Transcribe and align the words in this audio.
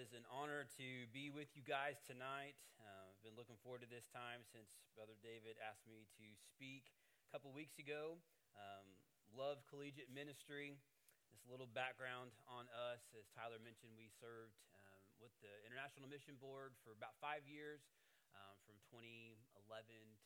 is 0.00 0.16
an 0.16 0.24
honor 0.32 0.64
to 0.80 1.04
be 1.12 1.28
with 1.28 1.52
you 1.52 1.60
guys 1.60 2.00
tonight. 2.08 2.56
Uh, 2.80 3.12
I've 3.12 3.20
been 3.20 3.36
looking 3.36 3.60
forward 3.60 3.84
to 3.84 3.90
this 3.92 4.08
time 4.08 4.40
since 4.48 4.72
Brother 4.96 5.12
David 5.20 5.60
asked 5.60 5.84
me 5.84 6.08
to 6.16 6.24
speak 6.56 6.88
a 6.88 7.28
couple 7.28 7.52
weeks 7.52 7.76
ago. 7.76 8.16
Um, 8.56 8.88
love 9.36 9.60
collegiate 9.68 10.08
ministry. 10.08 10.80
This 11.28 11.44
little 11.44 11.68
background 11.68 12.32
on 12.48 12.64
us, 12.72 13.12
as 13.12 13.28
Tyler 13.36 13.60
mentioned, 13.60 13.92
we 13.92 14.08
served 14.16 14.56
um, 14.72 15.04
with 15.20 15.36
the 15.44 15.52
International 15.68 16.08
Mission 16.08 16.40
Board 16.40 16.72
for 16.80 16.96
about 16.96 17.12
five 17.20 17.44
years, 17.44 17.84
um, 18.32 18.56
from 18.64 18.80
2011 18.88 19.36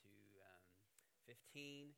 to 0.06 0.14
um, 0.54 0.62
15 1.26 1.90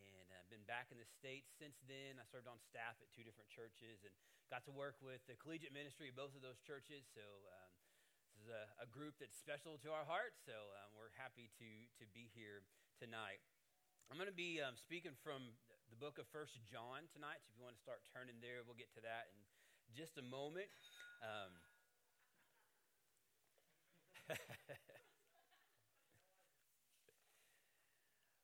and 0.00 0.28
uh, 0.32 0.40
been 0.48 0.64
back 0.64 0.88
in 0.88 0.96
the 0.96 1.08
States 1.08 1.52
since 1.56 1.76
then. 1.84 2.16
I 2.16 2.24
served 2.28 2.48
on 2.48 2.60
staff 2.60 2.96
at 3.00 3.08
two 3.12 3.24
different 3.24 3.52
churches 3.52 4.04
and 4.04 4.12
got 4.48 4.64
to 4.68 4.72
work 4.72 4.96
with 5.00 5.20
the 5.28 5.36
collegiate 5.40 5.72
ministry 5.72 6.08
of 6.08 6.16
both 6.16 6.32
of 6.32 6.40
those 6.44 6.60
churches. 6.64 7.04
So 7.12 7.24
um, 7.24 7.70
this 8.32 8.44
is 8.44 8.48
a, 8.52 8.64
a, 8.84 8.88
group 8.88 9.16
that's 9.20 9.36
special 9.36 9.76
to 9.84 9.92
our 9.92 10.04
hearts. 10.08 10.40
So 10.44 10.56
um, 10.80 10.92
we're 10.96 11.12
happy 11.16 11.52
to 11.60 11.70
to 12.00 12.04
be 12.16 12.32
here 12.32 12.64
tonight. 12.96 13.44
I'm 14.12 14.20
going 14.20 14.28
to 14.28 14.36
be 14.36 14.60
um, 14.60 14.76
speaking 14.76 15.16
from 15.24 15.56
the 15.88 15.96
book 15.96 16.20
of 16.20 16.28
First 16.32 16.60
John 16.68 17.08
tonight. 17.12 17.40
So 17.44 17.52
if 17.52 17.60
you 17.60 17.64
want 17.64 17.76
to 17.76 17.84
start 17.84 18.04
turning 18.12 18.40
there, 18.44 18.64
we'll 18.64 18.76
get 18.76 18.92
to 18.96 19.02
that 19.04 19.32
in 19.32 19.40
just 19.92 20.16
a 20.16 20.24
moment. 20.24 20.68
Um, 21.22 21.54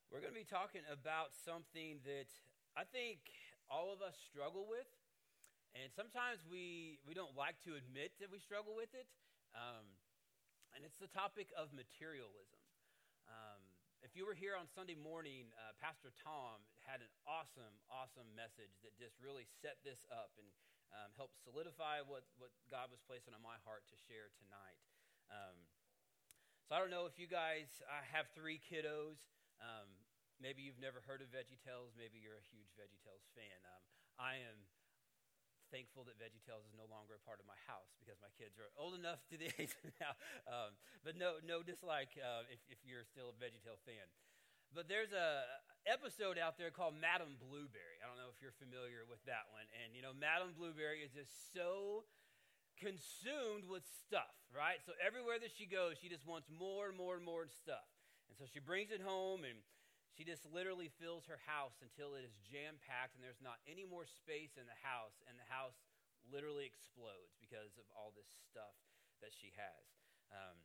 we're 0.08 0.24
going 0.24 0.32
to 0.32 0.40
be 0.40 0.48
talking 0.48 0.80
about 0.88 1.36
something 1.36 2.00
that 2.08 2.32
I 2.72 2.88
think 2.88 3.20
all 3.68 3.92
of 3.92 4.00
us 4.00 4.16
struggle 4.16 4.64
with. 4.64 4.88
And 5.76 5.92
sometimes 5.92 6.40
we, 6.48 6.96
we 7.04 7.12
don't 7.12 7.36
like 7.36 7.60
to 7.68 7.76
admit 7.76 8.16
that 8.24 8.32
we 8.32 8.40
struggle 8.40 8.72
with 8.72 8.88
it. 8.96 9.04
Um, 9.52 9.84
and 10.72 10.80
it's 10.80 10.96
the 10.96 11.12
topic 11.12 11.52
of 11.52 11.76
materialism. 11.76 12.56
Um, 13.28 13.60
if 14.00 14.16
you 14.16 14.24
were 14.24 14.32
here 14.32 14.56
on 14.56 14.64
Sunday 14.72 14.96
morning, 14.96 15.52
uh, 15.60 15.76
Pastor 15.76 16.08
Tom 16.24 16.64
had 16.88 17.04
an 17.04 17.12
awesome, 17.28 17.76
awesome 17.92 18.32
message 18.32 18.72
that 18.80 18.96
just 18.96 19.20
really 19.20 19.44
set 19.60 19.76
this 19.84 20.08
up 20.08 20.32
and 20.40 20.48
um, 20.96 21.12
helped 21.20 21.36
solidify 21.44 22.00
what, 22.00 22.24
what 22.40 22.48
God 22.72 22.88
was 22.88 23.04
placing 23.04 23.36
on 23.36 23.44
my 23.44 23.60
heart 23.68 23.84
to 23.92 23.96
share 24.08 24.32
tonight. 24.40 24.80
Um, 25.28 25.68
so 26.64 26.76
I 26.76 26.80
don't 26.80 26.92
know 26.92 27.04
if 27.04 27.20
you 27.20 27.28
guys 27.28 27.68
I 27.84 28.00
have 28.16 28.32
three 28.32 28.56
kiddos. 28.56 29.20
Um, 29.58 29.88
maybe 30.38 30.62
you've 30.62 30.80
never 30.80 31.02
heard 31.04 31.22
of 31.22 31.30
VeggieTales. 31.30 31.94
Maybe 31.98 32.22
you're 32.22 32.38
a 32.38 32.48
huge 32.50 32.70
VeggieTales 32.78 33.26
fan. 33.34 33.58
Um, 33.66 33.82
I 34.18 34.42
am 34.42 34.58
thankful 35.68 36.04
that 36.08 36.16
VeggieTales 36.16 36.64
is 36.64 36.74
no 36.74 36.88
longer 36.88 37.16
a 37.16 37.22
part 37.28 37.40
of 37.40 37.46
my 37.46 37.58
house 37.68 37.92
because 38.00 38.16
my 38.24 38.32
kids 38.40 38.56
are 38.56 38.72
old 38.80 38.96
enough 38.96 39.20
to 39.28 39.36
the 39.36 39.52
age 39.60 39.76
now. 40.00 40.16
Um, 40.48 40.78
but 41.04 41.14
no, 41.14 41.38
no 41.44 41.60
dislike 41.60 42.16
uh, 42.16 42.48
if, 42.48 42.60
if 42.72 42.80
you're 42.82 43.04
still 43.04 43.30
a 43.30 43.36
VeggieTales 43.36 43.84
fan. 43.84 44.08
But 44.72 44.88
there's 44.88 45.16
a 45.16 45.48
episode 45.88 46.36
out 46.36 46.60
there 46.60 46.68
called 46.68 46.92
Madame 46.92 47.40
Blueberry. 47.40 47.96
I 48.04 48.08
don't 48.08 48.20
know 48.20 48.28
if 48.28 48.36
you're 48.44 48.56
familiar 48.60 49.08
with 49.08 49.24
that 49.24 49.48
one. 49.48 49.64
And 49.80 49.96
you 49.96 50.04
know, 50.04 50.12
Madame 50.12 50.52
Blueberry 50.52 51.00
is 51.00 51.12
just 51.16 51.32
so 51.56 52.04
consumed 52.76 53.64
with 53.64 53.82
stuff, 54.06 54.36
right? 54.52 54.78
So 54.84 54.92
everywhere 55.00 55.40
that 55.40 55.50
she 55.56 55.66
goes, 55.66 55.96
she 55.98 56.12
just 56.12 56.28
wants 56.28 56.46
more 56.52 56.86
and 56.86 56.96
more 56.96 57.16
and 57.16 57.24
more 57.24 57.48
stuff. 57.48 57.88
So 58.38 58.46
she 58.46 58.62
brings 58.62 58.94
it 58.94 59.02
home 59.02 59.42
and 59.42 59.58
she 60.14 60.22
just 60.22 60.46
literally 60.46 60.90
fills 61.02 61.26
her 61.26 61.42
house 61.42 61.78
until 61.82 62.14
it 62.14 62.22
is 62.22 62.34
jam 62.46 62.78
packed 62.82 63.18
and 63.18 63.22
there's 63.22 63.42
not 63.42 63.58
any 63.66 63.82
more 63.82 64.06
space 64.06 64.54
in 64.58 64.66
the 64.66 64.78
house, 64.82 65.18
and 65.26 65.38
the 65.38 65.46
house 65.46 65.78
literally 66.26 66.66
explodes 66.66 67.34
because 67.38 67.78
of 67.78 67.86
all 67.94 68.10
this 68.14 68.26
stuff 68.50 68.74
that 69.22 69.30
she 69.30 69.54
has. 69.54 69.84
Um, 70.30 70.58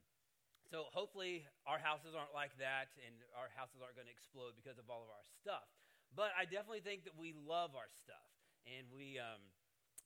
so 0.69 0.89
hopefully 0.89 1.45
our 1.69 1.77
houses 1.77 2.17
aren't 2.17 2.33
like 2.33 2.55
that, 2.57 2.93
and 3.03 3.13
our 3.37 3.51
houses 3.53 3.83
aren't 3.83 3.93
going 3.93 4.09
to 4.09 4.15
explode 4.15 4.57
because 4.57 4.81
of 4.81 4.89
all 4.89 5.05
of 5.05 5.11
our 5.13 5.25
stuff. 5.41 5.69
But 6.13 6.33
I 6.37 6.45
definitely 6.45 6.85
think 6.85 7.05
that 7.09 7.17
we 7.17 7.33
love 7.33 7.77
our 7.77 7.89
stuff, 7.89 8.29
and 8.69 8.89
we 8.93 9.17
um, 9.17 9.41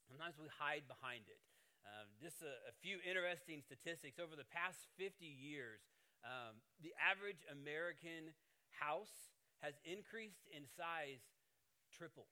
sometimes 0.08 0.36
we 0.40 0.48
hide 0.48 0.88
behind 0.88 1.28
it. 1.28 1.40
Um, 1.88 2.08
just 2.20 2.44
a, 2.44 2.52
a, 2.68 2.74
few 2.84 3.00
interesting 3.00 3.64
statistics 3.64 4.20
over 4.20 4.36
the 4.36 4.44
past 4.52 4.76
50 5.00 5.24
years. 5.24 5.80
Um, 6.26 6.58
the 6.82 6.94
average 6.98 7.42
American 7.50 8.34
house 8.74 9.32
has 9.62 9.74
increased 9.82 10.46
in 10.50 10.66
size 10.66 11.22
triple, 11.90 12.30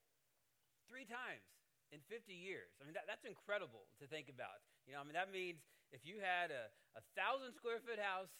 three 0.86 1.06
times 1.06 1.46
in 1.90 2.02
50 2.06 2.34
years. 2.34 2.74
I 2.78 2.86
mean, 2.86 2.94
that, 2.94 3.06
that's 3.06 3.26
incredible 3.26 3.90
to 4.02 4.06
think 4.06 4.30
about. 4.30 4.62
You 4.86 4.94
know, 4.94 5.02
I 5.02 5.04
mean, 5.06 5.18
that 5.18 5.30
means 5.30 5.62
if 5.94 6.06
you 6.06 6.18
had 6.22 6.50
a, 6.50 6.70
a 6.98 7.02
thousand 7.14 7.54
square 7.54 7.82
foot 7.82 7.98
house 7.98 8.30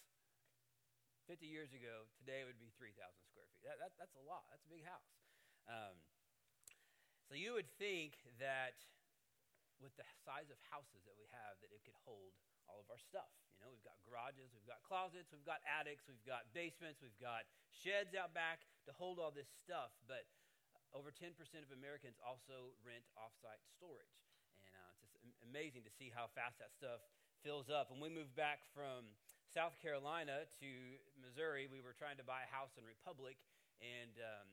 50 1.27 1.43
years 1.47 1.71
ago, 1.75 2.07
today 2.19 2.43
it 2.43 2.47
would 2.47 2.59
be 2.59 2.71
3,000 2.79 2.95
square 3.27 3.47
feet. 3.51 3.63
That, 3.67 3.79
that, 3.83 3.91
that's 3.99 4.15
a 4.15 4.23
lot. 4.23 4.47
That's 4.51 4.63
a 4.63 4.71
big 4.71 4.83
house. 4.87 5.11
Um, 5.67 5.95
so 7.27 7.35
you 7.35 7.51
would 7.59 7.67
think 7.75 8.15
that 8.39 8.79
with 9.83 9.91
the 9.99 10.07
size 10.23 10.47
of 10.47 10.57
houses 10.71 11.03
that 11.03 11.15
we 11.19 11.27
have, 11.35 11.59
that 11.59 11.75
it 11.75 11.83
could 11.83 11.97
hold 12.07 12.31
all 12.67 12.83
of 12.83 12.87
our 12.91 12.99
stuff. 12.99 13.31
You 13.57 13.65
know, 13.65 13.73
we've 13.73 13.83
got 13.83 13.97
garages, 14.05 14.53
we've 14.53 14.69
got 14.69 14.85
closets, 14.85 15.33
we've 15.33 15.47
got 15.47 15.65
attics, 15.65 16.05
we've 16.05 16.21
got 16.27 16.45
basements, 16.53 17.01
we've 17.01 17.17
got 17.17 17.49
sheds 17.73 18.13
out 18.13 18.37
back 18.37 18.61
to 18.85 18.93
hold 18.93 19.17
all 19.17 19.33
this 19.33 19.49
stuff. 19.49 19.91
But 20.05 20.29
over 20.93 21.09
10% 21.09 21.33
of 21.35 21.71
Americans 21.73 22.21
also 22.21 22.77
rent 22.85 23.03
offsite 23.17 23.63
storage. 23.75 24.13
And 24.53 24.69
uh, 24.77 24.93
it's 25.01 25.11
just 25.17 25.41
amazing 25.43 25.83
to 25.83 25.91
see 25.91 26.13
how 26.13 26.29
fast 26.31 26.61
that 26.61 26.71
stuff 26.71 27.01
fills 27.41 27.67
up. 27.73 27.89
When 27.89 27.99
we 27.99 28.13
moved 28.13 28.37
back 28.37 28.61
from 28.71 29.09
South 29.49 29.75
Carolina 29.81 30.45
to 30.61 30.69
Missouri, 31.17 31.65
we 31.65 31.81
were 31.81 31.97
trying 31.97 32.19
to 32.21 32.27
buy 32.27 32.45
a 32.45 32.49
house 32.51 32.75
in 32.77 32.83
Republic, 32.85 33.39
and 33.81 34.13
um, 34.21 34.47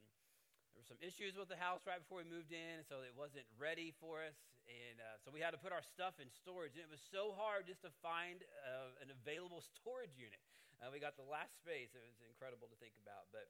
there 0.75 0.83
were 0.83 0.91
some 0.91 0.99
issues 0.99 1.39
with 1.39 1.47
the 1.47 1.57
house 1.57 1.87
right 1.87 2.03
before 2.03 2.19
we 2.21 2.29
moved 2.29 2.51
in, 2.51 2.83
so 2.91 3.07
it 3.07 3.15
wasn't 3.15 3.47
ready 3.55 3.95
for 4.03 4.21
us 4.27 4.35
and 4.69 4.97
uh, 5.01 5.21
so 5.21 5.29
we 5.29 5.45
had 5.45 5.53
to 5.53 5.61
put 5.61 5.73
our 5.73 5.85
stuff 5.85 6.17
in 6.17 6.29
storage, 6.33 6.77
and 6.77 6.85
it 6.85 6.93
was 6.93 7.03
so 7.13 7.37
hard 7.37 7.69
just 7.69 7.85
to 7.85 7.93
find 8.01 8.41
uh, 8.65 9.05
an 9.05 9.13
available 9.13 9.61
storage 9.81 10.17
unit. 10.17 10.41
Uh, 10.81 10.91
we 10.91 11.01
got 11.01 11.17
the 11.21 11.27
last 11.27 11.57
space; 11.61 11.93
it 11.93 12.01
was 12.01 12.17
incredible 12.25 12.69
to 12.73 12.77
think 12.81 12.97
about. 13.01 13.29
But 13.29 13.49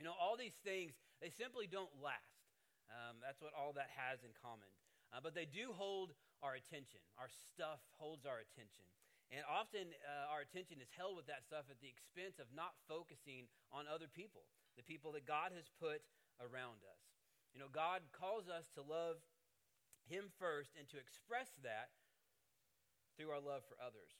you 0.00 0.04
know, 0.04 0.16
all 0.16 0.36
these 0.40 0.56
things 0.64 0.96
they 1.20 1.32
simply 1.32 1.68
don't 1.68 1.92
last. 2.00 2.40
Um, 2.88 3.20
that's 3.20 3.44
what 3.44 3.52
all 3.52 3.76
that 3.76 3.92
has 3.92 4.24
in 4.24 4.32
common. 4.40 4.68
Uh, 5.12 5.20
but 5.20 5.36
they 5.36 5.44
do 5.44 5.76
hold 5.76 6.16
our 6.40 6.56
attention. 6.56 7.00
Our 7.20 7.28
stuff 7.28 7.84
holds 8.00 8.24
our 8.24 8.40
attention. 8.40 8.88
And 9.28 9.44
often 9.44 9.92
uh, 10.08 10.32
our 10.32 10.40
attention 10.40 10.80
is 10.80 10.88
held 10.96 11.20
with 11.20 11.28
that 11.28 11.44
stuff 11.44 11.68
at 11.68 11.76
the 11.84 11.88
expense 11.92 12.40
of 12.40 12.48
not 12.56 12.72
focusing 12.88 13.44
on 13.68 13.84
other 13.84 14.08
people, 14.08 14.48
the 14.80 14.84
people 14.88 15.12
that 15.20 15.28
God 15.28 15.52
has 15.52 15.68
put 15.76 16.00
around 16.40 16.82
us. 16.86 17.02
You 17.52 17.60
know, 17.60 17.70
God 17.70 18.06
calls 18.14 18.46
us 18.46 18.70
to 18.78 18.82
love 18.82 19.18
him 20.06 20.30
first 20.38 20.72
and 20.78 20.88
to 20.88 20.96
express 20.96 21.58
that 21.64 21.92
through 23.16 23.34
our 23.34 23.42
love 23.42 23.66
for 23.66 23.76
others. 23.82 24.14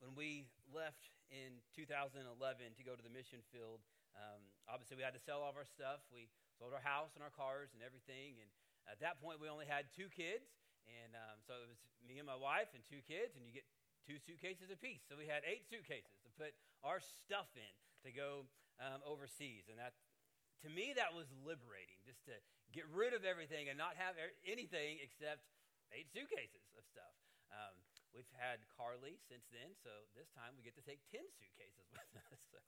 When 0.00 0.16
we 0.16 0.48
left 0.72 1.12
in 1.28 1.60
2011 1.76 2.24
to 2.24 2.82
go 2.82 2.96
to 2.96 3.04
the 3.04 3.12
mission 3.12 3.44
field, 3.52 3.84
um, 4.16 4.40
obviously 4.66 4.96
we 4.96 5.04
had 5.04 5.14
to 5.14 5.22
sell 5.22 5.44
all 5.44 5.52
of 5.52 5.60
our 5.60 5.68
stuff. 5.68 6.02
We 6.08 6.32
sold 6.56 6.72
our 6.72 6.82
house 6.82 7.12
and 7.14 7.22
our 7.22 7.32
cars 7.32 7.76
and 7.76 7.84
everything. 7.84 8.40
And 8.40 8.48
at 8.88 8.98
that 9.04 9.20
point, 9.20 9.38
we 9.38 9.52
only 9.52 9.68
had 9.68 9.92
two 9.92 10.08
kids. 10.08 10.48
And 10.88 11.14
um, 11.14 11.38
so 11.44 11.54
it 11.60 11.68
was 11.68 11.80
me 12.02 12.18
and 12.18 12.26
my 12.26 12.38
wife 12.38 12.72
and 12.74 12.82
two 12.82 13.04
kids, 13.04 13.36
and 13.36 13.44
you 13.44 13.52
get 13.52 13.68
two 14.08 14.18
suitcases 14.18 14.72
apiece. 14.72 15.04
So 15.06 15.14
we 15.14 15.28
had 15.28 15.44
eight 15.46 15.68
suitcases 15.68 16.18
to 16.24 16.30
put 16.34 16.56
our 16.82 16.98
stuff 16.98 17.52
in 17.54 17.74
to 18.02 18.10
go 18.10 18.48
um, 18.80 19.04
overseas. 19.04 19.68
And 19.68 19.76
that, 19.78 19.94
to 20.62 20.68
me, 20.68 20.92
that 20.96 21.12
was 21.16 21.26
liberating 21.42 21.96
just 22.04 22.20
to 22.28 22.36
get 22.70 22.86
rid 22.92 23.16
of 23.16 23.24
everything 23.24 23.68
and 23.68 23.76
not 23.76 23.96
have 23.96 24.14
anything 24.46 25.00
except 25.00 25.42
eight 25.90 26.06
suitcases 26.12 26.62
of 26.76 26.84
stuff. 26.86 27.14
Um, 27.50 27.74
we've 28.14 28.30
had 28.38 28.62
Carly 28.78 29.18
since 29.26 29.42
then, 29.50 29.74
so 29.82 29.90
this 30.14 30.30
time 30.36 30.54
we 30.54 30.62
get 30.62 30.78
to 30.78 30.84
take 30.86 31.02
10 31.10 31.18
suitcases 31.38 31.86
with 31.94 32.10
us. 32.14 32.38
So 32.52 32.60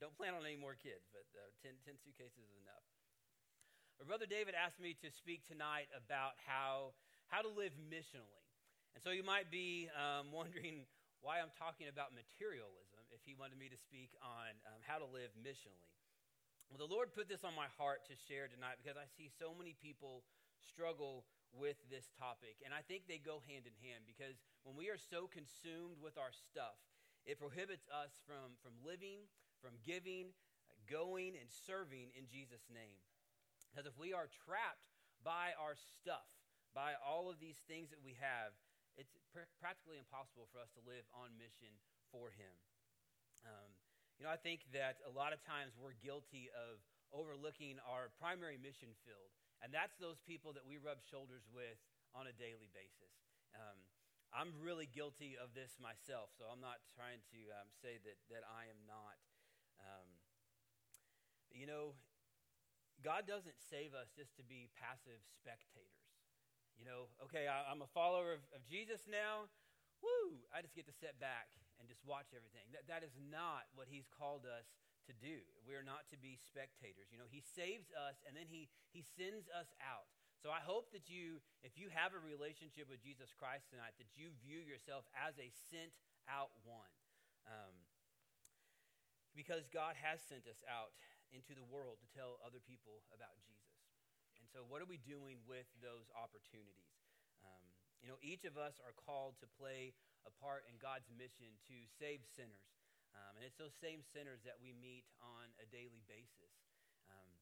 don't 0.00 0.16
plan 0.16 0.32
on 0.36 0.44
any 0.44 0.56
more 0.56 0.76
kids, 0.76 1.04
but 1.12 1.28
uh, 1.36 1.52
10, 1.64 1.76
10 1.84 2.00
suitcases 2.00 2.40
is 2.40 2.56
enough. 2.64 2.84
But 3.96 4.08
Brother 4.08 4.28
David 4.28 4.52
asked 4.52 4.80
me 4.80 4.92
to 5.00 5.08
speak 5.08 5.48
tonight 5.48 5.88
about 5.96 6.36
how, 6.44 6.92
how 7.32 7.40
to 7.40 7.48
live 7.48 7.72
missionally. 7.88 8.44
And 8.92 9.00
so 9.00 9.12
you 9.12 9.24
might 9.24 9.48
be 9.48 9.88
um, 9.96 10.32
wondering 10.32 10.84
why 11.24 11.40
I'm 11.40 11.52
talking 11.56 11.88
about 11.88 12.12
materialism 12.12 13.00
if 13.08 13.24
he 13.24 13.32
wanted 13.32 13.56
me 13.56 13.72
to 13.72 13.78
speak 13.80 14.12
on 14.20 14.52
um, 14.68 14.80
how 14.84 15.00
to 15.00 15.08
live 15.08 15.32
missionally. 15.40 15.95
Well, 16.68 16.82
the 16.82 16.90
Lord 16.90 17.14
put 17.14 17.30
this 17.30 17.46
on 17.46 17.54
my 17.54 17.70
heart 17.78 18.02
to 18.10 18.18
share 18.26 18.50
tonight 18.50 18.82
because 18.82 18.98
I 18.98 19.06
see 19.14 19.30
so 19.30 19.54
many 19.54 19.78
people 19.78 20.26
struggle 20.58 21.24
with 21.54 21.78
this 21.86 22.10
topic. 22.18 22.58
And 22.66 22.74
I 22.74 22.82
think 22.82 23.06
they 23.06 23.22
go 23.22 23.38
hand 23.46 23.70
in 23.70 23.76
hand 23.78 24.02
because 24.04 24.42
when 24.66 24.74
we 24.74 24.90
are 24.90 24.98
so 24.98 25.30
consumed 25.30 26.02
with 26.02 26.18
our 26.18 26.34
stuff, 26.34 26.74
it 27.22 27.38
prohibits 27.38 27.86
us 27.90 28.18
from, 28.26 28.58
from 28.62 28.74
living, 28.82 29.30
from 29.62 29.78
giving, 29.86 30.34
going, 30.90 31.38
and 31.38 31.46
serving 31.50 32.10
in 32.18 32.26
Jesus' 32.26 32.66
name. 32.66 32.98
Because 33.70 33.86
if 33.86 33.94
we 33.98 34.10
are 34.10 34.26
trapped 34.26 34.90
by 35.22 35.54
our 35.58 35.78
stuff, 35.78 36.26
by 36.74 36.98
all 36.98 37.30
of 37.30 37.38
these 37.38 37.62
things 37.66 37.90
that 37.94 38.02
we 38.02 38.18
have, 38.18 38.54
it's 38.96 39.12
pr- 39.30 39.50
practically 39.60 40.00
impossible 40.00 40.48
for 40.50 40.58
us 40.58 40.72
to 40.74 40.82
live 40.82 41.04
on 41.12 41.36
mission 41.36 41.72
for 42.10 42.32
Him. 42.32 42.52
Um, 43.44 43.75
you 44.16 44.24
know, 44.24 44.32
I 44.32 44.40
think 44.40 44.64
that 44.72 45.00
a 45.04 45.12
lot 45.12 45.36
of 45.36 45.44
times 45.44 45.76
we're 45.76 45.96
guilty 46.00 46.48
of 46.56 46.80
overlooking 47.12 47.76
our 47.84 48.08
primary 48.16 48.56
mission 48.56 48.92
field, 49.04 49.28
and 49.60 49.68
that's 49.72 49.96
those 50.00 50.20
people 50.24 50.56
that 50.56 50.64
we 50.64 50.80
rub 50.80 51.04
shoulders 51.04 51.44
with 51.52 51.76
on 52.16 52.24
a 52.28 52.34
daily 52.34 52.72
basis. 52.72 53.12
Um, 53.52 53.76
I'm 54.32 54.52
really 54.60 54.88
guilty 54.88 55.36
of 55.36 55.52
this 55.52 55.76
myself, 55.76 56.32
so 56.36 56.48
I'm 56.48 56.60
not 56.60 56.80
trying 56.96 57.20
to 57.32 57.40
um, 57.56 57.68
say 57.80 58.00
that, 58.04 58.18
that 58.32 58.44
I 58.44 58.68
am 58.68 58.80
not. 58.88 59.16
Um, 59.80 60.08
you 61.52 61.68
know, 61.68 61.96
God 63.04 63.28
doesn't 63.28 63.56
save 63.60 63.92
us 63.92 64.12
just 64.12 64.36
to 64.40 64.44
be 64.44 64.68
passive 64.76 65.20
spectators. 65.36 66.04
You 66.76 66.84
know, 66.84 67.08
okay, 67.24 67.48
I, 67.48 67.72
am 67.72 67.80
a 67.80 67.88
follower 67.96 68.36
of, 68.36 68.44
of 68.52 68.60
Jesus 68.68 69.08
now. 69.08 69.48
I 70.54 70.64
just 70.64 70.72
get 70.72 70.88
to 70.88 70.96
sit 70.96 71.20
back 71.20 71.52
and 71.76 71.84
just 71.84 72.00
watch 72.08 72.32
everything. 72.32 72.64
That, 72.72 72.88
that 72.88 73.02
is 73.04 73.12
not 73.16 73.68
what 73.76 73.90
He's 73.90 74.08
called 74.08 74.48
us 74.48 74.66
to 75.06 75.12
do. 75.12 75.44
We 75.68 75.76
are 75.76 75.86
not 75.86 76.08
to 76.10 76.18
be 76.18 76.40
spectators. 76.40 77.12
You 77.12 77.20
know, 77.20 77.28
He 77.28 77.44
saves 77.44 77.92
us 77.92 78.18
and 78.24 78.32
then 78.32 78.48
He, 78.48 78.72
he 78.90 79.04
sends 79.04 79.46
us 79.52 79.70
out. 79.84 80.08
So 80.40 80.52
I 80.52 80.60
hope 80.60 80.92
that 80.92 81.08
you, 81.08 81.40
if 81.64 81.76
you 81.80 81.88
have 81.92 82.12
a 82.12 82.20
relationship 82.20 82.88
with 82.88 83.00
Jesus 83.00 83.32
Christ 83.32 83.72
tonight, 83.72 83.96
that 83.96 84.12
you 84.14 84.32
view 84.44 84.60
yourself 84.60 85.08
as 85.16 85.36
a 85.40 85.48
sent 85.72 85.92
out 86.28 86.52
one. 86.62 86.92
Um, 87.48 87.76
because 89.36 89.68
God 89.68 89.94
has 90.00 90.24
sent 90.24 90.48
us 90.48 90.64
out 90.64 90.96
into 91.28 91.52
the 91.52 91.64
world 91.68 92.00
to 92.00 92.08
tell 92.16 92.40
other 92.40 92.60
people 92.64 93.04
about 93.12 93.36
Jesus. 93.44 93.76
And 94.40 94.48
so, 94.48 94.64
what 94.64 94.80
are 94.80 94.88
we 94.88 94.96
doing 95.02 95.44
with 95.44 95.68
those 95.84 96.08
opportunities? 96.16 96.96
You 98.06 98.14
know, 98.14 98.22
each 98.22 98.46
of 98.46 98.54
us 98.54 98.78
are 98.86 98.94
called 98.94 99.34
to 99.42 99.50
play 99.58 99.90
a 100.22 100.30
part 100.38 100.62
in 100.70 100.78
God's 100.78 101.10
mission 101.10 101.50
to 101.66 101.74
save 101.98 102.22
sinners. 102.22 102.70
Um, 103.10 103.34
and 103.34 103.42
it's 103.42 103.58
those 103.58 103.74
same 103.82 104.06
sinners 104.06 104.46
that 104.46 104.62
we 104.62 104.70
meet 104.78 105.02
on 105.18 105.50
a 105.58 105.66
daily 105.66 106.06
basis. 106.06 106.54
Um, 107.10 107.34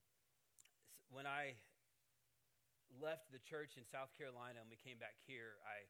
when 1.13 1.29
I 1.29 1.53
left 2.97 3.29
the 3.29 3.37
church 3.45 3.77
in 3.77 3.85
South 3.85 4.09
Carolina 4.17 4.57
and 4.57 4.65
we 4.65 4.81
came 4.81 4.97
back 4.97 5.21
here, 5.29 5.61
I 5.69 5.85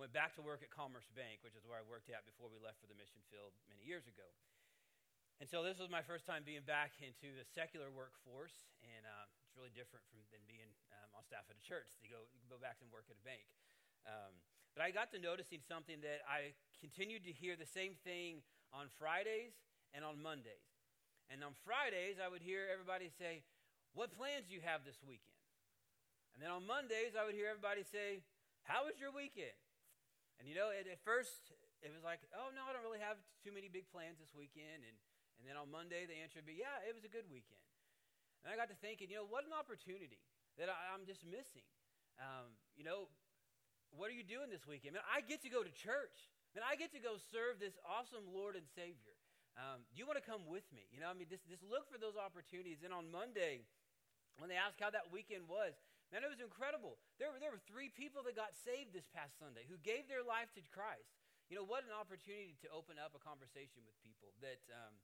went 0.00 0.16
back 0.16 0.32
to 0.40 0.42
work 0.42 0.64
at 0.64 0.72
Commerce 0.72 1.12
Bank, 1.12 1.44
which 1.44 1.52
is 1.52 1.68
where 1.68 1.76
I 1.76 1.84
worked 1.84 2.08
at 2.08 2.24
before 2.24 2.48
we 2.48 2.56
left 2.56 2.80
for 2.80 2.88
the 2.88 2.96
mission 2.96 3.20
field 3.28 3.52
many 3.68 3.84
years 3.84 4.08
ago. 4.08 4.24
And 5.36 5.52
so 5.52 5.60
this 5.60 5.76
was 5.76 5.92
my 5.92 6.00
first 6.00 6.24
time 6.24 6.48
being 6.48 6.64
back 6.64 6.96
into 7.04 7.36
the 7.36 7.44
secular 7.44 7.92
workforce, 7.92 8.72
and 8.80 9.04
uh, 9.04 9.28
it's 9.44 9.52
really 9.52 9.74
different 9.76 10.08
from 10.08 10.24
than 10.32 10.40
being 10.48 10.72
um, 10.96 11.12
on 11.12 11.28
staff 11.28 11.44
at 11.52 11.60
a 11.60 11.64
church. 11.66 11.92
to 12.00 12.08
go, 12.08 12.24
go 12.48 12.56
back 12.56 12.80
and 12.80 12.88
work 12.88 13.04
at 13.12 13.20
a 13.20 13.26
bank. 13.26 13.44
Um, 14.04 14.32
but 14.76 14.82
I 14.84 14.90
got 14.90 15.12
to 15.14 15.18
noticing 15.18 15.62
something 15.64 16.02
that 16.02 16.24
I 16.26 16.52
continued 16.80 17.24
to 17.24 17.32
hear 17.32 17.56
the 17.56 17.68
same 17.68 17.94
thing 18.02 18.42
on 18.74 18.90
Fridays 18.98 19.54
and 19.94 20.04
on 20.04 20.20
Mondays. 20.20 20.68
And 21.30 21.40
on 21.40 21.56
Fridays, 21.64 22.20
I 22.20 22.28
would 22.28 22.42
hear 22.42 22.68
everybody 22.68 23.08
say, 23.08 23.44
What 23.96 24.12
plans 24.12 24.50
do 24.50 24.52
you 24.52 24.60
have 24.60 24.84
this 24.84 25.00
weekend? 25.00 25.40
And 26.34 26.42
then 26.42 26.50
on 26.50 26.66
Mondays, 26.66 27.16
I 27.16 27.24
would 27.24 27.38
hear 27.38 27.48
everybody 27.48 27.86
say, 27.86 28.20
How 28.66 28.84
was 28.84 29.00
your 29.00 29.14
weekend? 29.14 29.56
And 30.36 30.50
you 30.50 30.58
know, 30.58 30.68
at, 30.68 30.84
at 30.90 31.00
first, 31.00 31.54
it 31.80 31.94
was 31.94 32.04
like, 32.04 32.20
Oh, 32.36 32.52
no, 32.52 32.68
I 32.68 32.76
don't 32.76 32.84
really 32.84 33.00
have 33.00 33.16
too 33.40 33.54
many 33.54 33.72
big 33.72 33.88
plans 33.88 34.20
this 34.20 34.34
weekend. 34.36 34.84
And 34.84 34.96
and 35.38 35.52
then 35.52 35.60
on 35.60 35.68
Monday, 35.70 36.06
the 36.06 36.16
answer 36.16 36.40
would 36.40 36.48
be, 36.48 36.56
yeah, 36.56 36.80
it 36.86 36.94
was 36.94 37.04
a 37.04 37.12
good 37.12 37.26
weekend. 37.28 37.60
And 38.40 38.52
I 38.52 38.56
got 38.56 38.72
to 38.72 38.78
thinking, 38.78 39.12
you 39.12 39.20
know, 39.20 39.28
what 39.28 39.44
an 39.44 39.52
opportunity 39.56 40.20
that 40.60 40.72
I, 40.72 40.96
am 40.96 41.08
just 41.08 41.24
missing. 41.24 41.64
Um, 42.20 42.54
you 42.78 42.84
know, 42.84 43.10
what 43.94 44.10
are 44.10 44.16
you 44.16 44.26
doing 44.26 44.50
this 44.50 44.66
weekend? 44.66 44.98
Man, 44.98 45.06
I 45.06 45.22
get 45.22 45.42
to 45.46 45.50
go 45.50 45.62
to 45.62 45.70
church. 45.70 46.30
Man, 46.54 46.66
I 46.66 46.74
get 46.74 46.94
to 46.94 47.02
go 47.02 47.18
serve 47.30 47.58
this 47.58 47.74
awesome 47.82 48.26
Lord 48.30 48.54
and 48.54 48.66
Savior. 48.74 49.14
Um, 49.54 49.86
do 49.94 50.02
you 50.02 50.06
want 50.06 50.18
to 50.18 50.26
come 50.26 50.50
with 50.50 50.66
me? 50.74 50.86
You 50.90 50.98
know, 50.98 51.10
I 51.10 51.14
mean, 51.14 51.30
just, 51.30 51.46
just 51.46 51.62
look 51.62 51.86
for 51.86 51.98
those 51.98 52.18
opportunities. 52.18 52.82
And 52.82 52.90
on 52.90 53.06
Monday, 53.10 53.62
when 54.42 54.50
they 54.50 54.58
asked 54.58 54.82
how 54.82 54.90
that 54.90 55.14
weekend 55.14 55.46
was, 55.46 55.78
man, 56.10 56.26
it 56.26 56.30
was 56.30 56.42
incredible. 56.42 56.98
There 57.22 57.30
were, 57.30 57.38
there 57.38 57.54
were 57.54 57.62
three 57.70 57.86
people 57.86 58.26
that 58.26 58.34
got 58.34 58.58
saved 58.58 58.90
this 58.90 59.06
past 59.14 59.38
Sunday 59.38 59.62
who 59.70 59.78
gave 59.82 60.10
their 60.10 60.26
life 60.26 60.50
to 60.58 60.62
Christ. 60.74 61.14
You 61.46 61.62
know, 61.62 61.66
what 61.66 61.86
an 61.86 61.94
opportunity 61.94 62.58
to 62.66 62.68
open 62.74 62.98
up 62.98 63.14
a 63.14 63.22
conversation 63.22 63.86
with 63.86 63.94
people 64.02 64.34
that 64.42 64.62
um, 64.74 64.94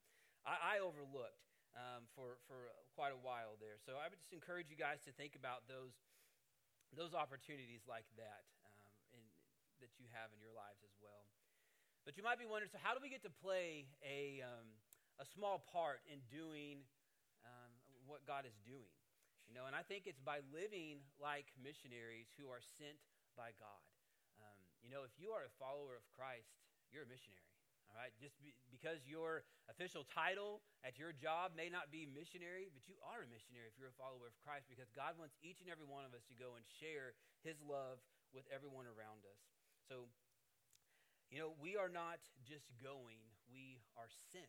I, 0.43 0.79
I 0.79 0.83
overlooked 0.83 1.47
um, 1.79 2.11
for, 2.19 2.43
for 2.51 2.75
quite 2.99 3.15
a 3.15 3.21
while 3.23 3.55
there. 3.63 3.79
So 3.79 4.03
I 4.03 4.11
would 4.11 4.19
just 4.19 4.35
encourage 4.35 4.67
you 4.67 4.79
guys 4.79 4.99
to 5.07 5.15
think 5.15 5.39
about 5.39 5.71
those, 5.71 5.95
those 6.91 7.15
opportunities 7.15 7.87
like 7.87 8.09
that 8.19 8.51
that 9.81 9.97
you 9.99 10.06
have 10.12 10.32
in 10.32 10.41
your 10.41 10.53
lives 10.53 10.81
as 10.85 10.94
well. 11.00 11.27
But 12.05 12.17
you 12.17 12.25
might 12.25 12.41
be 12.41 12.49
wondering 12.49 12.73
so, 12.73 12.81
how 12.81 12.97
do 12.97 13.00
we 13.03 13.12
get 13.12 13.21
to 13.29 13.35
play 13.44 13.88
a, 14.00 14.41
um, 14.41 14.69
a 15.21 15.27
small 15.29 15.61
part 15.69 16.00
in 16.09 16.25
doing 16.32 16.81
um, 17.44 17.71
what 18.09 18.25
God 18.25 18.49
is 18.49 18.56
doing? 18.65 18.93
You 19.44 19.53
know, 19.53 19.67
and 19.67 19.75
I 19.75 19.82
think 19.82 20.06
it's 20.06 20.23
by 20.23 20.41
living 20.55 21.03
like 21.19 21.50
missionaries 21.59 22.31
who 22.38 22.49
are 22.49 22.62
sent 22.62 22.97
by 23.35 23.53
God. 23.59 23.82
Um, 24.38 24.61
you 24.81 24.88
know, 24.88 25.05
if 25.05 25.12
you 25.19 25.35
are 25.35 25.44
a 25.44 25.53
follower 25.61 25.99
of 25.99 26.06
Christ, 26.15 26.55
you're 26.88 27.05
a 27.05 27.11
missionary. 27.11 27.50
All 27.91 27.99
right, 27.99 28.15
just 28.23 28.38
be, 28.38 28.55
because 28.71 29.03
your 29.03 29.43
official 29.67 30.06
title 30.06 30.62
at 30.87 30.94
your 30.94 31.11
job 31.11 31.59
may 31.59 31.67
not 31.67 31.91
be 31.91 32.06
missionary, 32.06 32.71
but 32.71 32.87
you 32.87 32.94
are 33.03 33.26
a 33.26 33.29
missionary 33.29 33.67
if 33.67 33.75
you're 33.75 33.91
a 33.91 33.99
follower 33.99 34.31
of 34.31 34.38
Christ 34.47 34.71
because 34.71 34.87
God 34.94 35.19
wants 35.19 35.35
each 35.43 35.59
and 35.59 35.67
every 35.67 35.91
one 35.91 36.06
of 36.06 36.15
us 36.15 36.23
to 36.31 36.38
go 36.38 36.55
and 36.55 36.62
share 36.79 37.19
his 37.43 37.59
love 37.59 37.99
with 38.31 38.47
everyone 38.55 38.87
around 38.87 39.26
us. 39.26 39.43
So, 39.91 40.07
you 41.35 41.43
know, 41.43 41.59
we 41.59 41.75
are 41.75 41.91
not 41.91 42.23
just 42.47 42.71
going, 42.79 43.19
we 43.51 43.83
are 43.99 44.07
sent. 44.31 44.47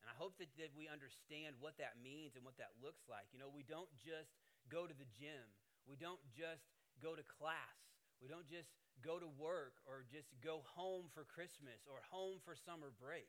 And 0.00 0.08
I 0.08 0.16
hope 0.16 0.40
that, 0.40 0.48
that 0.56 0.72
we 0.72 0.88
understand 0.88 1.60
what 1.60 1.76
that 1.76 2.00
means 2.00 2.40
and 2.40 2.44
what 2.46 2.56
that 2.56 2.72
looks 2.80 3.04
like. 3.04 3.28
You 3.36 3.36
know, 3.36 3.52
we 3.52 3.68
don't 3.68 3.92
just 4.00 4.32
go 4.72 4.88
to 4.88 4.96
the 4.96 5.04
gym, 5.12 5.44
we 5.84 6.00
don't 6.00 6.24
just 6.32 6.64
go 7.04 7.12
to 7.12 7.20
class, 7.20 7.76
we 8.24 8.32
don't 8.32 8.48
just 8.48 8.72
go 9.04 9.20
to 9.20 9.28
work 9.36 9.76
or 9.84 10.08
just 10.08 10.32
go 10.40 10.64
home 10.72 11.12
for 11.12 11.28
Christmas 11.28 11.84
or 11.84 12.00
home 12.08 12.40
for 12.40 12.56
summer 12.56 12.88
break. 12.96 13.28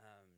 Um, 0.00 0.32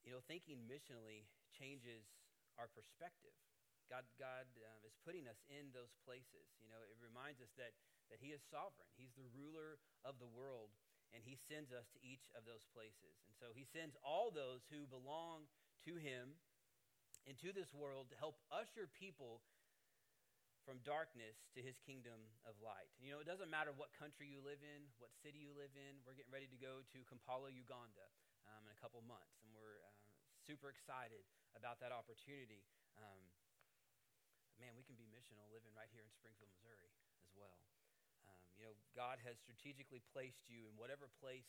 you 0.00 0.16
know, 0.16 0.24
thinking 0.24 0.64
missionally 0.64 1.28
changes 1.52 2.08
our 2.56 2.72
perspective. 2.72 3.36
God, 3.86 4.04
God 4.18 4.46
um, 4.66 4.80
is 4.82 4.96
putting 5.06 5.30
us 5.30 5.38
in 5.46 5.70
those 5.70 5.94
places. 6.02 6.46
You 6.58 6.70
know, 6.70 6.82
it 6.82 6.98
reminds 6.98 7.38
us 7.38 7.50
that, 7.58 7.74
that 8.10 8.18
He 8.18 8.34
is 8.34 8.42
sovereign. 8.50 8.90
He's 8.98 9.14
the 9.14 9.26
ruler 9.34 9.78
of 10.02 10.18
the 10.18 10.28
world, 10.28 10.74
and 11.14 11.22
He 11.22 11.38
sends 11.38 11.70
us 11.70 11.86
to 11.94 12.00
each 12.02 12.26
of 12.34 12.42
those 12.46 12.66
places. 12.74 13.22
And 13.26 13.34
so 13.38 13.54
He 13.54 13.62
sends 13.62 13.94
all 14.02 14.34
those 14.34 14.66
who 14.70 14.90
belong 14.90 15.46
to 15.86 15.94
Him 15.96 16.34
into 17.26 17.50
this 17.50 17.74
world 17.74 18.10
to 18.10 18.16
help 18.18 18.38
usher 18.54 18.86
people 18.86 19.42
from 20.66 20.82
darkness 20.82 21.46
to 21.54 21.62
his 21.62 21.78
kingdom 21.78 22.18
of 22.42 22.58
light. 22.58 22.90
And, 22.98 23.06
you 23.06 23.14
know, 23.14 23.22
it 23.22 23.28
doesn't 23.30 23.46
matter 23.46 23.70
what 23.70 23.94
country 23.94 24.26
you 24.26 24.42
live 24.42 24.58
in, 24.58 24.90
what 24.98 25.14
city 25.22 25.38
you 25.38 25.54
live 25.54 25.70
in. 25.78 26.02
We're 26.02 26.18
getting 26.18 26.34
ready 26.34 26.50
to 26.50 26.58
go 26.58 26.82
to 26.82 26.98
Kampala, 27.06 27.54
Uganda 27.54 28.10
um, 28.50 28.66
in 28.66 28.74
a 28.74 28.78
couple 28.82 28.98
months, 29.06 29.38
and 29.46 29.54
we're 29.54 29.78
uh, 29.78 29.94
super 30.42 30.66
excited 30.66 31.22
about 31.54 31.78
that 31.78 31.94
opportunity. 31.94 32.66
Um, 32.98 33.22
man, 34.60 34.72
we 34.76 34.84
can 34.84 34.96
be 34.96 35.08
missional 35.08 35.48
living 35.52 35.72
right 35.76 35.88
here 35.92 36.04
in 36.04 36.12
Springfield, 36.12 36.52
Missouri 36.56 36.92
as 37.24 37.32
well. 37.36 37.60
Um, 38.26 38.40
you 38.56 38.64
know, 38.64 38.74
God 38.96 39.20
has 39.22 39.36
strategically 39.38 40.00
placed 40.12 40.48
you 40.48 40.66
in 40.66 40.74
whatever 40.80 41.08
place 41.20 41.46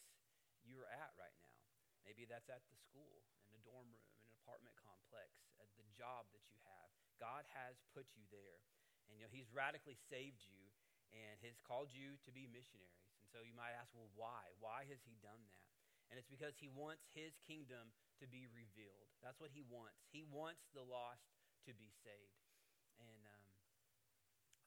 you're 0.64 0.88
at 0.92 1.12
right 1.16 1.36
now. 1.40 1.58
Maybe 2.04 2.24
that's 2.24 2.48
at 2.48 2.64
the 2.72 2.78
school, 2.88 3.24
in 3.48 3.56
a 3.56 3.62
dorm 3.64 3.88
room, 3.92 4.08
in 4.16 4.28
an 4.28 4.36
apartment 4.44 4.76
complex, 4.80 5.28
at 5.60 5.68
the 5.76 5.88
job 5.96 6.28
that 6.32 6.44
you 6.48 6.60
have. 6.64 6.88
God 7.20 7.44
has 7.52 7.76
put 7.92 8.08
you 8.16 8.24
there. 8.32 8.64
And 9.12 9.20
you 9.20 9.24
know, 9.28 9.32
he's 9.32 9.48
radically 9.52 10.00
saved 10.08 10.44
you 10.48 10.72
and 11.12 11.40
has 11.44 11.60
called 11.64 11.92
you 11.92 12.20
to 12.28 12.32
be 12.32 12.48
missionaries. 12.48 13.08
And 13.24 13.28
so 13.32 13.44
you 13.44 13.56
might 13.56 13.76
ask, 13.76 13.92
well, 13.96 14.12
why? 14.16 14.52
Why 14.60 14.88
has 14.88 15.00
he 15.04 15.16
done 15.24 15.40
that? 15.48 15.68
And 16.08 16.16
it's 16.16 16.32
because 16.32 16.56
he 16.56 16.72
wants 16.72 17.04
his 17.12 17.36
kingdom 17.44 17.92
to 18.24 18.26
be 18.28 18.48
revealed. 18.48 19.12
That's 19.20 19.40
what 19.44 19.52
he 19.52 19.64
wants. 19.68 20.00
He 20.08 20.24
wants 20.24 20.64
the 20.72 20.84
lost 20.84 21.28
to 21.68 21.76
be 21.76 21.92
saved. 22.04 22.47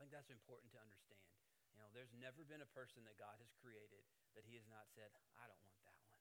I 0.00 0.08
think 0.08 0.16
that's 0.16 0.32
important 0.32 0.72
to 0.72 0.80
understand. 0.80 1.28
You 1.76 1.84
know, 1.84 1.92
there's 1.92 2.08
never 2.16 2.40
been 2.48 2.64
a 2.64 2.72
person 2.72 3.04
that 3.04 3.20
God 3.20 3.36
has 3.36 3.52
created 3.60 4.00
that 4.32 4.48
he 4.48 4.56
has 4.56 4.64
not 4.64 4.88
said, 4.96 5.12
I 5.36 5.44
don't 5.44 5.60
want 5.60 5.76
that 5.84 5.92
one. 6.00 6.16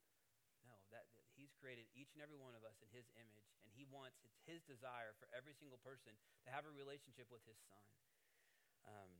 No, 0.68 0.76
that, 0.92 1.08
that 1.16 1.24
he's 1.40 1.56
created 1.56 1.88
each 1.96 2.12
and 2.12 2.20
every 2.20 2.36
one 2.36 2.60
of 2.60 2.68
us 2.68 2.76
in 2.84 2.92
his 2.92 3.08
image, 3.16 3.48
and 3.64 3.72
he 3.72 3.88
wants, 3.88 4.20
it's 4.28 4.36
his 4.44 4.60
desire 4.68 5.16
for 5.16 5.32
every 5.32 5.56
single 5.56 5.80
person 5.80 6.12
to 6.44 6.52
have 6.52 6.68
a 6.68 6.74
relationship 6.76 7.32
with 7.32 7.40
his 7.48 7.56
son. 7.72 7.88
Um, 8.84 9.12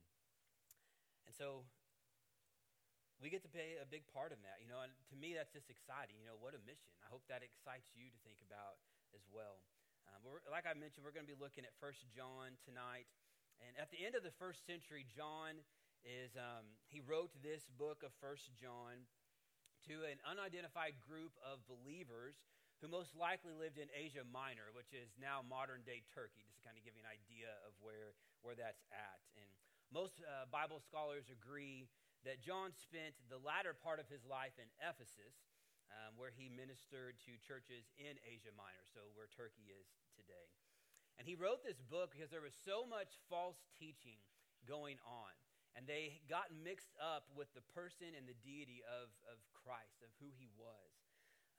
and 1.24 1.32
so 1.32 1.64
we 3.16 3.32
get 3.32 3.40
to 3.48 3.52
play 3.52 3.80
a 3.80 3.88
big 3.88 4.04
part 4.12 4.28
in 4.28 4.44
that, 4.44 4.60
you 4.60 4.68
know, 4.68 4.84
and 4.84 4.92
to 5.08 5.16
me 5.16 5.32
that's 5.32 5.56
just 5.56 5.72
exciting. 5.72 6.20
You 6.20 6.28
know, 6.28 6.36
what 6.36 6.52
a 6.52 6.60
mission. 6.68 6.92
I 7.00 7.08
hope 7.08 7.24
that 7.32 7.40
excites 7.40 7.88
you 7.96 8.12
to 8.12 8.18
think 8.28 8.44
about 8.44 8.76
as 9.16 9.24
well. 9.32 9.64
Um, 10.04 10.20
like 10.52 10.68
I 10.68 10.76
mentioned, 10.76 11.08
we're 11.08 11.16
going 11.16 11.24
to 11.24 11.32
be 11.32 11.40
looking 11.40 11.64
at 11.64 11.72
First 11.80 12.04
John 12.12 12.60
tonight. 12.60 13.08
And 13.60 13.76
at 13.76 13.92
the 13.92 14.00
end 14.00 14.16
of 14.16 14.24
the 14.24 14.32
first 14.40 14.64
century, 14.64 15.04
John 15.04 15.60
is 16.00 16.32
um, 16.36 16.64
he 16.88 17.04
wrote 17.04 17.30
this 17.44 17.68
book 17.76 18.00
of 18.00 18.12
First 18.20 18.48
John 18.56 19.04
to 19.88 20.04
an 20.08 20.20
unidentified 20.24 20.96
group 21.00 21.32
of 21.44 21.60
believers 21.68 22.36
who 22.80 22.88
most 22.88 23.12
likely 23.12 23.52
lived 23.52 23.76
in 23.76 23.92
Asia 23.92 24.24
Minor, 24.24 24.72
which 24.72 24.96
is 24.96 25.12
now 25.20 25.44
modern 25.44 25.84
day 25.84 26.00
Turkey, 26.08 26.40
just 26.48 26.56
to 26.56 26.64
kind 26.64 26.80
of 26.80 26.82
give 26.84 26.96
you 26.96 27.04
an 27.04 27.12
idea 27.12 27.52
of 27.68 27.76
where, 27.84 28.16
where 28.40 28.56
that's 28.56 28.80
at. 28.88 29.20
And 29.36 29.48
most 29.92 30.24
uh, 30.24 30.48
Bible 30.48 30.80
scholars 30.80 31.28
agree 31.28 31.92
that 32.24 32.40
John 32.40 32.72
spent 32.72 33.12
the 33.28 33.36
latter 33.40 33.76
part 33.76 34.00
of 34.00 34.08
his 34.08 34.24
life 34.24 34.56
in 34.56 34.68
Ephesus, 34.80 35.36
um, 35.92 36.16
where 36.16 36.32
he 36.32 36.48
ministered 36.48 37.20
to 37.28 37.36
churches 37.44 37.92
in 38.00 38.16
Asia 38.24 38.52
Minor, 38.56 38.84
so 38.88 39.12
where 39.12 39.28
Turkey 39.28 39.68
is 39.68 39.88
today. 40.16 40.48
And 41.20 41.28
he 41.28 41.36
wrote 41.36 41.60
this 41.60 41.76
book 41.84 42.16
because 42.16 42.32
there 42.32 42.40
was 42.40 42.56
so 42.64 42.88
much 42.88 43.20
false 43.28 43.60
teaching 43.76 44.16
going 44.64 44.96
on. 45.04 45.36
And 45.76 45.84
they 45.84 46.24
got 46.32 46.48
mixed 46.48 46.96
up 46.96 47.28
with 47.36 47.52
the 47.52 47.60
person 47.76 48.16
and 48.16 48.24
the 48.24 48.40
deity 48.40 48.80
of, 48.88 49.12
of 49.28 49.36
Christ, 49.52 50.00
of 50.00 50.08
who 50.16 50.32
he 50.32 50.48
was. 50.56 50.90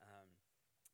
Um, 0.02 0.26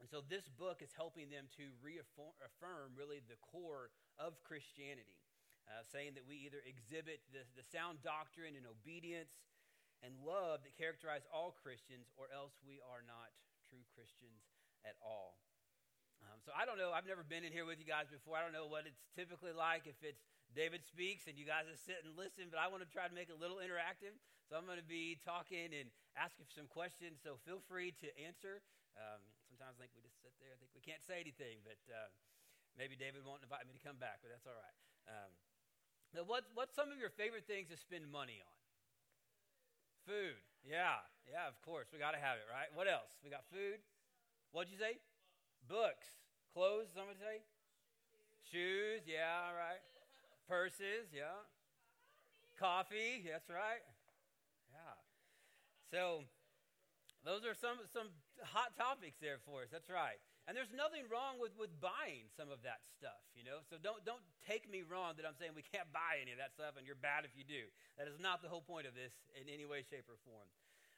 and 0.04 0.06
so 0.06 0.20
this 0.20 0.52
book 0.52 0.84
is 0.84 0.92
helping 0.92 1.32
them 1.32 1.48
to 1.56 1.72
reaffirm 1.80 2.92
really 2.92 3.24
the 3.24 3.40
core 3.40 3.88
of 4.20 4.36
Christianity, 4.44 5.16
uh, 5.64 5.80
saying 5.88 6.12
that 6.20 6.28
we 6.28 6.36
either 6.44 6.60
exhibit 6.60 7.24
the, 7.32 7.48
the 7.56 7.64
sound 7.64 8.04
doctrine 8.04 8.52
and 8.52 8.68
obedience 8.68 9.32
and 10.04 10.12
love 10.20 10.60
that 10.62 10.76
characterize 10.76 11.24
all 11.32 11.56
Christians, 11.56 12.12
or 12.14 12.28
else 12.30 12.54
we 12.62 12.84
are 12.84 13.00
not 13.02 13.32
true 13.66 13.82
Christians 13.96 14.44
at 14.84 14.94
all. 15.00 15.40
Um, 16.38 16.46
so 16.46 16.54
I 16.54 16.62
don't 16.62 16.78
know. 16.78 16.94
I've 16.94 17.10
never 17.10 17.26
been 17.26 17.42
in 17.42 17.50
here 17.50 17.66
with 17.66 17.82
you 17.82 17.88
guys 17.88 18.06
before. 18.06 18.38
I 18.38 18.46
don't 18.46 18.54
know 18.54 18.70
what 18.70 18.86
it's 18.86 19.02
typically 19.18 19.50
like 19.50 19.90
if 19.90 19.98
it's 20.06 20.22
David 20.54 20.86
speaks 20.86 21.26
and 21.26 21.34
you 21.34 21.42
guys 21.42 21.66
just 21.66 21.82
sit 21.82 21.98
and 22.06 22.14
listen, 22.14 22.46
but 22.46 22.62
I 22.62 22.70
want 22.70 22.86
to 22.86 22.90
try 22.90 23.10
to 23.10 23.14
make 23.14 23.26
it 23.26 23.34
a 23.34 23.40
little 23.42 23.58
interactive. 23.58 24.14
So 24.46 24.54
I'm 24.54 24.62
going 24.62 24.78
to 24.78 24.86
be 24.86 25.18
talking 25.26 25.74
and 25.74 25.90
asking 26.14 26.46
some 26.54 26.70
questions. 26.70 27.18
So 27.18 27.42
feel 27.42 27.58
free 27.66 27.90
to 28.06 28.08
answer. 28.14 28.62
Um, 28.94 29.18
sometimes 29.50 29.82
I 29.82 29.90
think 29.90 29.98
we 29.98 30.02
just 30.06 30.22
sit 30.22 30.30
there 30.38 30.54
I 30.54 30.58
think 30.62 30.70
we 30.78 30.82
can't 30.82 31.02
say 31.02 31.18
anything, 31.18 31.58
but 31.66 31.82
uh, 31.90 32.06
maybe 32.78 32.94
David 32.94 33.26
won't 33.26 33.42
invite 33.42 33.66
me 33.66 33.74
to 33.74 33.82
come 33.82 33.98
back, 33.98 34.22
but 34.22 34.30
that's 34.30 34.46
all 34.46 34.54
right. 34.54 34.78
Um, 35.10 35.30
now, 36.14 36.22
what, 36.22 36.46
what's 36.54 36.72
some 36.78 36.94
of 36.94 37.02
your 37.02 37.10
favorite 37.12 37.50
things 37.50 37.68
to 37.74 37.76
spend 37.76 38.06
money 38.06 38.38
on? 38.40 38.56
Food. 40.06 40.40
Yeah, 40.62 41.02
yeah, 41.26 41.50
of 41.50 41.58
course. 41.60 41.90
We 41.92 41.98
got 42.00 42.14
to 42.14 42.22
have 42.22 42.40
it, 42.40 42.48
right? 42.48 42.70
What 42.72 42.86
else? 42.86 43.12
We 43.20 43.28
got 43.28 43.44
food. 43.52 43.82
What'd 44.56 44.72
you 44.72 44.80
say? 44.80 44.96
Books. 45.68 46.27
Clothes, 46.54 46.88
somebody 46.94 47.18
say? 47.18 47.40
Shoes, 48.50 49.04
yeah, 49.04 49.48
all 49.48 49.56
right. 49.56 49.82
Purses, 50.48 51.12
yeah. 51.12 51.44
Coffee, 52.58 53.22
that's 53.28 53.48
right. 53.50 53.84
Yeah. 54.72 54.96
So, 55.92 56.24
those 57.24 57.44
are 57.44 57.54
some, 57.54 57.76
some 57.92 58.08
hot 58.40 58.72
topics 58.78 59.20
there 59.20 59.38
for 59.44 59.66
us. 59.66 59.70
That's 59.70 59.90
right. 59.90 60.16
And 60.48 60.56
there's 60.56 60.72
nothing 60.72 61.04
wrong 61.12 61.36
with, 61.36 61.52
with 61.60 61.68
buying 61.76 62.32
some 62.32 62.48
of 62.48 62.64
that 62.64 62.80
stuff, 62.96 63.20
you 63.36 63.44
know? 63.44 63.60
So 63.68 63.76
don't, 63.76 64.00
don't 64.08 64.24
take 64.48 64.64
me 64.64 64.80
wrong 64.80 65.12
that 65.20 65.28
I'm 65.28 65.36
saying 65.36 65.52
we 65.52 65.60
can't 65.60 65.92
buy 65.92 66.24
any 66.24 66.32
of 66.32 66.40
that 66.40 66.56
stuff 66.56 66.80
and 66.80 66.88
you're 66.88 66.96
bad 66.96 67.28
if 67.28 67.36
you 67.36 67.44
do. 67.44 67.68
That 68.00 68.08
is 68.08 68.16
not 68.16 68.40
the 68.40 68.48
whole 68.48 68.64
point 68.64 68.88
of 68.88 68.96
this 68.96 69.12
in 69.36 69.44
any 69.52 69.68
way, 69.68 69.84
shape, 69.84 70.08
or 70.08 70.16
form. 70.24 70.48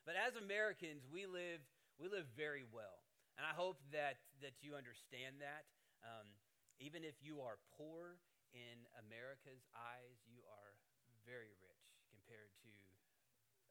But 0.07 0.15
as 0.15 0.39
Americans, 0.39 1.03
we 1.11 1.27
live, 1.27 1.59
we 1.99 2.07
live 2.07 2.31
very 2.39 2.63
well. 2.63 3.03
And 3.41 3.49
I 3.49 3.57
hope 3.57 3.81
that, 3.89 4.21
that 4.45 4.61
you 4.61 4.77
understand 4.77 5.41
that. 5.41 5.65
Um, 6.05 6.29
even 6.77 7.09
if 7.09 7.17
you 7.25 7.41
are 7.41 7.57
poor 7.73 8.21
in 8.53 8.85
America's 9.01 9.65
eyes, 9.73 10.21
you 10.29 10.45
are 10.45 10.77
very 11.25 11.49
rich 11.57 11.89
compared 12.13 12.53
to 12.61 12.73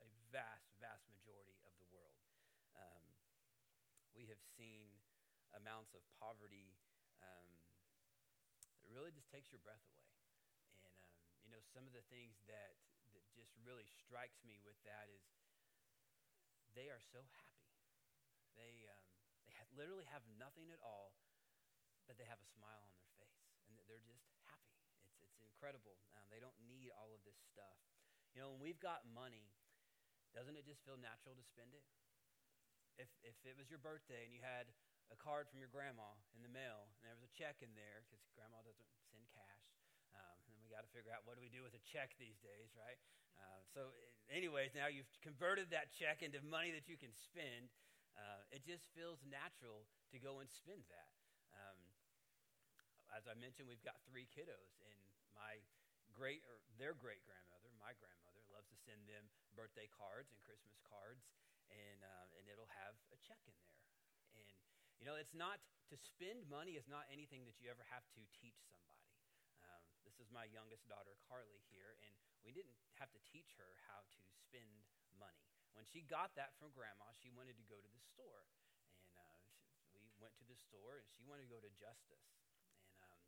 a 0.02 0.10
vast, 0.34 0.74
vast 0.82 1.06
majority 1.14 1.62
of 1.70 1.78
the 1.78 1.86
world. 1.94 2.18
Um, 2.74 3.14
we 4.18 4.26
have 4.34 4.42
seen 4.58 4.90
amounts 5.54 5.94
of 5.94 6.02
poverty 6.18 6.74
um, 7.22 7.46
that 8.82 8.90
really 8.90 9.14
just 9.14 9.30
takes 9.30 9.54
your 9.54 9.62
breath 9.62 9.86
away. 9.86 10.10
And, 10.82 10.90
um, 10.90 10.98
you 11.46 11.54
know, 11.54 11.62
some 11.78 11.86
of 11.86 11.94
the 11.94 12.02
things 12.10 12.42
that, 12.50 12.74
that 13.14 13.22
just 13.38 13.54
really 13.62 13.86
strikes 13.86 14.42
me 14.42 14.58
with 14.66 14.82
that 14.90 15.14
is 15.14 15.22
they 16.74 16.90
are 16.90 17.06
so 17.14 17.22
happy. 17.38 17.70
They, 18.58 18.90
um, 18.90 18.99
literally 19.80 20.04
have 20.12 20.28
nothing 20.36 20.68
at 20.76 20.84
all, 20.84 21.16
but 22.04 22.20
they 22.20 22.28
have 22.28 22.44
a 22.44 22.50
smile 22.52 22.84
on 22.84 22.92
their 22.92 23.16
face. 23.16 23.40
And 23.64 23.80
they're 23.88 24.04
just 24.04 24.28
happy. 24.44 24.76
It's, 25.00 25.16
it's 25.24 25.40
incredible. 25.40 25.96
Um, 26.20 26.28
they 26.28 26.44
don't 26.44 26.60
need 26.68 26.92
all 26.92 27.16
of 27.16 27.24
this 27.24 27.40
stuff. 27.48 27.80
You 28.36 28.44
know, 28.44 28.52
when 28.52 28.60
we've 28.60 28.84
got 28.84 29.08
money, 29.08 29.48
doesn't 30.36 30.60
it 30.60 30.68
just 30.68 30.84
feel 30.84 31.00
natural 31.00 31.40
to 31.40 31.46
spend 31.48 31.72
it? 31.72 31.88
if, 33.00 33.08
if 33.24 33.36
it 33.48 33.56
was 33.56 33.72
your 33.72 33.80
birthday 33.80 34.28
and 34.28 34.36
you 34.36 34.44
had 34.44 34.68
a 35.10 35.18
card 35.18 35.48
from 35.48 35.64
your 35.64 35.72
grandma 35.72 36.14
in 36.36 36.44
the 36.44 36.52
mail 36.52 36.92
and 37.00 37.08
there 37.08 37.16
was 37.16 37.24
a 37.24 37.32
check 37.34 37.64
in 37.64 37.72
there 37.74 38.04
because 38.06 38.22
grandma 38.36 38.60
doesn't 38.62 38.92
send 39.10 39.24
cash 39.32 39.66
um, 40.14 40.38
and 40.52 40.60
we 40.62 40.70
got 40.70 40.84
to 40.84 40.92
figure 40.92 41.10
out 41.10 41.24
what 41.26 41.40
do 41.40 41.42
we 41.42 41.50
do 41.50 41.64
with 41.64 41.74
a 41.74 41.84
check 41.88 42.14
these 42.20 42.38
days 42.44 42.70
right 42.76 43.00
uh, 43.40 43.60
so 43.72 43.90
anyways 44.30 44.76
now 44.76 44.92
you've 44.92 45.10
converted 45.24 45.72
that 45.72 45.90
check 45.96 46.22
into 46.22 46.44
money 46.46 46.70
that 46.76 46.86
you 46.92 47.00
can 47.00 47.10
spend 47.16 47.72
uh, 48.20 48.44
it 48.52 48.68
just 48.68 48.84
feels 48.92 49.24
natural 49.24 49.88
to 50.12 50.20
go 50.20 50.44
and 50.44 50.52
spend 50.52 50.84
that 50.92 51.16
um, 51.56 51.80
as 53.16 53.24
i 53.32 53.36
mentioned 53.40 53.66
we've 53.66 53.84
got 53.88 53.96
three 54.12 54.28
kiddos 54.28 54.76
and 54.84 55.00
my 55.32 55.56
great 56.12 56.44
or 56.52 56.60
their 56.76 56.92
great 56.92 57.24
grandmother 57.24 57.72
my 57.80 57.96
grandmother 57.96 58.44
loves 58.52 58.68
to 58.68 58.78
send 58.84 59.00
them 59.08 59.24
birthday 59.56 59.88
cards 59.96 60.30
and 60.36 60.40
christmas 60.44 60.76
cards 60.84 61.24
and 61.70 62.02
uh, 62.02 62.26
and 62.38 62.50
it'll 62.50 62.70
have 62.86 62.98
a 63.14 63.18
check 63.22 63.42
in 63.46 63.54
there. 63.62 63.82
And 64.38 64.50
you 64.98 65.06
know, 65.08 65.16
it's 65.16 65.38
not 65.38 65.62
to 65.94 65.96
spend 65.98 66.46
money 66.50 66.76
is 66.78 66.90
not 66.90 67.08
anything 67.10 67.46
that 67.48 67.58
you 67.62 67.70
ever 67.72 67.86
have 67.90 68.06
to 68.18 68.22
teach 68.36 68.58
somebody. 68.70 69.10
Um, 69.66 69.84
this 70.06 70.18
is 70.22 70.30
my 70.34 70.46
youngest 70.50 70.86
daughter, 70.90 71.18
Carly, 71.30 71.62
here, 71.72 71.98
and 72.06 72.14
we 72.44 72.52
didn't 72.52 72.78
have 72.98 73.10
to 73.16 73.22
teach 73.30 73.58
her 73.58 73.70
how 73.90 74.06
to 74.06 74.22
spend 74.46 74.86
money. 75.18 75.59
When 75.80 75.88
she 75.88 76.04
got 76.04 76.36
that 76.36 76.52
from 76.60 76.76
grandma, 76.76 77.08
she 77.24 77.32
wanted 77.32 77.56
to 77.56 77.64
go 77.72 77.80
to 77.80 77.88
the 77.88 78.04
store. 78.12 78.44
And 79.16 79.16
uh, 79.16 79.40
she, 79.88 79.96
we 80.04 80.12
went 80.20 80.36
to 80.44 80.46
the 80.52 80.60
store, 80.60 81.00
and 81.00 81.08
she 81.16 81.24
wanted 81.24 81.48
to 81.48 81.52
go 81.56 81.64
to 81.64 81.72
Justice. 81.80 82.28
And 82.36 82.52
um, 83.00 83.24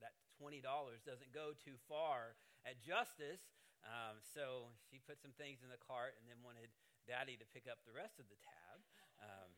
that 0.00 0.16
$20 0.40 0.64
doesn't 1.04 1.28
go 1.36 1.52
too 1.52 1.76
far 1.84 2.40
at 2.64 2.80
Justice. 2.80 3.52
Um, 3.84 4.16
so 4.24 4.72
she 4.88 4.96
put 4.96 5.20
some 5.20 5.36
things 5.36 5.60
in 5.60 5.68
the 5.68 5.76
cart 5.76 6.16
and 6.16 6.24
then 6.24 6.40
wanted 6.40 6.72
daddy 7.04 7.36
to 7.36 7.44
pick 7.52 7.68
up 7.68 7.84
the 7.84 7.92
rest 7.92 8.16
of 8.16 8.32
the 8.32 8.40
tab. 8.40 8.80
Um, 9.20 9.52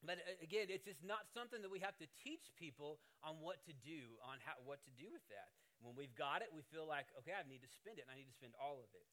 but 0.00 0.24
uh, 0.24 0.40
again, 0.40 0.72
it's 0.72 0.88
just 0.88 1.04
not 1.04 1.28
something 1.28 1.60
that 1.60 1.68
we 1.68 1.84
have 1.84 2.00
to 2.00 2.08
teach 2.24 2.56
people 2.56 3.04
on 3.20 3.44
what 3.44 3.60
to 3.68 3.76
do, 3.84 4.16
on 4.24 4.40
how, 4.40 4.56
what 4.64 4.80
to 4.88 4.92
do 4.96 5.12
with 5.12 5.28
that. 5.28 5.52
When 5.84 5.92
we've 5.92 6.16
got 6.16 6.40
it, 6.40 6.48
we 6.56 6.64
feel 6.72 6.88
like, 6.88 7.12
okay, 7.20 7.36
I 7.36 7.44
need 7.44 7.60
to 7.60 7.68
spend 7.68 8.00
it, 8.00 8.08
and 8.08 8.12
I 8.12 8.16
need 8.16 8.32
to 8.32 8.38
spend 8.40 8.56
all 8.56 8.80
of 8.80 8.88
it. 8.96 9.04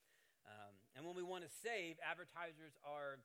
Um, 0.46 0.74
and 0.98 1.06
when 1.06 1.16
we 1.16 1.24
want 1.24 1.46
to 1.46 1.52
save, 1.52 2.02
advertisers 2.02 2.76
are 2.82 3.22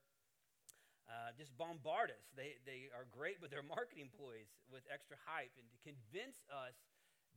uh, 1.07 1.31
just 1.39 1.55
bombard 1.55 2.11
us. 2.11 2.27
They, 2.35 2.59
they 2.67 2.91
are 2.91 3.07
great 3.09 3.39
with 3.39 3.55
their 3.55 3.63
marketing 3.77 4.11
ploys 4.15 4.51
with 4.67 4.83
extra 4.91 5.17
hype 5.25 5.55
and 5.55 5.67
to 5.71 5.79
convince 5.87 6.43
us 6.51 6.77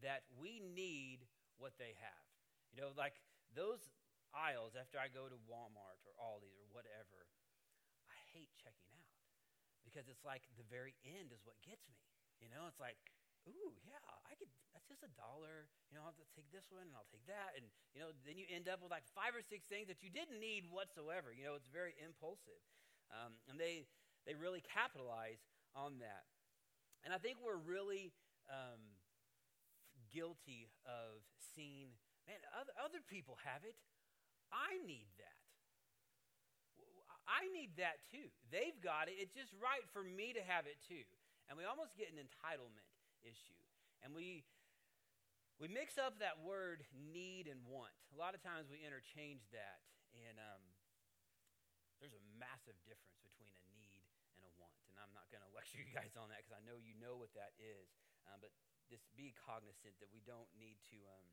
that 0.02 0.26
we 0.40 0.64
need 0.64 1.28
what 1.62 1.78
they 1.78 1.94
have. 2.00 2.26
You 2.74 2.82
know, 2.82 2.92
like 2.96 3.20
those 3.54 3.82
aisles 4.34 4.78
after 4.78 5.02
I 5.02 5.10
go 5.10 5.28
to 5.30 5.38
Walmart 5.50 6.02
or 6.06 6.14
Aldi 6.18 6.54
or 6.56 6.68
whatever, 6.72 7.30
I 8.10 8.18
hate 8.34 8.50
checking 8.58 8.94
out 8.94 9.10
because 9.86 10.06
it's 10.10 10.22
like 10.26 10.46
the 10.58 10.66
very 10.70 10.94
end 11.02 11.34
is 11.34 11.42
what 11.46 11.58
gets 11.66 11.86
me. 11.90 11.98
You 12.40 12.48
know, 12.48 12.70
it's 12.70 12.80
like, 12.80 12.98
ooh, 13.50 13.74
yeah, 13.86 14.00
I 14.30 14.38
could, 14.38 14.50
that's 14.72 14.86
just 14.86 15.02
a 15.02 15.12
dollar. 15.18 15.68
You 15.90 15.98
know, 15.98 16.06
I'll 16.06 16.18
take 16.38 16.50
this 16.54 16.70
one 16.70 16.86
and 16.86 16.94
I'll 16.94 17.10
take 17.10 17.26
that. 17.26 17.58
And, 17.58 17.66
you 17.92 18.00
know, 18.00 18.14
then 18.24 18.38
you 18.38 18.46
end 18.50 18.70
up 18.70 18.80
with 18.80 18.94
like 18.94 19.06
five 19.18 19.34
or 19.34 19.42
six 19.42 19.66
things 19.66 19.90
that 19.90 20.06
you 20.06 20.14
didn't 20.14 20.38
need 20.38 20.70
whatsoever. 20.70 21.34
You 21.34 21.50
know, 21.50 21.56
it's 21.58 21.70
very 21.70 21.98
impulsive. 22.00 22.62
Um, 23.10 23.38
and 23.50 23.58
they, 23.58 23.90
they 24.30 24.38
really 24.38 24.62
capitalize 24.62 25.42
on 25.74 25.98
that. 26.06 26.30
And 27.02 27.14
I 27.14 27.18
think 27.18 27.42
we're 27.42 27.60
really 27.60 28.14
um, 28.50 28.82
guilty 30.14 30.70
of 30.86 31.22
seeing, 31.56 31.94
man, 32.30 32.42
other, 32.54 32.74
other 32.78 33.02
people 33.06 33.38
have 33.46 33.66
it. 33.66 33.78
I 34.50 34.82
need 34.86 35.10
that. 35.22 35.40
I 37.30 37.46
need 37.54 37.78
that 37.78 38.02
too. 38.10 38.26
They've 38.50 38.78
got 38.82 39.06
it. 39.06 39.22
It's 39.22 39.38
just 39.38 39.54
right 39.62 39.86
for 39.94 40.02
me 40.02 40.34
to 40.34 40.42
have 40.42 40.66
it 40.66 40.82
too. 40.82 41.06
And 41.46 41.54
we 41.54 41.66
almost 41.66 41.94
get 41.94 42.10
an 42.10 42.18
entitlement 42.18 42.89
issue. 43.24 43.62
And 44.04 44.16
we 44.16 44.48
we 45.60 45.68
mix 45.68 46.00
up 46.00 46.24
that 46.24 46.40
word 46.40 46.88
need 46.96 47.52
and 47.52 47.60
want. 47.68 47.92
A 48.16 48.18
lot 48.18 48.32
of 48.32 48.40
times 48.40 48.72
we 48.72 48.80
interchange 48.80 49.44
that, 49.52 49.84
and 50.16 50.40
um, 50.40 50.64
there's 52.00 52.16
a 52.16 52.24
massive 52.40 52.80
difference 52.88 53.20
between 53.20 53.52
a 53.52 53.68
need 53.76 54.08
and 54.40 54.48
a 54.48 54.52
want. 54.56 54.80
And 54.88 54.96
I'm 55.04 55.12
not 55.12 55.28
going 55.28 55.44
to 55.48 55.52
lecture 55.52 55.84
you 55.84 55.92
guys 55.92 56.16
on 56.16 56.32
that 56.32 56.48
because 56.48 56.56
I 56.56 56.64
know 56.64 56.80
you 56.80 56.96
know 56.96 57.20
what 57.20 57.36
that 57.36 57.52
is. 57.60 57.92
Um, 58.32 58.40
but 58.40 58.56
just 58.88 59.04
be 59.20 59.36
cognizant 59.36 60.00
that 60.00 60.08
we 60.16 60.24
don't 60.24 60.48
need 60.56 60.80
to 60.96 60.98
um, 61.12 61.28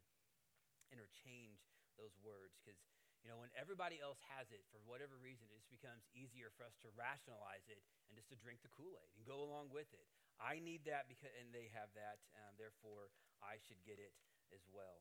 interchange 0.91 1.63
those 1.95 2.13
words 2.21 2.59
because 2.61 2.77
you 3.27 3.35
know, 3.35 3.43
when 3.43 3.51
everybody 3.59 3.99
else 3.99 4.23
has 4.39 4.47
it, 4.55 4.63
for 4.71 4.79
whatever 4.87 5.19
reason, 5.19 5.51
it 5.51 5.59
just 5.59 5.67
becomes 5.67 6.07
easier 6.15 6.47
for 6.55 6.63
us 6.63 6.79
to 6.87 6.95
rationalize 6.95 7.67
it 7.67 7.83
and 8.07 8.15
just 8.15 8.31
to 8.31 8.39
drink 8.39 8.63
the 8.63 8.71
Kool 8.71 8.95
Aid 9.03 9.11
and 9.19 9.27
go 9.27 9.43
along 9.43 9.75
with 9.75 9.91
it. 9.91 10.07
I 10.37 10.61
need 10.61 10.85
that 10.87 11.09
because, 11.09 11.33
and 11.41 11.49
they 11.51 11.73
have 11.73 11.89
that, 11.97 12.21
um, 12.37 12.53
therefore 12.61 13.13
I 13.41 13.57
should 13.65 13.81
get 13.85 13.97
it 13.97 14.13
as 14.53 14.63
well. 14.69 15.01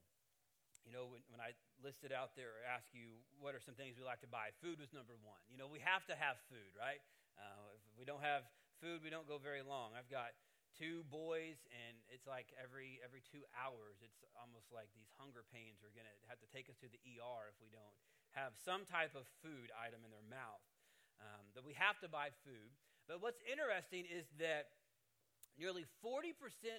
You 0.86 0.94
know, 0.94 1.10
when, 1.10 1.26
when 1.34 1.42
I 1.42 1.58
listed 1.82 2.14
out 2.14 2.38
there, 2.38 2.62
ask 2.62 2.94
you 2.94 3.18
what 3.42 3.58
are 3.58 3.64
some 3.64 3.74
things 3.74 3.98
we 3.98 4.06
like 4.06 4.22
to 4.22 4.30
buy, 4.30 4.54
food 4.62 4.78
was 4.78 4.94
number 4.94 5.18
one. 5.26 5.42
You 5.50 5.58
know, 5.58 5.66
we 5.66 5.82
have 5.82 6.06
to 6.14 6.16
have 6.16 6.38
food, 6.46 6.72
right? 6.78 7.02
Uh, 7.36 7.74
if 7.74 7.82
we 7.98 8.06
don't 8.06 8.22
have 8.22 8.46
food, 8.78 9.02
we 9.02 9.10
don't 9.10 9.26
go 9.26 9.42
very 9.42 9.66
long. 9.66 9.98
I've 9.98 10.12
got 10.14 10.38
two 10.78 11.08
boys, 11.08 11.58
and 11.72 11.96
it's 12.12 12.28
like 12.28 12.52
every 12.60 13.00
every 13.02 13.24
two 13.26 13.42
hours, 13.56 13.98
it's 14.04 14.22
almost 14.38 14.70
like 14.70 14.92
these 14.94 15.10
hunger 15.16 15.42
pains 15.48 15.82
are 15.82 15.92
going 15.96 16.08
to 16.08 16.18
have 16.30 16.40
to 16.44 16.50
take 16.54 16.68
us 16.68 16.78
to 16.84 16.88
the 16.92 17.02
ER 17.18 17.50
if 17.50 17.58
we 17.64 17.72
don't 17.74 17.96
have 18.36 18.54
some 18.60 18.84
type 18.84 19.16
of 19.16 19.26
food 19.40 19.72
item 19.74 20.04
in 20.04 20.12
their 20.12 20.28
mouth. 20.28 20.64
Um, 21.16 21.48
that 21.56 21.64
we 21.64 21.72
have 21.80 21.96
to 22.04 22.12
buy 22.12 22.36
food. 22.44 22.76
But 23.08 23.24
what's 23.24 23.40
interesting 23.48 24.04
is 24.04 24.28
that 24.36 24.68
nearly 25.56 25.88
40% 26.04 26.36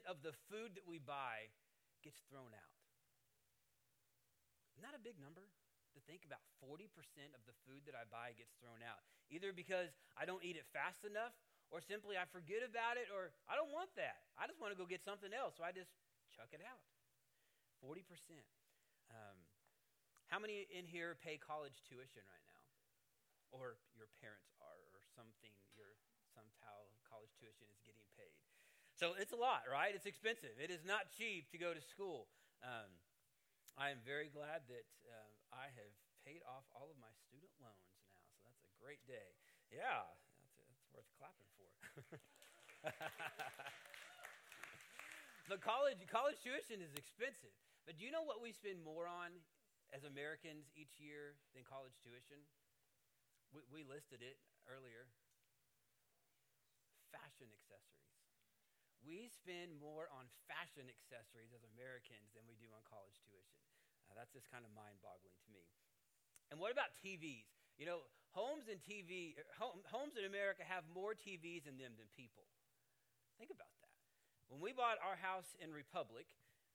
of 0.09 0.21
the 0.23 0.33
food 0.49 0.77
that 0.77 0.87
we 0.87 1.01
buy 1.01 1.53
gets 2.05 2.21
thrown 2.29 2.53
out. 2.53 2.77
That 4.87 4.95
a 4.95 5.03
big 5.03 5.19
number? 5.19 5.43
To 5.99 6.01
think 6.07 6.23
about 6.23 6.47
40% 6.63 6.87
of 7.35 7.43
the 7.43 7.57
food 7.67 7.83
that 7.91 7.99
I 7.99 8.07
buy 8.07 8.39
gets 8.39 8.55
thrown 8.63 8.87
out. 8.87 9.03
Either 9.35 9.51
because 9.51 9.91
I 10.15 10.23
don't 10.23 10.47
eat 10.47 10.55
it 10.55 10.63
fast 10.71 11.03
enough, 11.03 11.35
or 11.75 11.83
simply 11.83 12.15
I 12.15 12.23
forget 12.31 12.63
about 12.63 12.95
it, 12.95 13.11
or 13.11 13.35
I 13.51 13.59
don't 13.59 13.75
want 13.75 13.91
that. 13.99 14.23
I 14.39 14.47
just 14.47 14.63
want 14.63 14.71
to 14.71 14.79
go 14.79 14.87
get 14.87 15.03
something 15.03 15.35
else, 15.35 15.59
so 15.59 15.67
I 15.67 15.75
just 15.75 15.91
chuck 16.31 16.55
it 16.55 16.63
out. 16.63 16.79
40%. 17.83 18.07
Um, 19.11 19.43
how 20.31 20.39
many 20.39 20.71
in 20.71 20.87
here 20.87 21.19
pay 21.19 21.35
college 21.35 21.83
tuition 21.83 22.23
right 22.31 22.47
now? 22.47 22.63
Or 23.51 23.83
your 23.91 24.07
parents 24.23 24.55
are, 24.63 24.83
or 24.95 25.03
something, 25.19 25.51
your 25.75 25.99
somehow 26.31 26.87
college 27.11 27.35
tuition 27.43 27.67
is 27.67 27.83
getting. 27.83 28.06
So 28.97 29.13
it's 29.21 29.37
a 29.37 29.41
lot, 29.41 29.69
right? 29.69 29.93
It's 29.93 30.09
expensive. 30.09 30.57
It 30.57 30.73
is 30.73 30.81
not 30.81 31.13
cheap 31.13 31.53
to 31.53 31.61
go 31.61 31.77
to 31.77 31.83
school. 31.85 32.33
Um, 32.65 32.89
I 33.77 33.93
am 33.93 34.01
very 34.09 34.33
glad 34.33 34.65
that 34.73 34.89
uh, 35.05 35.29
I 35.53 35.69
have 35.69 35.93
paid 36.25 36.41
off 36.49 36.65
all 36.73 36.89
of 36.89 36.97
my 36.97 37.13
student 37.29 37.53
loans 37.61 37.93
now, 38.09 38.17
so 38.41 38.49
that's 38.49 38.65
a 38.65 38.73
great 38.81 39.05
day. 39.05 39.37
Yeah, 39.69 40.01
that's 40.73 40.89
worth 40.97 41.05
clapping 41.21 41.45
for. 41.61 41.69
but 45.53 45.61
college, 45.61 46.01
college 46.09 46.41
tuition 46.41 46.81
is 46.81 46.97
expensive. 46.97 47.53
But 47.85 48.01
do 48.01 48.09
you 48.09 48.11
know 48.11 48.25
what 48.25 48.41
we 48.41 48.49
spend 48.57 48.81
more 48.81 49.05
on 49.05 49.29
as 49.93 50.09
Americans 50.09 50.73
each 50.73 50.97
year 50.97 51.37
than 51.53 51.69
college 51.69 52.01
tuition? 52.01 52.41
We, 53.53 53.61
we 53.69 53.81
listed 53.85 54.25
it 54.25 54.41
earlier. 54.73 55.05
Fashion 57.13 57.53
accessories. 57.53 58.16
We 59.07 59.31
spend 59.31 59.79
more 59.79 60.11
on 60.11 60.27
fashion 60.51 60.91
accessories 60.91 61.55
as 61.55 61.63
Americans 61.79 62.35
than 62.35 62.43
we 62.51 62.59
do 62.59 62.67
on 62.75 62.83
college 62.83 63.23
tuition. 63.23 63.63
Uh, 64.11 64.19
that's 64.19 64.35
just 64.35 64.51
kind 64.51 64.67
of 64.67 64.75
mind 64.75 64.99
boggling 64.99 65.39
to 65.47 65.51
me. 65.55 65.63
And 66.51 66.59
what 66.59 66.75
about 66.75 66.91
TVs? 66.99 67.47
You 67.79 67.87
know, 67.87 68.03
homes 68.35 68.67
and 68.67 68.83
TV, 68.83 69.39
home, 69.63 69.79
homes 69.87 70.19
in 70.19 70.27
America 70.27 70.67
have 70.67 70.83
more 70.91 71.15
TVs 71.15 71.71
in 71.71 71.79
them 71.79 71.95
than 71.95 72.11
people. 72.19 72.51
Think 73.39 73.55
about 73.55 73.71
that. 73.79 73.95
When 74.51 74.59
we 74.59 74.75
bought 74.75 74.99
our 75.03 75.19
house 75.19 75.55
in 75.63 75.71
Republic, 75.71 76.27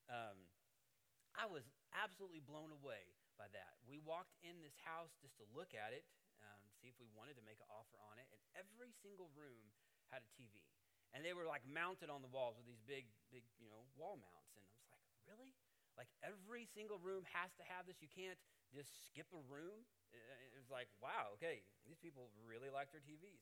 um, 0.08 0.36
I 1.36 1.48
was 1.48 1.64
absolutely 1.92 2.40
blown 2.44 2.72
away 2.72 3.12
by 3.36 3.48
that. 3.52 3.76
We 3.84 4.00
walked 4.00 4.36
in 4.44 4.60
this 4.60 4.76
house 4.84 5.12
just 5.20 5.36
to 5.40 5.44
look 5.52 5.72
at 5.72 5.92
it, 5.96 6.04
um, 6.44 6.60
see 6.80 6.88
if 6.88 6.96
we 6.96 7.08
wanted 7.12 7.36
to 7.40 7.44
make 7.44 7.60
an 7.60 7.68
offer 7.72 7.96
on 8.08 8.20
it, 8.20 8.28
and 8.32 8.40
every 8.56 8.92
single 9.00 9.32
room 9.32 9.72
had 10.12 10.24
a 10.24 10.30
TV. 10.36 10.60
And 11.12 11.20
they 11.20 11.36
were 11.36 11.44
like 11.44 11.62
mounted 11.68 12.08
on 12.08 12.24
the 12.24 12.32
walls 12.32 12.56
with 12.56 12.64
these 12.64 12.80
big, 12.88 13.04
big, 13.28 13.44
you 13.60 13.68
know, 13.68 13.84
wall 14.00 14.16
mounts. 14.16 14.52
And 14.56 14.64
I 14.64 14.72
was 14.72 14.88
like, 14.88 15.04
really? 15.28 15.52
Like 15.96 16.08
every 16.24 16.64
single 16.72 16.96
room 17.00 17.28
has 17.36 17.52
to 17.60 17.64
have 17.68 17.84
this? 17.84 18.00
You 18.00 18.08
can't 18.08 18.40
just 18.72 18.88
skip 19.08 19.28
a 19.36 19.42
room? 19.52 19.84
it 20.12 20.60
was 20.60 20.68
like, 20.68 20.88
wow, 21.00 21.32
okay, 21.40 21.64
these 21.88 21.96
people 21.96 22.28
really 22.44 22.68
like 22.68 22.92
their 22.92 23.00
TVs. 23.00 23.40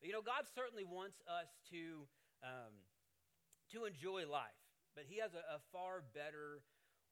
But, 0.00 0.08
you 0.08 0.14
know, 0.14 0.24
God 0.24 0.48
certainly 0.48 0.88
wants 0.88 1.20
us 1.28 1.52
to, 1.68 2.08
um, 2.40 2.72
to 3.76 3.84
enjoy 3.84 4.24
life, 4.24 4.56
but 4.96 5.04
He 5.04 5.20
has 5.20 5.36
a, 5.36 5.44
a 5.52 5.60
far 5.68 6.00
better 6.16 6.64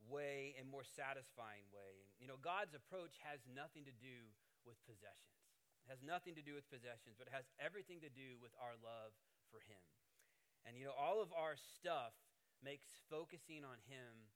way 0.07 0.55
and 0.57 0.65
more 0.71 0.87
satisfying 0.87 1.67
way. 1.75 2.09
You 2.17 2.31
know, 2.31 2.39
God's 2.41 2.73
approach 2.73 3.19
has 3.27 3.43
nothing 3.51 3.85
to 3.85 3.95
do 3.97 4.33
with 4.65 4.79
possessions. 4.87 5.37
It 5.87 5.95
has 5.95 6.03
nothing 6.03 6.35
to 6.35 6.43
do 6.43 6.59
with 6.59 6.67
possessions, 6.67 7.15
but 7.15 7.31
it 7.31 7.35
has 7.35 7.47
everything 7.63 8.03
to 8.03 8.11
do 8.11 8.39
with 8.43 8.51
our 8.59 8.75
love 8.83 9.15
for 9.57 9.65
Him. 9.65 9.81
And, 10.69 10.77
you 10.77 10.85
know, 10.85 10.93
all 10.93 11.25
of 11.25 11.33
our 11.33 11.57
stuff 11.57 12.13
makes 12.61 12.93
focusing 13.09 13.65
on 13.65 13.81
Him 13.89 14.29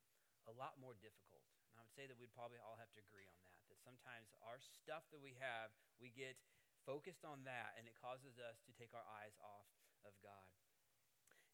a 0.49 0.57
lot 0.57 0.81
more 0.81 0.97
difficult. 0.97 1.45
And 1.69 1.77
I 1.77 1.85
would 1.85 1.93
say 1.93 2.09
that 2.09 2.17
we'd 2.17 2.33
probably 2.33 2.57
all 2.65 2.81
have 2.81 2.89
to 2.97 3.05
agree 3.05 3.29
on 3.29 3.37
that 3.45 3.51
that 3.69 3.79
sometimes 3.87 4.35
our 4.43 4.59
stuff 4.59 5.07
that 5.15 5.23
we 5.23 5.39
have, 5.39 5.71
we 6.03 6.11
get 6.11 6.35
focused 6.83 7.23
on 7.23 7.47
that, 7.47 7.79
and 7.79 7.87
it 7.87 7.95
causes 7.95 8.41
us 8.43 8.59
to 8.67 8.75
take 8.75 8.91
our 8.91 9.07
eyes 9.23 9.37
off 9.39 9.69
of 10.03 10.11
God. 10.19 10.51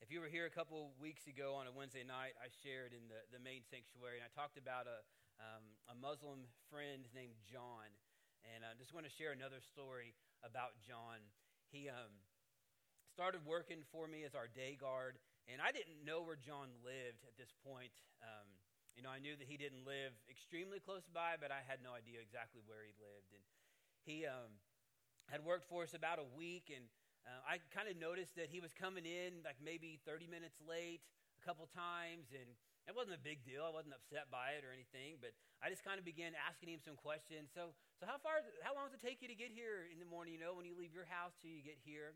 If 0.00 0.08
you 0.08 0.20
were 0.20 0.32
here 0.32 0.48
a 0.48 0.52
couple 0.52 0.96
weeks 0.96 1.28
ago 1.28 1.56
on 1.56 1.68
a 1.68 1.72
Wednesday 1.72 2.04
night, 2.04 2.36
I 2.40 2.48
shared 2.64 2.96
in 2.96 3.08
the, 3.08 3.20
the 3.32 3.40
main 3.40 3.64
sanctuary, 3.68 4.20
and 4.20 4.24
I 4.24 4.32
talked 4.32 4.56
about 4.56 4.88
a, 4.88 5.04
um, 5.40 5.64
a 5.92 5.96
Muslim 5.96 6.48
friend 6.72 7.04
named 7.12 7.36
John. 7.48 7.88
And 8.44 8.64
I 8.64 8.76
just 8.76 8.92
want 8.92 9.08
to 9.08 9.12
share 9.12 9.32
another 9.32 9.58
story 9.60 10.12
about 10.44 10.76
John. 10.84 11.18
He 11.72 11.88
um, 11.88 12.12
started 13.16 13.40
working 13.48 13.80
for 13.88 14.04
me 14.04 14.28
as 14.28 14.36
our 14.36 14.44
day 14.44 14.76
guard, 14.76 15.16
and 15.48 15.56
I 15.64 15.72
didn't 15.72 16.04
know 16.04 16.20
where 16.20 16.36
John 16.36 16.68
lived 16.84 17.24
at 17.24 17.32
this 17.40 17.48
point. 17.64 17.88
Um, 18.20 18.44
you 18.92 19.00
know, 19.00 19.08
I 19.08 19.24
knew 19.24 19.32
that 19.40 19.48
he 19.48 19.56
didn't 19.56 19.88
live 19.88 20.12
extremely 20.28 20.84
close 20.84 21.08
by, 21.08 21.40
but 21.40 21.48
I 21.48 21.64
had 21.64 21.80
no 21.80 21.96
idea 21.96 22.20
exactly 22.20 22.60
where 22.68 22.84
he 22.84 22.92
lived. 23.00 23.32
And 23.32 23.40
he 24.04 24.28
um, 24.28 24.60
had 25.32 25.40
worked 25.48 25.64
for 25.64 25.80
us 25.80 25.96
about 25.96 26.20
a 26.20 26.28
week, 26.36 26.68
and 26.68 26.84
uh, 27.24 27.40
I 27.48 27.64
kind 27.72 27.88
of 27.88 27.96
noticed 27.96 28.36
that 28.36 28.52
he 28.52 28.60
was 28.60 28.76
coming 28.76 29.08
in 29.08 29.40
like 29.48 29.56
maybe 29.64 29.96
30 30.04 30.28
minutes 30.28 30.60
late 30.60 31.00
a 31.40 31.42
couple 31.48 31.64
times, 31.72 32.36
and 32.36 32.52
it 32.84 32.92
wasn't 32.92 33.16
a 33.16 33.24
big 33.24 33.48
deal. 33.48 33.64
I 33.64 33.72
wasn't 33.72 33.96
upset 33.96 34.28
by 34.28 34.60
it 34.60 34.62
or 34.62 34.76
anything, 34.76 35.24
but 35.24 35.32
I 35.64 35.72
just 35.72 35.88
kind 35.88 35.96
of 35.96 36.04
began 36.04 36.36
asking 36.36 36.68
him 36.68 36.84
some 36.84 37.00
questions. 37.00 37.48
So, 37.56 37.72
so 37.96 38.04
how 38.04 38.20
far? 38.20 38.44
How 38.60 38.76
long 38.76 38.92
does 38.92 39.00
it 39.00 39.04
take 39.04 39.24
you 39.24 39.28
to 39.32 39.38
get 39.40 39.56
here 39.56 39.88
in 39.88 40.04
the 40.04 40.08
morning? 40.08 40.36
You 40.36 40.42
know, 40.44 40.52
when 40.52 40.68
you 40.68 40.76
leave 40.76 40.92
your 40.92 41.08
house 41.08 41.32
till 41.40 41.48
you 41.48 41.64
get 41.64 41.80
here. 41.80 42.12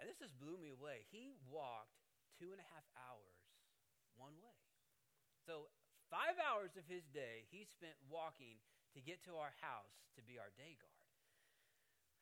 And 0.00 0.08
this 0.08 0.16
just 0.16 0.32
blew 0.40 0.56
me 0.56 0.72
away. 0.72 1.04
He 1.12 1.36
walked 1.44 2.00
two 2.40 2.56
and 2.56 2.60
a 2.60 2.68
half 2.72 2.88
hours 2.96 3.36
one 4.16 4.32
way. 4.40 4.56
So, 5.44 5.68
five 6.08 6.40
hours 6.40 6.72
of 6.80 6.88
his 6.88 7.04
day 7.12 7.44
he 7.52 7.68
spent 7.68 8.00
walking 8.08 8.64
to 8.96 9.04
get 9.04 9.20
to 9.28 9.36
our 9.36 9.52
house 9.60 10.08
to 10.16 10.24
be 10.24 10.40
our 10.40 10.48
day 10.56 10.80
guard. 10.80 11.04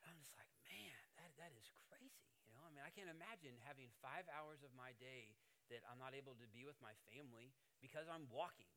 And 0.02 0.10
I'm 0.10 0.18
just 0.18 0.34
like, 0.34 0.50
man, 0.66 0.98
that, 1.22 1.30
that 1.38 1.54
is 1.54 1.70
crazy. 1.86 2.26
You 2.50 2.58
know, 2.58 2.66
I 2.66 2.74
mean, 2.74 2.82
I 2.82 2.90
can't 2.90 3.08
imagine 3.08 3.54
having 3.62 3.94
five 4.02 4.26
hours 4.34 4.66
of 4.66 4.74
my 4.74 4.90
day 4.98 5.38
that 5.70 5.86
I'm 5.86 6.02
not 6.02 6.18
able 6.18 6.34
to 6.42 6.48
be 6.50 6.66
with 6.66 6.76
my 6.82 6.98
family 7.06 7.54
because 7.78 8.10
I'm 8.10 8.26
walking. 8.34 8.68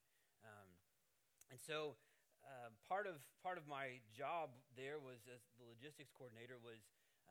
Um, 0.46 0.70
and 1.50 1.58
so, 1.58 1.98
uh, 2.42 2.74
part 2.90 3.06
of 3.06 3.22
part 3.46 3.62
of 3.62 3.70
my 3.70 4.02
job 4.10 4.50
there 4.74 4.98
was 4.98 5.22
as 5.30 5.46
the 5.62 5.66
logistics 5.66 6.10
coordinator 6.10 6.58
was 6.58 6.82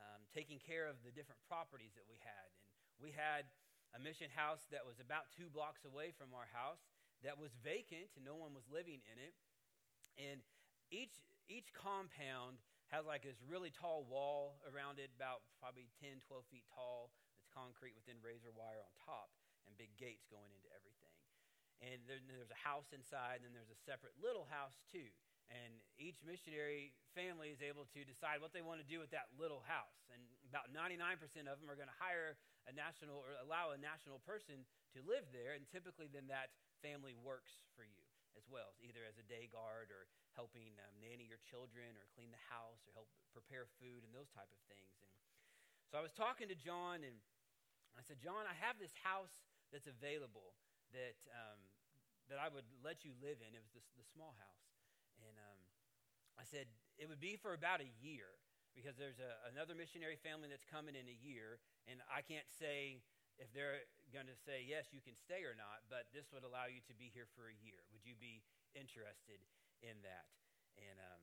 um, 0.00 0.24
taking 0.32 0.56
care 0.56 0.88
of 0.88 0.96
the 1.04 1.12
different 1.12 1.40
properties 1.44 1.92
that 1.94 2.08
we 2.08 2.16
had, 2.24 2.48
and 2.96 3.04
we 3.04 3.12
had 3.12 3.48
a 3.92 3.98
mission 4.00 4.30
house 4.32 4.64
that 4.70 4.86
was 4.86 5.02
about 5.02 5.28
two 5.34 5.50
blocks 5.50 5.84
away 5.84 6.14
from 6.14 6.32
our 6.32 6.48
house, 6.54 6.80
that 7.26 7.36
was 7.36 7.52
vacant 7.60 8.08
and 8.16 8.24
no 8.24 8.38
one 8.38 8.56
was 8.56 8.64
living 8.70 9.04
in 9.04 9.16
it. 9.20 9.34
And 10.16 10.40
each, 10.88 11.20
each 11.50 11.68
compound 11.76 12.62
has 12.90 13.06
like 13.06 13.22
this 13.22 13.38
really 13.46 13.70
tall 13.70 14.06
wall 14.08 14.58
around 14.66 14.98
it, 14.98 15.10
about 15.14 15.46
probably 15.62 15.90
10, 16.02 16.22
12 16.26 16.42
feet 16.50 16.66
tall. 16.70 17.12
It's 17.38 17.46
concrete 17.50 17.94
with 17.94 18.06
then 18.08 18.18
razor 18.22 18.50
wire 18.50 18.82
on 18.82 18.92
top 18.98 19.30
and 19.66 19.76
big 19.78 19.94
gates 19.94 20.26
going 20.26 20.50
into 20.50 20.70
everything. 20.74 21.14
And 21.80 22.02
there, 22.04 22.20
there's 22.28 22.52
a 22.52 22.60
house 22.60 22.92
inside, 22.92 23.40
and 23.40 23.48
then 23.48 23.56
there's 23.56 23.72
a 23.72 23.82
separate 23.88 24.12
little 24.20 24.44
house 24.50 24.76
too. 24.92 25.08
And 25.50 25.82
each 25.98 26.22
missionary 26.22 26.94
family 27.10 27.50
is 27.50 27.58
able 27.58 27.90
to 27.90 28.00
decide 28.06 28.38
what 28.38 28.54
they 28.54 28.62
want 28.62 28.78
to 28.78 28.86
do 28.86 29.02
with 29.02 29.10
that 29.10 29.34
little 29.34 29.66
house. 29.66 30.06
And 30.14 30.22
about 30.46 30.70
99% 30.70 31.18
of 31.50 31.58
them 31.58 31.66
are 31.66 31.74
going 31.74 31.90
to 31.90 32.00
hire 32.00 32.38
a 32.70 32.72
national 32.72 33.18
or 33.18 33.34
allow 33.42 33.74
a 33.74 33.78
national 33.78 34.22
person 34.22 34.62
to 34.94 35.02
live 35.02 35.26
there. 35.34 35.58
And 35.58 35.66
typically, 35.66 36.06
then 36.06 36.30
that 36.30 36.54
family 36.86 37.18
works 37.18 37.66
for 37.74 37.82
you 37.82 38.06
as 38.38 38.46
well, 38.46 38.78
either 38.78 39.02
as 39.02 39.18
a 39.18 39.26
day 39.26 39.50
guard 39.50 39.90
or 39.90 40.06
helping 40.38 40.78
um, 40.86 40.94
nanny 41.02 41.26
your 41.26 41.42
children 41.42 41.98
or 41.98 42.06
clean 42.14 42.30
the 42.30 42.44
house 42.46 42.86
or 42.86 42.94
help 42.94 43.10
prepare 43.34 43.66
food 43.82 44.06
and 44.06 44.14
those 44.14 44.30
type 44.30 44.48
of 44.48 44.60
things. 44.70 44.94
And 45.02 45.10
so 45.90 45.98
I 45.98 46.02
was 46.02 46.14
talking 46.14 46.46
to 46.46 46.54
John 46.54 47.02
and 47.02 47.18
I 47.98 48.06
said, 48.06 48.22
John, 48.22 48.46
I 48.46 48.54
have 48.62 48.78
this 48.78 48.94
house 49.02 49.34
that's 49.74 49.90
available 49.90 50.54
that, 50.94 51.18
um, 51.34 51.58
that 52.30 52.38
I 52.38 52.46
would 52.46 52.66
let 52.86 53.02
you 53.02 53.10
live 53.18 53.42
in. 53.42 53.50
It 53.54 53.62
was 53.62 53.74
the, 53.74 53.82
the 53.98 54.06
small 54.14 54.38
house. 54.38 54.62
And 55.26 55.37
um, 55.38 55.61
I 56.40 56.44
said 56.44 56.68
it 56.96 57.09
would 57.09 57.20
be 57.20 57.37
for 57.37 57.52
about 57.52 57.80
a 57.80 57.90
year 58.00 58.40
because 58.72 58.96
there's 58.96 59.18
a, 59.18 59.50
another 59.50 59.74
missionary 59.74 60.16
family 60.20 60.48
that's 60.48 60.66
coming 60.66 60.94
in 60.94 61.06
a 61.11 61.18
year, 61.20 61.59
and 61.90 61.98
I 62.06 62.22
can't 62.22 62.46
say 62.48 63.02
if 63.40 63.48
they're 63.56 63.88
going 64.12 64.28
to 64.28 64.37
say 64.37 64.62
yes, 64.62 64.92
you 64.92 65.00
can 65.00 65.16
stay 65.16 65.48
or 65.48 65.56
not, 65.56 65.80
but 65.88 66.06
this 66.12 66.28
would 66.30 66.44
allow 66.44 66.68
you 66.68 66.85
to 66.87 66.94
be 66.94 67.09
here 67.11 67.26
for 67.33 67.48
a 67.48 67.56
year. 67.64 67.80
Would 67.96 68.04
you 68.04 68.14
be 68.20 68.44
interested 68.76 69.40
in 69.80 69.96
that? 70.04 70.28
And 70.76 70.96
um, 71.00 71.20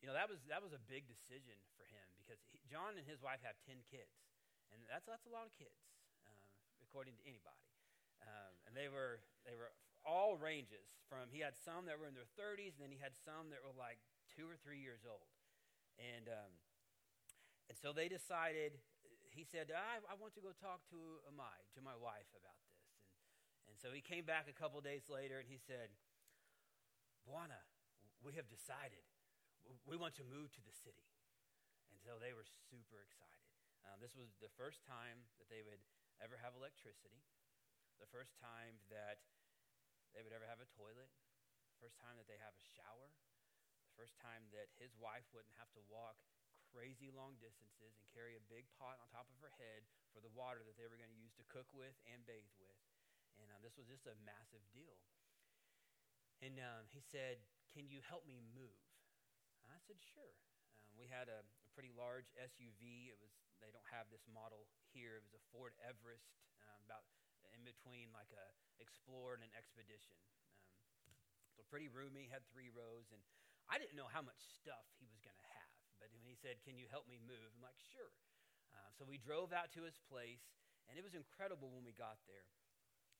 you 0.00 0.06
know 0.06 0.16
that 0.16 0.30
was 0.30 0.42
that 0.52 0.62
was 0.62 0.72
a 0.72 0.82
big 0.90 1.08
decision 1.08 1.58
for 1.78 1.84
him 1.88 2.06
because 2.20 2.40
he, 2.48 2.60
John 2.68 2.96
and 2.96 3.06
his 3.06 3.20
wife 3.20 3.42
have 3.44 3.58
ten 3.64 3.82
kids, 3.88 4.14
and 4.72 4.80
that's 4.88 5.06
that's 5.06 5.26
a 5.26 5.32
lot 5.32 5.46
of 5.46 5.52
kids, 5.54 5.80
um, 6.26 6.48
according 6.84 7.18
to 7.20 7.24
anybody. 7.26 7.66
Um, 8.24 8.52
and 8.68 8.72
they 8.72 8.88
were 8.88 9.20
they 9.44 9.52
were 9.52 9.72
all 10.04 10.36
ranges 10.36 10.88
from 11.08 11.32
he 11.32 11.40
had 11.40 11.56
some 11.56 11.88
that 11.88 11.96
were 11.96 12.08
in 12.08 12.16
their 12.16 12.28
30s, 12.36 12.76
and 12.76 12.84
then 12.84 12.92
he 12.92 13.00
had 13.00 13.16
some 13.16 13.48
that 13.52 13.60
were 13.64 13.74
like 13.74 14.00
two 14.32 14.44
or 14.44 14.56
three 14.60 14.80
years 14.80 15.04
old, 15.08 15.28
and 16.00 16.28
um, 16.28 16.52
and 17.68 17.76
so 17.76 17.92
they 17.92 18.08
decided. 18.08 18.76
He 19.34 19.42
said, 19.42 19.66
I, 19.74 19.98
I 20.06 20.14
want 20.14 20.30
to 20.38 20.44
go 20.46 20.54
talk 20.54 20.86
to 20.94 21.00
Amai, 21.26 21.58
to 21.74 21.82
my 21.82 21.98
wife, 21.98 22.30
about 22.38 22.54
this. 22.70 22.86
And, 22.86 23.66
and 23.66 23.74
so 23.82 23.90
he 23.90 23.98
came 23.98 24.22
back 24.22 24.46
a 24.46 24.54
couple 24.54 24.78
days 24.78 25.10
later 25.10 25.42
and 25.42 25.50
he 25.50 25.58
said, 25.58 25.90
Buana, 27.26 27.58
we 28.22 28.38
have 28.38 28.46
decided 28.46 29.02
we 29.88 29.98
want 29.98 30.14
to 30.20 30.24
move 30.24 30.54
to 30.54 30.62
the 30.62 30.76
city. 30.86 31.10
And 31.90 31.98
so 31.98 32.20
they 32.22 32.30
were 32.30 32.46
super 32.70 33.02
excited. 33.02 33.50
Um, 33.84 34.00
this 34.00 34.16
was 34.16 34.32
the 34.40 34.52
first 34.56 34.84
time 34.84 35.26
that 35.40 35.48
they 35.50 35.66
would 35.66 35.80
ever 36.20 36.40
have 36.40 36.56
electricity, 36.56 37.20
the 38.00 38.08
first 38.08 38.36
time 38.40 38.80
that 38.88 39.20
they 40.14 40.22
would 40.22 40.32
ever 40.32 40.46
have 40.46 40.62
a 40.62 40.70
toilet, 40.78 41.10
first 41.82 41.98
time 41.98 42.14
that 42.16 42.30
they 42.30 42.38
have 42.38 42.54
a 42.54 42.64
shower, 42.78 43.10
the 43.84 43.94
first 43.98 44.14
time 44.22 44.46
that 44.54 44.70
his 44.78 44.94
wife 44.96 45.26
wouldn't 45.34 45.54
have 45.58 45.70
to 45.74 45.82
walk 45.90 46.16
crazy 46.74 47.14
long 47.14 47.38
distances 47.38 47.94
and 47.94 48.06
carry 48.10 48.34
a 48.34 48.42
big 48.50 48.66
pot 48.74 48.98
on 48.98 49.06
top 49.14 49.30
of 49.30 49.38
her 49.38 49.54
head 49.62 49.86
for 50.10 50.18
the 50.18 50.30
water 50.34 50.58
that 50.66 50.74
they 50.74 50.90
were 50.90 50.98
going 50.98 51.12
to 51.12 51.22
use 51.22 51.30
to 51.38 51.46
cook 51.46 51.70
with 51.70 51.94
and 52.10 52.26
bathe 52.26 52.50
with. 52.58 52.78
And 53.38 53.46
um, 53.54 53.62
this 53.62 53.78
was 53.78 53.86
just 53.86 54.10
a 54.10 54.14
massive 54.26 54.62
deal. 54.74 54.98
And 56.42 56.58
um, 56.58 56.90
he 56.90 56.98
said, 56.98 57.38
Can 57.70 57.86
you 57.86 58.02
help 58.02 58.26
me 58.26 58.42
move? 58.54 58.82
I 59.70 59.78
said, 59.86 60.02
Sure. 60.02 60.34
Um, 60.82 60.90
we 60.98 61.06
had 61.06 61.30
a, 61.30 61.46
a, 61.46 61.68
pretty 61.78 61.94
large 61.94 62.30
SUV. 62.34 63.10
It 63.10 63.18
was 63.22 63.30
they 63.62 63.70
don't 63.70 63.86
have 63.94 64.10
this 64.10 64.26
model 64.26 64.66
here. 64.90 65.18
It 65.18 65.24
was 65.26 65.34
a 65.34 65.42
Ford 65.54 65.74
Everest, 65.82 66.26
um, 66.66 66.78
about 66.84 67.06
in 67.54 67.62
between 67.62 68.10
like 68.10 68.30
a 68.34 68.46
Explorer 68.82 69.38
and 69.38 69.46
an 69.46 69.54
Expedition. 69.54 70.18
Um, 71.06 71.14
so 71.54 71.62
pretty 71.70 71.86
roomy, 71.86 72.26
had 72.26 72.42
three 72.50 72.74
rows, 72.74 73.14
and 73.14 73.22
I 73.70 73.78
didn't 73.78 73.94
know 73.94 74.10
how 74.10 74.20
much 74.20 74.38
stuff 74.58 74.84
he 74.98 75.06
was 75.06 75.22
going 75.22 75.38
to 75.38 75.50
have. 75.54 75.70
But 76.02 76.10
when 76.10 76.26
he 76.26 76.34
said, 76.34 76.58
Can 76.66 76.74
you 76.74 76.90
help 76.90 77.06
me 77.06 77.22
move? 77.22 77.54
I'm 77.54 77.62
like, 77.62 77.78
Sure. 77.94 78.12
Uh, 78.74 78.90
so 78.98 79.06
we 79.06 79.22
drove 79.22 79.54
out 79.54 79.70
to 79.78 79.86
his 79.86 80.02
place, 80.10 80.42
and 80.90 80.98
it 80.98 81.06
was 81.06 81.14
incredible 81.14 81.70
when 81.70 81.86
we 81.86 81.94
got 81.94 82.18
there 82.26 82.50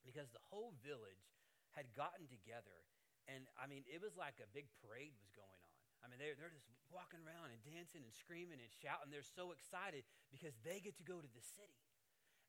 because 0.03 0.29
the 0.35 0.42
whole 0.51 0.75
village 0.83 1.31
had 1.79 1.87
gotten 1.94 2.27
together. 2.27 2.85
And 3.31 3.49
I 3.57 3.70
mean, 3.70 3.87
it 3.88 4.03
was 4.03 4.18
like 4.18 4.42
a 4.42 4.51
big 4.51 4.68
parade 4.83 5.14
was 5.16 5.33
going 5.33 5.62
on. 5.64 5.75
I 6.05 6.12
mean, 6.12 6.20
they're, 6.20 6.37
they're 6.37 6.53
just 6.53 6.68
walking 6.92 7.25
around 7.25 7.49
and 7.49 7.61
dancing 7.64 8.05
and 8.05 8.12
screaming 8.12 8.61
and 8.61 8.68
shouting. 8.85 9.09
They're 9.09 9.25
so 9.25 9.57
excited 9.57 10.05
because 10.29 10.53
they 10.61 10.85
get 10.85 11.01
to 11.01 11.07
go 11.07 11.16
to 11.16 11.31
the 11.33 11.40
city. 11.40 11.81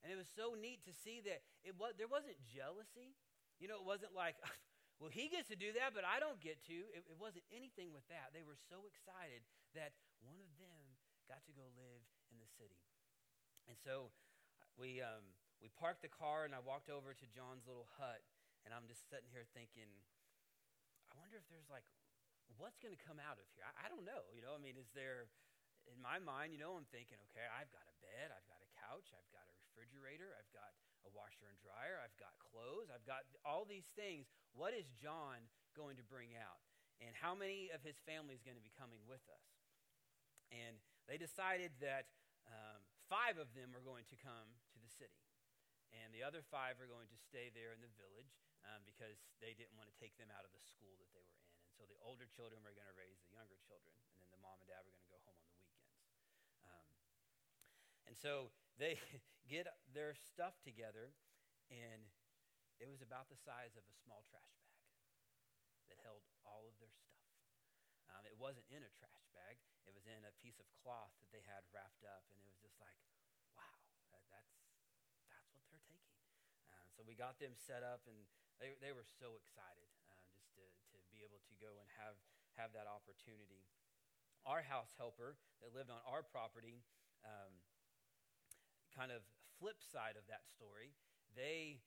And 0.04 0.12
it 0.12 0.18
was 0.18 0.28
so 0.28 0.54
neat 0.54 0.84
to 0.84 0.92
see 0.92 1.24
that 1.24 1.42
it 1.64 1.74
was, 1.74 1.96
there 1.96 2.10
wasn't 2.10 2.38
jealousy. 2.46 3.16
You 3.58 3.66
know, 3.66 3.80
it 3.80 3.86
wasn't 3.88 4.12
like, 4.12 4.36
well, 5.00 5.10
he 5.10 5.28
gets 5.28 5.48
to 5.50 5.58
do 5.58 5.72
that, 5.76 5.96
but 5.96 6.06
I 6.06 6.20
don't 6.20 6.38
get 6.38 6.62
to. 6.70 6.76
It, 6.94 7.04
it 7.08 7.18
wasn't 7.18 7.44
anything 7.50 7.90
with 7.90 8.06
that. 8.12 8.30
They 8.36 8.46
were 8.46 8.58
so 8.70 8.86
excited 8.86 9.42
that 9.74 9.96
one 10.22 10.38
of 10.38 10.50
them 10.60 10.82
got 11.26 11.42
to 11.50 11.52
go 11.52 11.66
live 11.74 12.04
in 12.30 12.38
the 12.38 12.50
city. 12.54 12.78
And 13.66 13.74
so 13.74 14.14
we, 14.78 15.02
um, 15.02 15.34
we 15.58 15.72
parked 15.74 16.06
the 16.06 16.12
car, 16.12 16.46
and 16.46 16.54
I 16.54 16.62
walked 16.62 16.86
over 16.86 17.16
to 17.16 17.26
John's 17.34 17.66
little 17.66 17.90
hut, 17.98 18.22
and 18.62 18.70
I'm 18.70 18.86
just 18.86 19.10
sitting 19.10 19.26
here 19.32 19.48
thinking, 19.56 19.90
I 21.10 21.18
wonder 21.18 21.34
if 21.40 21.46
there's 21.50 21.66
like, 21.66 21.86
what's 22.54 22.78
going 22.78 22.94
to 22.94 23.02
come 23.02 23.18
out 23.18 23.42
of 23.42 23.46
here? 23.56 23.66
I, 23.66 23.86
I 23.86 23.90
don't 23.90 24.06
know. 24.06 24.30
You 24.30 24.46
know, 24.46 24.54
I 24.54 24.60
mean, 24.62 24.78
is 24.78 24.88
there, 24.94 25.26
in 25.90 25.98
my 25.98 26.22
mind, 26.22 26.54
you 26.54 26.60
know, 26.62 26.78
I'm 26.78 26.86
thinking, 26.94 27.18
okay, 27.30 27.46
I've 27.50 27.70
got 27.74 27.84
a 27.84 27.96
bed, 27.98 28.30
I've 28.30 28.46
got 28.46 28.62
a 28.62 28.70
couch, 28.78 29.10
I've 29.10 29.30
got 29.34 29.46
a 29.50 29.55
refrigerator, 29.76 30.32
I've 30.32 30.48
got 30.56 30.72
a 31.04 31.12
washer 31.12 31.44
and 31.52 31.60
dryer, 31.60 32.00
I've 32.00 32.16
got 32.16 32.32
clothes, 32.40 32.88
I've 32.88 33.04
got 33.04 33.28
all 33.44 33.68
these 33.68 33.92
things. 33.92 34.24
What 34.56 34.72
is 34.72 34.88
John 34.96 35.44
going 35.76 36.00
to 36.00 36.06
bring 36.08 36.32
out? 36.32 36.64
And 37.04 37.12
how 37.12 37.36
many 37.36 37.68
of 37.76 37.84
his 37.84 38.00
family 38.08 38.32
is 38.32 38.40
going 38.40 38.56
to 38.56 38.64
be 38.64 38.72
coming 38.72 39.04
with 39.04 39.20
us? 39.28 39.52
And 40.48 40.80
they 41.04 41.20
decided 41.20 41.76
that 41.84 42.08
um, 42.48 42.80
five 43.12 43.36
of 43.36 43.52
them 43.52 43.76
are 43.76 43.84
going 43.84 44.08
to 44.08 44.16
come 44.16 44.48
to 44.72 44.80
the 44.80 44.88
city. 44.88 45.20
And 45.92 46.08
the 46.16 46.24
other 46.24 46.40
five 46.40 46.80
are 46.80 46.88
going 46.88 47.12
to 47.12 47.18
stay 47.20 47.52
there 47.52 47.76
in 47.76 47.84
the 47.84 47.92
village 48.00 48.32
um, 48.72 48.80
because 48.88 49.20
they 49.44 49.52
didn't 49.52 49.76
want 49.76 49.92
to 49.92 49.96
take 50.00 50.16
them 50.16 50.32
out 50.32 50.48
of 50.48 50.50
the 50.56 50.64
school 50.64 50.96
that 50.96 51.12
they 51.12 51.20
were 51.20 51.36
in. 51.36 51.52
And 51.68 51.72
so 51.76 51.84
the 51.84 52.00
older 52.00 52.24
children 52.32 52.64
were 52.64 52.72
going 52.72 52.88
to 52.88 52.96
raise 52.96 53.20
the 53.28 53.36
younger 53.36 53.60
children, 53.68 53.92
and 53.92 54.16
then 54.24 54.32
the 54.32 54.40
mom 54.40 54.56
and 54.56 54.66
dad 54.66 54.80
were 54.88 54.96
going 54.96 55.04
to 55.04 55.12
go 55.12 55.20
home 55.28 55.36
on 55.36 55.46
the 55.52 55.60
weekends. 55.60 56.00
Um, 56.64 56.86
and 58.08 58.16
so 58.16 58.48
they 58.80 58.96
get 59.46 59.70
their 59.94 60.14
stuff 60.14 60.58
together, 60.66 61.14
and 61.70 62.02
it 62.82 62.90
was 62.90 63.00
about 63.00 63.30
the 63.32 63.38
size 63.38 63.74
of 63.78 63.86
a 63.86 63.94
small 64.04 64.26
trash 64.28 64.54
bag 64.62 64.84
that 65.88 65.98
held 66.02 66.22
all 66.44 66.66
of 66.68 66.74
their 66.82 66.92
stuff. 66.92 67.24
Um, 68.12 68.26
it 68.26 68.36
wasn't 68.38 68.66
in 68.70 68.82
a 68.82 68.92
trash 68.98 69.26
bag, 69.34 69.58
it 69.86 69.94
was 69.94 70.06
in 70.06 70.22
a 70.26 70.34
piece 70.42 70.58
of 70.58 70.66
cloth 70.82 71.14
that 71.22 71.30
they 71.30 71.42
had 71.46 71.62
wrapped 71.70 72.02
up, 72.06 72.26
and 72.30 72.38
it 72.38 72.46
was 72.46 72.58
just 72.58 72.78
like, 72.82 72.98
wow, 73.54 73.78
that, 74.12 74.22
that's, 74.30 74.54
that's 75.30 75.50
what 75.54 75.62
they're 75.70 75.86
taking. 75.88 76.02
Uh, 76.70 76.86
so 76.94 77.06
we 77.06 77.14
got 77.14 77.38
them 77.38 77.54
set 77.54 77.86
up, 77.86 78.06
and 78.10 78.18
they, 78.58 78.74
they 78.82 78.90
were 78.94 79.06
so 79.06 79.38
excited 79.38 79.90
uh, 80.10 80.22
just 80.34 80.50
to, 80.58 80.64
to 80.94 80.96
be 81.12 81.22
able 81.22 81.40
to 81.46 81.54
go 81.62 81.76
and 81.78 81.88
have, 81.98 82.18
have 82.58 82.74
that 82.74 82.90
opportunity. 82.90 83.62
Our 84.46 84.62
house 84.62 84.94
helper 84.94 85.34
that 85.58 85.74
lived 85.74 85.90
on 85.90 85.98
our 86.06 86.22
property, 86.22 86.86
um, 87.26 87.50
kind 88.96 89.12
of 89.12 89.20
flip 89.60 89.84
side 89.84 90.16
of 90.16 90.24
that 90.32 90.48
story, 90.48 90.96
they, 91.36 91.84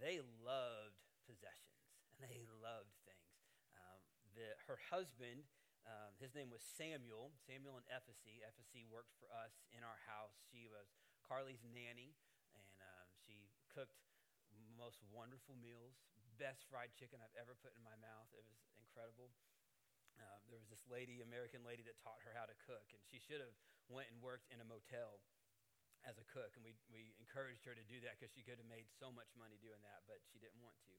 they 0.00 0.24
loved 0.40 1.04
possessions 1.28 1.84
and 2.16 2.32
they 2.32 2.48
loved 2.64 2.96
things. 3.04 3.36
Um, 3.76 4.00
the, 4.32 4.56
her 4.64 4.80
husband 4.88 5.44
um, 5.86 6.18
his 6.18 6.34
name 6.34 6.50
was 6.50 6.66
Samuel, 6.66 7.30
Samuel 7.46 7.78
and 7.78 7.86
Ephesie. 7.86 8.42
Ephesie 8.42 8.90
worked 8.90 9.14
for 9.22 9.30
us 9.30 9.54
in 9.70 9.86
our 9.86 10.02
house. 10.10 10.34
She 10.50 10.66
was 10.66 10.90
Carly's 11.22 11.62
nanny, 11.62 12.18
and 12.58 12.66
um, 12.82 13.06
she 13.22 13.54
cooked 13.70 14.02
most 14.74 14.98
wonderful 15.14 15.54
meals, 15.54 15.94
best 16.42 16.66
fried 16.66 16.90
chicken 16.98 17.22
I've 17.22 17.38
ever 17.38 17.54
put 17.54 17.72
in 17.78 17.86
my 17.86 17.94
mouth. 18.02 18.26
It 18.34 18.42
was 18.42 18.58
incredible. 18.82 19.30
Um, 20.18 20.42
there 20.50 20.58
was 20.58 20.66
this 20.66 20.82
lady, 20.90 21.22
American 21.22 21.62
lady, 21.62 21.86
that 21.86 22.02
taught 22.02 22.18
her 22.26 22.34
how 22.34 22.50
to 22.50 22.56
cook, 22.66 22.90
and 22.90 23.00
she 23.06 23.22
should 23.22 23.38
have 23.38 23.54
went 23.86 24.10
and 24.10 24.18
worked 24.18 24.50
in 24.50 24.58
a 24.58 24.66
motel 24.66 25.22
as 26.06 26.16
a 26.22 26.26
cook, 26.30 26.54
and 26.54 26.62
we, 26.62 26.78
we 26.88 27.12
encouraged 27.18 27.66
her 27.66 27.74
to 27.74 27.84
do 27.90 27.98
that 28.06 28.16
because 28.16 28.30
she 28.30 28.46
could 28.46 28.62
have 28.62 28.70
made 28.70 28.86
so 29.02 29.10
much 29.10 29.28
money 29.34 29.58
doing 29.58 29.82
that, 29.82 30.06
but 30.06 30.22
she 30.30 30.38
didn't 30.38 30.62
want 30.62 30.78
to. 30.86 30.94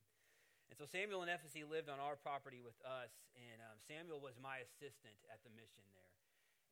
And 0.68 0.76
so 0.76 0.84
Samuel 0.84 1.24
and 1.24 1.32
Ephesie 1.32 1.64
lived 1.64 1.88
on 1.88 2.04
our 2.04 2.20
property 2.20 2.60
with 2.60 2.76
us, 2.84 3.12
and 3.40 3.64
um, 3.64 3.80
Samuel 3.88 4.20
was 4.20 4.36
my 4.36 4.60
assistant 4.60 5.16
at 5.32 5.40
the 5.48 5.52
mission 5.56 5.88
there. 5.96 6.12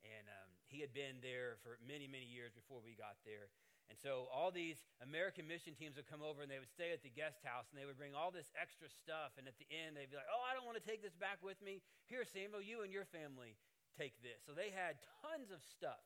And 0.04 0.28
um, 0.28 0.50
he 0.68 0.84
had 0.84 0.92
been 0.92 1.18
there 1.24 1.58
for 1.64 1.80
many, 1.82 2.06
many 2.06 2.28
years 2.28 2.52
before 2.52 2.78
we 2.84 2.94
got 2.94 3.18
there. 3.24 3.50
And 3.86 3.96
so 3.98 4.26
all 4.34 4.50
these 4.50 4.82
American 4.98 5.46
mission 5.46 5.74
teams 5.78 5.94
would 5.94 6.10
come 6.10 6.22
over 6.22 6.42
and 6.42 6.50
they 6.50 6.58
would 6.58 6.70
stay 6.70 6.90
at 6.90 7.06
the 7.06 7.10
guest 7.10 7.42
house 7.46 7.70
and 7.70 7.78
they 7.78 7.86
would 7.86 7.98
bring 7.98 8.18
all 8.18 8.34
this 8.34 8.50
extra 8.58 8.90
stuff. 8.90 9.38
And 9.38 9.46
at 9.46 9.54
the 9.62 9.66
end, 9.70 9.94
they'd 9.94 10.10
be 10.10 10.18
like, 10.18 10.30
Oh, 10.30 10.42
I 10.42 10.58
don't 10.58 10.66
want 10.66 10.74
to 10.74 10.82
take 10.82 11.06
this 11.06 11.14
back 11.14 11.38
with 11.38 11.58
me. 11.62 11.86
Here, 12.10 12.26
Samuel, 12.26 12.62
you 12.62 12.82
and 12.82 12.90
your 12.90 13.06
family 13.06 13.54
take 13.94 14.18
this. 14.26 14.42
So 14.42 14.58
they 14.58 14.74
had 14.74 14.98
tons 15.22 15.54
of 15.54 15.62
stuff. 15.62 16.02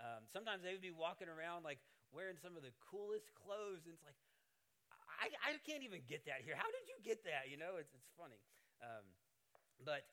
Um, 0.00 0.24
sometimes 0.32 0.64
they 0.64 0.72
would 0.72 0.84
be 0.84 0.90
walking 0.92 1.28
around 1.28 1.62
like 1.62 1.78
wearing 2.10 2.40
some 2.40 2.56
of 2.56 2.64
the 2.64 2.72
coolest 2.80 3.28
clothes. 3.36 3.84
And 3.84 3.92
it's 3.92 4.02
like, 4.02 4.16
I, 5.20 5.28
I 5.44 5.60
can't 5.68 5.84
even 5.84 6.00
get 6.08 6.24
that 6.24 6.40
here. 6.40 6.56
How 6.56 6.68
did 6.72 6.88
you 6.88 6.96
get 7.04 7.22
that? 7.28 7.52
You 7.52 7.60
know, 7.60 7.76
it's, 7.76 7.92
it's 7.92 8.08
funny. 8.16 8.40
Um, 8.80 9.04
but 9.84 10.08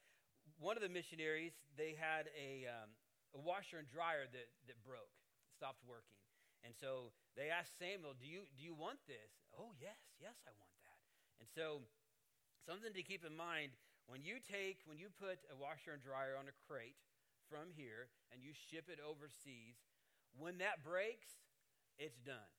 one 0.60 0.76
of 0.76 0.84
the 0.84 0.92
missionaries, 0.92 1.56
they 1.80 1.96
had 1.96 2.28
a, 2.36 2.68
um, 2.68 2.92
a 3.32 3.40
washer 3.40 3.80
and 3.80 3.88
dryer 3.88 4.28
that, 4.28 4.48
that 4.68 4.78
broke, 4.84 5.12
stopped 5.56 5.80
working. 5.88 6.20
And 6.68 6.76
so 6.76 7.16
they 7.40 7.48
asked 7.48 7.80
Samuel, 7.80 8.12
do 8.20 8.28
you, 8.28 8.44
do 8.60 8.62
you 8.68 8.76
want 8.76 9.00
this? 9.08 9.32
Oh, 9.56 9.72
yes, 9.80 9.96
yes, 10.20 10.36
I 10.44 10.52
want 10.60 10.76
that. 10.84 11.00
And 11.40 11.48
so 11.48 11.88
something 12.68 12.92
to 12.92 13.04
keep 13.06 13.24
in 13.24 13.32
mind 13.32 13.72
when 14.12 14.20
you 14.24 14.44
take, 14.44 14.84
when 14.84 15.00
you 15.00 15.08
put 15.16 15.40
a 15.48 15.56
washer 15.56 15.96
and 15.96 16.04
dryer 16.04 16.36
on 16.36 16.52
a 16.52 16.56
crate 16.68 17.00
from 17.50 17.74
here 17.74 18.12
and 18.32 18.44
you 18.44 18.52
ship 18.54 18.92
it 18.92 19.00
overseas, 19.02 19.80
when 20.36 20.60
that 20.60 20.84
breaks, 20.84 21.40
it's 21.98 22.20
done. 22.22 22.52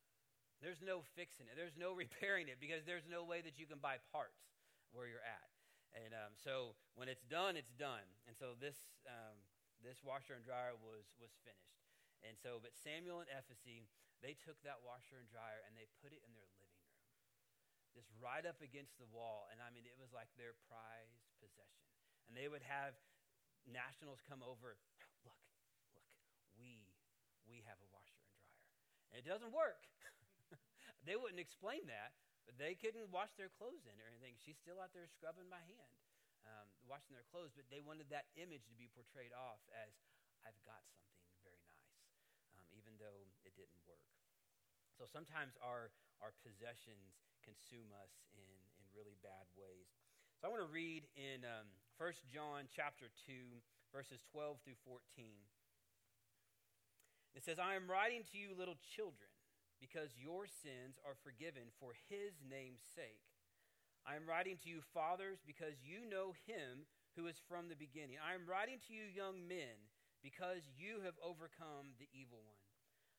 There's 0.59 0.83
no 0.83 1.07
fixing 1.15 1.47
it. 1.47 1.55
There's 1.55 1.79
no 1.79 1.95
repairing 2.03 2.51
it 2.51 2.59
because 2.59 2.83
there's 2.83 3.07
no 3.07 3.23
way 3.23 3.41
that 3.45 3.57
you 3.61 3.67
can 3.69 3.79
buy 3.79 4.03
parts 4.11 4.43
where 4.91 5.07
you're 5.07 5.25
at. 5.25 5.49
And 5.97 6.13
um, 6.13 6.37
so 6.37 6.77
when 6.99 7.09
it's 7.09 7.25
done, 7.25 7.57
it's 7.57 7.73
done. 7.79 8.05
And 8.29 8.37
so 8.37 8.59
this, 8.61 8.77
um, 9.09 9.39
this 9.81 10.05
washer 10.05 10.37
and 10.37 10.45
dryer 10.45 10.77
was, 10.77 11.09
was 11.17 11.33
finished. 11.47 11.81
And 12.27 12.35
so, 12.35 12.59
but 12.59 12.75
Samuel 12.75 13.23
and 13.23 13.31
Ephesie, 13.31 13.87
they 14.21 14.35
took 14.35 14.59
that 14.67 14.83
washer 14.83 15.23
and 15.23 15.31
dryer 15.31 15.63
and 15.65 15.79
they 15.79 15.87
put 16.03 16.11
it 16.11 16.21
in 16.27 16.35
their 16.35 16.51
living 16.59 16.83
room, 16.83 16.99
just 17.95 18.11
right 18.19 18.43
up 18.43 18.59
against 18.59 18.99
the 18.99 19.09
wall. 19.09 19.47
And 19.55 19.63
I 19.63 19.71
mean, 19.71 19.87
it 19.87 19.95
was 19.95 20.11
like 20.11 20.29
their 20.35 20.59
prized 20.67 21.23
possession. 21.39 21.87
And 22.27 22.35
they 22.35 22.51
would 22.51 22.67
have 22.67 22.99
nationals 23.71 24.25
come 24.25 24.41
over. 24.41 24.77
Look, 25.25 25.39
look, 25.95 26.09
we 26.57 26.89
we 27.49 27.65
have 27.65 27.81
a 27.81 27.89
washer 27.93 28.21
and 28.21 28.33
dryer, 28.37 28.65
and 29.13 29.17
it 29.21 29.27
doesn't 29.29 29.53
work. 29.53 29.89
they 31.09 31.17
wouldn't 31.17 31.41
explain 31.41 31.89
that, 31.89 32.17
but 32.45 32.57
they 32.61 32.77
couldn't 32.77 33.09
wash 33.09 33.33
their 33.37 33.53
clothes 33.53 33.85
in 33.89 33.97
or 34.01 34.07
anything. 34.09 34.37
She's 34.41 34.61
still 34.61 34.81
out 34.81 34.93
there 34.93 35.09
scrubbing 35.09 35.49
my 35.49 35.61
hand, 35.65 35.93
um, 36.45 36.69
washing 36.85 37.17
their 37.17 37.29
clothes. 37.29 37.53
But 37.57 37.69
they 37.73 37.81
wanted 37.81 38.13
that 38.13 38.29
image 38.37 38.69
to 38.69 38.77
be 38.77 38.89
portrayed 38.93 39.33
off 39.33 39.61
as 39.73 39.97
I've 40.45 40.59
got 40.65 40.85
something 40.93 41.37
very 41.45 41.65
nice, 41.69 41.97
um, 42.57 42.65
even 42.77 42.97
though 43.01 43.29
it 43.45 43.57
didn't 43.57 43.81
work. 43.89 44.05
So 44.99 45.07
sometimes 45.07 45.55
our, 45.63 45.95
our 46.19 46.35
possessions 46.43 47.23
consume 47.47 47.95
us 47.95 48.11
in, 48.35 48.51
in 48.77 48.85
really 48.91 49.15
bad 49.23 49.47
ways. 49.55 49.87
So 50.43 50.47
I 50.47 50.51
want 50.51 50.63
to 50.67 50.71
read 50.71 51.07
in 51.15 51.47
um, 51.47 51.71
1 51.99 52.31
John 52.31 52.71
chapter 52.71 53.11
2, 53.27 53.59
verses 53.91 54.23
12 54.31 54.63
through 54.63 54.79
14. 54.87 55.03
It 57.35 57.43
says, 57.43 57.59
I 57.59 57.75
am 57.75 57.91
writing 57.91 58.23
to 58.31 58.39
you, 58.39 58.55
little 58.55 58.79
children, 58.95 59.35
because 59.83 60.15
your 60.15 60.47
sins 60.47 61.03
are 61.03 61.19
forgiven 61.19 61.75
for 61.83 61.99
his 62.07 62.39
name's 62.39 62.87
sake. 62.95 63.27
I 64.07 64.15
am 64.15 64.31
writing 64.31 64.63
to 64.63 64.71
you, 64.71 64.79
fathers, 64.95 65.43
because 65.43 65.83
you 65.83 66.07
know 66.07 66.39
him 66.47 66.87
who 67.19 67.27
is 67.27 67.43
from 67.51 67.67
the 67.67 67.75
beginning. 67.75 68.23
I 68.23 68.39
am 68.39 68.47
writing 68.47 68.79
to 68.87 68.95
you, 68.95 69.11
young 69.11 69.51
men, 69.51 69.91
because 70.23 70.71
you 70.79 71.03
have 71.03 71.19
overcome 71.19 71.99
the 71.99 72.07
evil 72.15 72.47
one. 72.47 72.63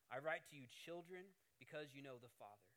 I 0.08 0.24
write 0.24 0.48
to 0.50 0.56
you, 0.56 0.72
children, 0.72 1.36
because 1.60 1.92
you 1.92 2.00
know 2.00 2.16
the 2.16 2.32
Father. 2.40 2.72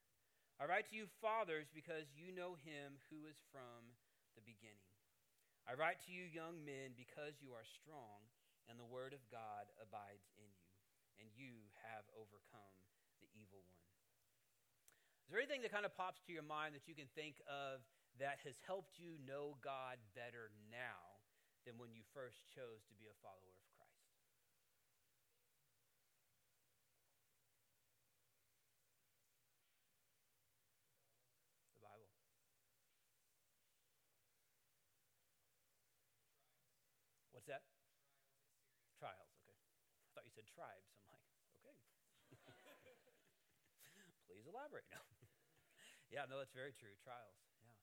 I 0.58 0.66
write 0.66 0.90
to 0.90 0.98
you, 0.98 1.06
fathers, 1.22 1.70
because 1.70 2.10
you 2.10 2.34
know 2.34 2.58
him 2.58 2.98
who 3.06 3.22
is 3.30 3.38
from 3.54 3.94
the 4.34 4.42
beginning. 4.42 4.91
I 5.62 5.78
write 5.78 6.02
to 6.06 6.10
you, 6.10 6.26
young 6.26 6.58
men, 6.66 6.98
because 6.98 7.38
you 7.38 7.54
are 7.54 7.62
strong, 7.62 8.26
and 8.66 8.74
the 8.74 8.88
word 8.88 9.14
of 9.14 9.22
God 9.30 9.70
abides 9.78 10.26
in 10.34 10.50
you, 10.50 10.74
and 11.22 11.30
you 11.38 11.70
have 11.86 12.02
overcome 12.18 12.78
the 13.22 13.30
evil 13.30 13.62
one. 13.62 13.86
Is 15.22 15.30
there 15.30 15.38
anything 15.38 15.62
that 15.62 15.70
kind 15.70 15.86
of 15.86 15.94
pops 15.94 16.18
to 16.26 16.34
your 16.34 16.42
mind 16.42 16.74
that 16.74 16.90
you 16.90 16.98
can 16.98 17.06
think 17.14 17.38
of 17.46 17.78
that 18.18 18.42
has 18.42 18.58
helped 18.66 18.98
you 18.98 19.14
know 19.22 19.54
God 19.62 20.02
better 20.18 20.50
now 20.66 21.22
than 21.62 21.78
when 21.78 21.94
you 21.94 22.02
first 22.10 22.42
chose 22.50 22.82
to 22.90 22.94
be 22.98 23.06
a 23.06 23.14
follower 23.22 23.54
of 23.54 23.72
What's 37.42 37.50
that? 37.50 37.66
Trials, 39.02 39.34
okay. 40.14 40.31
Thought 40.42 40.58
tribes. 40.58 40.90
I'm 40.98 41.06
like, 41.14 41.22
okay. 41.62 41.78
Please 44.26 44.42
elaborate. 44.50 44.82
No. 44.90 44.98
yeah, 46.14 46.26
no, 46.26 46.42
that's 46.42 46.50
very 46.50 46.74
true. 46.74 46.98
Trials, 46.98 47.38
yeah. 47.62 47.78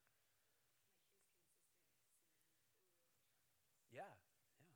Yeah, 3.95 4.12
yeah. 4.60 4.76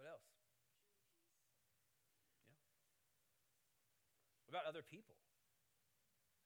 What 0.00 0.08
else? 0.08 0.24
Yeah. 2.48 2.56
What 4.48 4.56
about 4.56 4.64
other 4.64 4.80
people? 4.80 5.20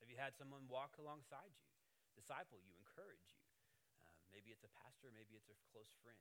Have 0.02 0.10
you 0.10 0.18
had 0.18 0.34
someone 0.34 0.66
walk 0.66 0.98
alongside 0.98 1.54
you, 1.54 1.70
disciple 2.18 2.58
you, 2.58 2.74
encourage 2.74 3.22
you? 3.30 3.38
Uh, 4.02 4.18
maybe 4.34 4.50
it's 4.50 4.66
a 4.66 4.72
pastor, 4.82 5.14
maybe 5.14 5.38
it's 5.38 5.46
a 5.46 5.58
close 5.70 5.94
friend. 6.02 6.18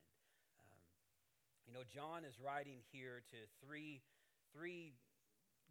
You 1.68 1.76
know, 1.76 1.84
John 1.84 2.24
is 2.24 2.40
writing 2.40 2.80
here 2.88 3.20
to 3.28 3.38
three, 3.60 4.00
three 4.56 4.96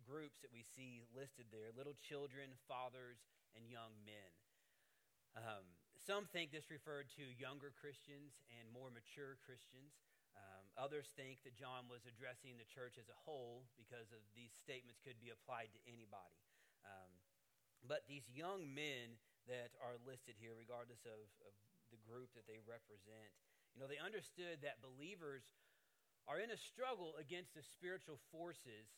groups 0.05 0.37
that 0.45 0.53
we 0.53 0.61
see 0.61 1.01
listed 1.09 1.49
there 1.49 1.73
little 1.73 1.97
children, 1.97 2.53
fathers, 2.69 3.17
and 3.57 3.65
young 3.65 3.97
men. 4.05 4.29
Um, 5.33 5.65
some 5.97 6.29
think 6.29 6.53
this 6.53 6.69
referred 6.69 7.09
to 7.17 7.25
younger 7.41 7.73
Christians 7.73 8.37
and 8.53 8.69
more 8.69 8.93
mature 8.93 9.41
Christians. 9.41 9.97
Um, 10.37 10.69
others 10.77 11.09
think 11.17 11.41
that 11.49 11.57
John 11.57 11.89
was 11.89 12.05
addressing 12.05 12.61
the 12.61 12.69
church 12.69 13.01
as 13.01 13.09
a 13.09 13.17
whole 13.25 13.65
because 13.73 14.13
of 14.13 14.21
these 14.37 14.53
statements 14.53 15.01
could 15.01 15.17
be 15.17 15.33
applied 15.33 15.73
to 15.73 15.81
anybody. 15.89 16.37
Um, 16.85 17.09
but 17.81 18.05
these 18.05 18.29
young 18.29 18.69
men 18.69 19.17
that 19.49 19.73
are 19.81 19.97
listed 20.05 20.37
here, 20.37 20.53
regardless 20.53 21.09
of, 21.09 21.25
of 21.41 21.57
the 21.89 21.97
group 22.05 22.37
that 22.37 22.45
they 22.45 22.61
represent. 22.61 23.33
You 23.73 23.81
know, 23.81 23.89
they 23.89 24.01
understood 24.01 24.61
that 24.61 24.81
believers 24.81 25.45
are 26.27 26.43
in 26.43 26.51
a 26.51 26.59
struggle 26.59 27.15
against 27.15 27.55
the 27.55 27.63
spiritual 27.63 28.19
forces 28.35 28.91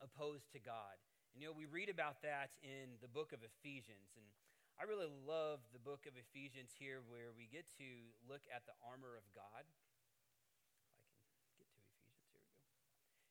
opposed 0.00 0.48
to 0.56 0.60
God. 0.60 0.96
And, 1.32 1.44
you 1.44 1.48
know, 1.48 1.56
we 1.56 1.68
read 1.68 1.92
about 1.92 2.24
that 2.24 2.56
in 2.64 2.96
the 3.04 3.08
book 3.08 3.36
of 3.36 3.44
Ephesians. 3.44 4.16
And 4.16 4.24
I 4.80 4.88
really 4.88 5.08
love 5.28 5.60
the 5.76 5.80
book 5.80 6.08
of 6.08 6.16
Ephesians 6.16 6.72
here 6.80 7.04
where 7.04 7.36
we 7.36 7.48
get 7.52 7.68
to 7.76 7.88
look 8.24 8.44
at 8.48 8.64
the 8.64 8.76
armor 8.80 9.12
of 9.12 9.24
God. 9.36 9.64
If 9.64 11.60
I 11.60 11.68
can 11.68 11.68
get 11.68 11.68
to 11.68 11.76
Ephesians, 11.76 12.00
here 12.00 12.24
we 12.24 12.32
go. 12.32 12.44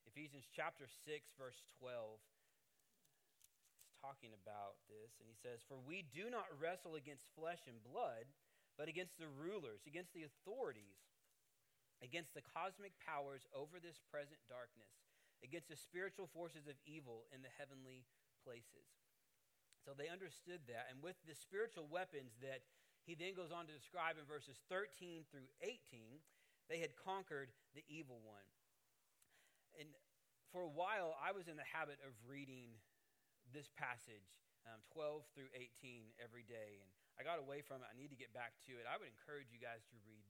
Ephesians 0.05 0.45
chapter 0.53 0.85
6, 0.85 1.33
verse 1.41 1.61
12 1.81 2.21
talking 4.01 4.33
about 4.33 4.81
this, 4.89 5.13
and 5.21 5.29
he 5.29 5.37
says, 5.37 5.61
For 5.69 5.77
we 5.77 6.01
do 6.09 6.33
not 6.33 6.49
wrestle 6.57 6.97
against 6.97 7.29
flesh 7.37 7.69
and 7.69 7.77
blood, 7.85 8.25
but 8.73 8.89
against 8.89 9.21
the 9.21 9.29
rulers, 9.29 9.85
against 9.85 10.09
the 10.17 10.25
authorities, 10.25 10.97
against 12.01 12.33
the 12.33 12.45
cosmic 12.45 12.97
powers 12.97 13.45
over 13.53 13.77
this 13.77 14.01
present 14.09 14.41
darkness, 14.49 14.91
against 15.45 15.69
the 15.69 15.77
spiritual 15.77 16.29
forces 16.29 16.65
of 16.65 16.77
evil 16.85 17.29
in 17.29 17.45
the 17.45 17.53
heavenly 17.57 18.05
places. 18.41 18.89
So 19.85 19.93
they 19.97 20.09
understood 20.09 20.65
that. 20.69 20.89
And 20.89 21.01
with 21.01 21.17
the 21.25 21.33
spiritual 21.33 21.89
weapons 21.89 22.37
that 22.41 22.61
he 23.05 23.17
then 23.17 23.33
goes 23.33 23.49
on 23.49 23.65
to 23.65 23.73
describe 23.73 24.21
in 24.21 24.29
verses 24.29 24.61
13 24.69 25.25
through 25.29 25.49
18, 25.61 26.21
they 26.69 26.77
had 26.77 26.93
conquered 26.93 27.49
the 27.73 27.81
evil 27.89 28.21
one. 28.21 28.45
And 29.77 29.89
for 30.53 30.61
a 30.61 30.69
while, 30.69 31.17
I 31.17 31.33
was 31.33 31.49
in 31.49 31.57
the 31.57 31.65
habit 31.65 31.97
of 32.05 32.13
reading 32.29 32.77
this 33.49 33.73
passage, 33.73 34.37
um, 34.69 34.77
12 34.93 35.25
through 35.33 35.49
18, 35.57 36.13
every 36.21 36.45
day. 36.45 36.77
And 36.77 36.89
I 37.17 37.25
got 37.25 37.41
away 37.41 37.65
from 37.65 37.81
it. 37.81 37.89
I 37.89 37.97
need 37.97 38.13
to 38.13 38.19
get 38.19 38.29
back 38.37 38.53
to 38.69 38.77
it. 38.77 38.85
I 38.85 39.01
would 39.01 39.09
encourage 39.09 39.49
you 39.49 39.57
guys 39.57 39.81
to 39.89 39.97
read 40.05 40.21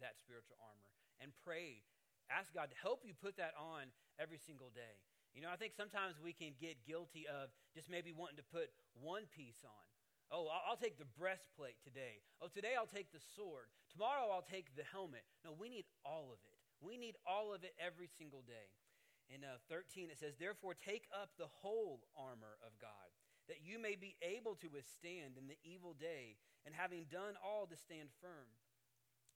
that 0.00 0.18
spiritual 0.18 0.56
armor 0.60 0.90
and 1.18 1.34
pray. 1.44 1.82
Ask 2.28 2.52
God 2.52 2.68
to 2.70 2.78
help 2.78 3.02
you 3.04 3.16
put 3.16 3.36
that 3.40 3.56
on 3.56 3.88
every 4.20 4.38
single 4.38 4.68
day. 4.70 5.00
You 5.32 5.44
know, 5.44 5.52
I 5.52 5.56
think 5.56 5.72
sometimes 5.76 6.16
we 6.20 6.32
can 6.32 6.56
get 6.60 6.84
guilty 6.84 7.28
of 7.28 7.52
just 7.72 7.88
maybe 7.88 8.12
wanting 8.12 8.40
to 8.40 8.48
put 8.48 8.68
one 8.96 9.28
piece 9.32 9.64
on. 9.64 9.86
Oh, 10.28 10.48
I'll 10.52 10.76
take 10.76 11.00
the 11.00 11.08
breastplate 11.16 11.80
today. 11.80 12.20
Oh, 12.44 12.52
today 12.52 12.76
I'll 12.76 12.90
take 12.90 13.12
the 13.16 13.22
sword. 13.32 13.72
Tomorrow 13.88 14.28
I'll 14.28 14.44
take 14.44 14.76
the 14.76 14.84
helmet. 14.84 15.24
No, 15.40 15.56
we 15.56 15.72
need 15.72 15.88
all 16.04 16.28
of 16.36 16.40
it. 16.44 16.56
We 16.84 17.00
need 17.00 17.16
all 17.24 17.56
of 17.56 17.64
it 17.64 17.72
every 17.80 18.08
single 18.12 18.44
day. 18.44 18.68
In 19.32 19.40
uh, 19.44 19.56
13, 19.72 20.12
it 20.12 20.20
says, 20.20 20.36
Therefore, 20.36 20.76
take 20.76 21.08
up 21.16 21.32
the 21.36 21.48
whole 21.48 22.04
armor 22.16 22.60
of 22.60 22.76
God 22.80 23.08
that 23.48 23.64
you 23.64 23.80
may 23.80 23.96
be 23.96 24.14
able 24.20 24.54
to 24.60 24.68
withstand 24.68 25.40
in 25.40 25.48
the 25.48 25.56
evil 25.64 25.96
day, 25.96 26.36
and 26.68 26.76
having 26.76 27.08
done 27.10 27.34
all 27.40 27.66
to 27.66 27.76
stand 27.76 28.12
firm. 28.20 28.52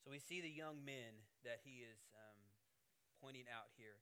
So 0.00 0.10
we 0.10 0.18
see 0.20 0.40
the 0.40 0.50
young 0.50 0.80
men 0.84 1.12
that 1.44 1.60
he 1.60 1.84
is 1.84 2.00
um, 2.16 2.40
pointing 3.20 3.48
out 3.52 3.68
here. 3.76 4.00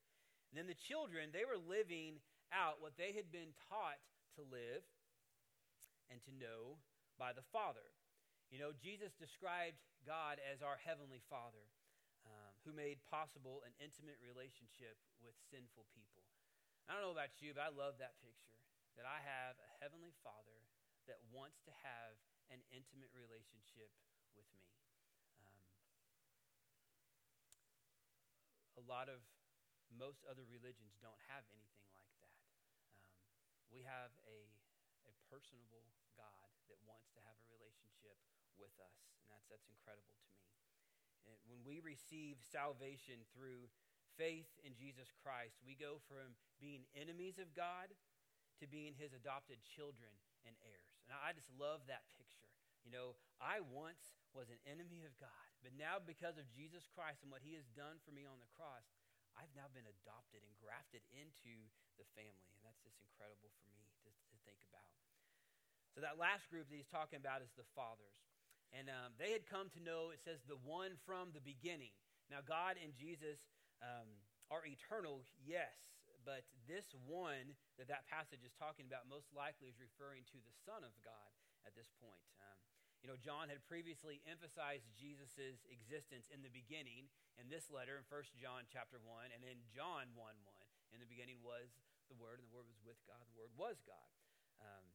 And 0.50 0.56
then 0.56 0.70
the 0.70 0.78
children, 0.78 1.34
they 1.34 1.44
were 1.44 1.58
living 1.58 2.22
out 2.54 2.80
what 2.80 2.96
they 2.96 3.12
had 3.12 3.28
been 3.28 3.52
taught 3.68 4.00
to 4.38 4.46
live 4.46 4.86
and 6.08 6.22
to 6.24 6.32
know 6.32 6.80
by 7.20 7.34
the 7.36 7.44
Father. 7.52 7.84
You 8.48 8.56
know, 8.62 8.72
Jesus 8.72 9.12
described 9.18 9.76
God 10.08 10.40
as 10.40 10.64
our 10.64 10.80
Heavenly 10.80 11.20
Father 11.28 11.68
um, 12.24 12.54
who 12.64 12.72
made 12.72 13.04
possible 13.04 13.60
an 13.66 13.76
intimate 13.76 14.16
relationship 14.24 14.96
with 15.20 15.36
sinful 15.52 15.84
people. 15.92 16.24
I 16.88 16.96
don't 16.96 17.04
know 17.04 17.12
about 17.12 17.36
you, 17.44 17.52
but 17.52 17.68
I 17.68 17.70
love 17.74 18.00
that 18.00 18.16
picture 18.24 18.56
that 18.96 19.04
I 19.04 19.20
have 19.20 19.60
a 19.60 19.70
Heavenly 19.84 20.16
Father 20.24 20.64
that 21.06 21.20
wants 21.28 21.60
to 21.68 21.72
have 21.84 22.16
an 22.48 22.64
intimate 22.72 23.12
relationship 23.12 23.92
with 24.32 24.48
me. 24.56 24.64
A 28.78 28.82
lot 28.86 29.10
of 29.10 29.18
most 29.90 30.22
other 30.30 30.46
religions 30.46 30.94
don't 31.02 31.18
have 31.26 31.42
anything 31.50 31.88
like 31.98 32.12
that. 32.22 32.38
Um, 33.02 33.18
we 33.74 33.82
have 33.82 34.14
a, 34.30 34.38
a 35.10 35.12
personable 35.26 35.90
God 36.14 36.48
that 36.70 36.78
wants 36.86 37.10
to 37.18 37.20
have 37.26 37.34
a 37.42 37.46
relationship 37.50 38.14
with 38.54 38.72
us, 38.78 38.98
and 39.18 39.26
that's, 39.26 39.50
that's 39.50 39.66
incredible 39.66 40.14
to 40.14 40.28
me. 40.30 40.46
And 41.26 41.34
when 41.50 41.60
we 41.66 41.82
receive 41.82 42.38
salvation 42.40 43.26
through 43.34 43.66
faith 44.14 44.48
in 44.62 44.72
Jesus 44.78 45.10
Christ, 45.20 45.58
we 45.66 45.74
go 45.74 45.98
from 46.06 46.38
being 46.62 46.86
enemies 46.94 47.36
of 47.42 47.50
God 47.54 47.90
to 48.62 48.66
being 48.66 48.94
his 48.94 49.14
adopted 49.14 49.62
children 49.62 50.10
and 50.46 50.54
heirs. 50.64 50.98
And 51.06 51.14
I 51.14 51.30
just 51.34 51.50
love 51.54 51.86
that 51.86 52.08
picture. 52.18 52.50
You 52.82 52.90
know, 52.90 53.18
I 53.38 53.60
once 53.60 54.18
was 54.32 54.48
an 54.50 54.58
enemy 54.66 55.04
of 55.04 55.14
God, 55.20 55.47
but 55.62 55.74
now 55.74 55.98
because 55.98 56.38
of 56.38 56.46
Jesus 56.54 56.86
Christ 56.94 57.22
and 57.26 57.30
what 57.30 57.42
he 57.42 57.58
has 57.58 57.66
done 57.74 57.98
for 58.06 58.14
me 58.14 58.24
on 58.24 58.38
the 58.38 58.50
cross, 58.54 58.86
I've 59.38 59.50
now 59.54 59.70
been 59.70 59.86
adopted 59.86 60.42
and 60.42 60.54
grafted 60.58 61.02
into 61.14 61.70
the 61.98 62.06
family. 62.18 62.50
And 62.58 62.62
that's 62.66 62.82
just 62.82 62.98
incredible 62.98 63.54
for 63.62 63.68
me 63.70 63.86
to, 64.06 64.10
to 64.10 64.36
think 64.42 64.58
about. 64.66 64.90
So, 65.94 66.02
that 66.02 66.18
last 66.18 66.46
group 66.50 66.70
that 66.70 66.78
he's 66.78 66.90
talking 66.90 67.18
about 67.18 67.42
is 67.42 67.50
the 67.58 67.66
fathers. 67.74 68.18
And 68.70 68.92
um, 68.92 69.16
they 69.16 69.32
had 69.32 69.48
come 69.48 69.72
to 69.72 69.80
know, 69.80 70.12
it 70.12 70.20
says, 70.20 70.44
the 70.44 70.60
one 70.60 71.00
from 71.08 71.32
the 71.32 71.40
beginning. 71.40 71.96
Now, 72.28 72.44
God 72.44 72.76
and 72.76 72.92
Jesus 72.92 73.40
um, 73.80 74.06
are 74.52 74.60
eternal, 74.68 75.24
yes, 75.40 75.72
but 76.28 76.44
this 76.68 76.84
one 77.08 77.56
that 77.80 77.88
that 77.88 78.04
passage 78.04 78.44
is 78.44 78.52
talking 78.60 78.84
about 78.84 79.08
most 79.08 79.32
likely 79.32 79.72
is 79.72 79.80
referring 79.80 80.28
to 80.28 80.38
the 80.44 80.52
Son 80.68 80.84
of 80.84 80.92
God 81.00 81.32
at 81.64 81.72
this 81.72 81.88
point. 81.96 82.20
Um, 82.36 82.60
you 83.02 83.06
know, 83.06 83.18
John 83.18 83.46
had 83.46 83.62
previously 83.66 84.18
emphasized 84.26 84.90
Jesus' 84.98 85.62
existence 85.70 86.26
in 86.34 86.42
the 86.42 86.50
beginning 86.50 87.06
in 87.38 87.46
this 87.46 87.70
letter 87.70 87.94
in 87.94 88.04
1 88.10 88.42
John 88.42 88.66
chapter 88.66 88.98
1, 88.98 89.30
and 89.30 89.46
in 89.46 89.62
John 89.70 90.10
1 90.14 90.18
1. 90.18 90.34
In 90.90 90.98
the 90.98 91.06
beginning 91.06 91.38
was 91.44 91.70
the 92.10 92.18
Word, 92.18 92.40
and 92.42 92.46
the 92.48 92.54
Word 92.54 92.66
was 92.66 92.80
with 92.82 92.98
God, 93.06 93.20
the 93.30 93.38
Word 93.38 93.52
was 93.54 93.78
God. 93.84 94.08
Um, 94.58 94.86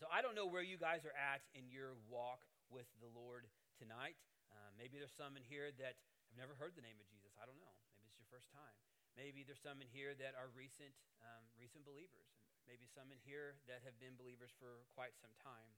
so 0.00 0.08
I 0.08 0.24
don't 0.24 0.36
know 0.36 0.48
where 0.48 0.64
you 0.64 0.80
guys 0.80 1.04
are 1.04 1.16
at 1.16 1.44
in 1.52 1.68
your 1.68 1.96
walk 2.08 2.44
with 2.72 2.88
the 3.00 3.10
Lord 3.12 3.48
tonight. 3.76 4.16
Uh, 4.48 4.72
maybe 4.76 4.96
there's 4.96 5.12
some 5.12 5.36
in 5.36 5.44
here 5.44 5.72
that 5.76 5.96
have 6.32 6.38
never 6.38 6.56
heard 6.56 6.72
the 6.72 6.84
name 6.84 6.96
of 6.96 7.06
Jesus. 7.08 7.32
I 7.36 7.44
don't 7.44 7.58
know. 7.60 7.74
Maybe 8.00 8.12
it's 8.12 8.20
your 8.20 8.30
first 8.32 8.48
time. 8.52 8.76
Maybe 9.16 9.44
there's 9.44 9.60
some 9.60 9.80
in 9.80 9.88
here 9.88 10.12
that 10.20 10.36
are 10.36 10.52
recent, 10.52 10.92
um, 11.24 11.44
recent 11.56 11.88
believers. 11.88 12.28
Maybe 12.68 12.84
some 12.84 13.08
in 13.08 13.20
here 13.24 13.56
that 13.70 13.80
have 13.88 13.96
been 13.96 14.18
believers 14.20 14.52
for 14.60 14.84
quite 14.92 15.16
some 15.16 15.32
time. 15.40 15.72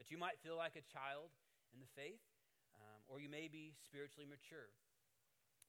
That 0.00 0.08
you 0.08 0.16
might 0.16 0.40
feel 0.40 0.56
like 0.56 0.80
a 0.80 0.86
child 0.88 1.28
in 1.76 1.84
the 1.84 1.92
faith, 1.92 2.24
um, 2.72 3.04
or 3.04 3.20
you 3.20 3.28
may 3.28 3.52
be 3.52 3.76
spiritually 3.84 4.24
mature. 4.24 4.72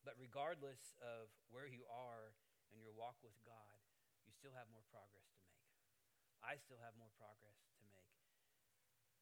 But 0.08 0.16
regardless 0.16 0.96
of 1.04 1.28
where 1.52 1.68
you 1.68 1.84
are 1.92 2.32
in 2.72 2.80
your 2.80 2.96
walk 2.96 3.20
with 3.20 3.36
God, 3.44 3.76
you 4.24 4.32
still 4.32 4.56
have 4.56 4.72
more 4.72 4.88
progress 4.88 5.28
to 5.36 5.44
make. 5.52 5.68
I 6.40 6.56
still 6.64 6.80
have 6.80 6.96
more 6.96 7.12
progress 7.20 7.60
to 7.76 7.84
make. 7.92 8.08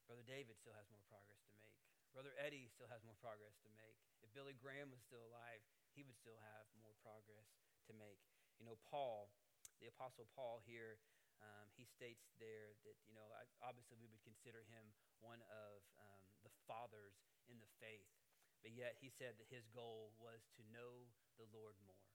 Brother 0.05 0.21
David 0.21 0.61
still 0.61 0.77
has 0.77 0.85
more 0.93 1.01
progress 1.09 1.41
to 1.49 1.57
make. 1.57 1.81
Brother 2.13 2.37
Eddie 2.37 2.69
still 2.69 2.89
has 2.93 3.01
more 3.01 3.17
progress 3.17 3.57
to 3.65 3.69
make. 3.73 3.97
If 4.21 4.29
Billy 4.37 4.53
Graham 4.53 4.93
was 4.93 5.01
still 5.01 5.25
alive, 5.25 5.65
he 5.97 6.05
would 6.05 6.17
still 6.21 6.37
have 6.37 6.69
more 6.85 6.93
progress 7.01 7.49
to 7.89 7.97
make. 7.97 8.21
You 8.61 8.69
know, 8.69 8.77
Paul, 8.85 9.33
the 9.81 9.89
Apostle 9.89 10.29
Paul 10.37 10.61
here, 10.65 11.01
um, 11.39 11.67
he 11.75 11.88
states 11.88 12.32
there 12.39 12.75
that, 12.84 12.95
you 13.08 13.15
know, 13.15 13.28
obviously 13.63 13.95
we 13.99 14.12
would 14.12 14.23
consider 14.23 14.63
him 14.67 14.91
one 15.23 15.39
of 15.47 15.80
um, 15.99 16.23
the 16.43 16.52
fathers 16.67 17.15
in 17.47 17.60
the 17.60 17.71
faith. 17.80 18.12
But 18.60 18.75
yet 18.75 18.99
he 18.99 19.08
said 19.08 19.39
that 19.39 19.47
his 19.47 19.67
goal 19.71 20.12
was 20.19 20.52
to 20.60 20.63
know 20.75 21.08
the 21.39 21.47
Lord 21.56 21.80
more. 21.88 22.08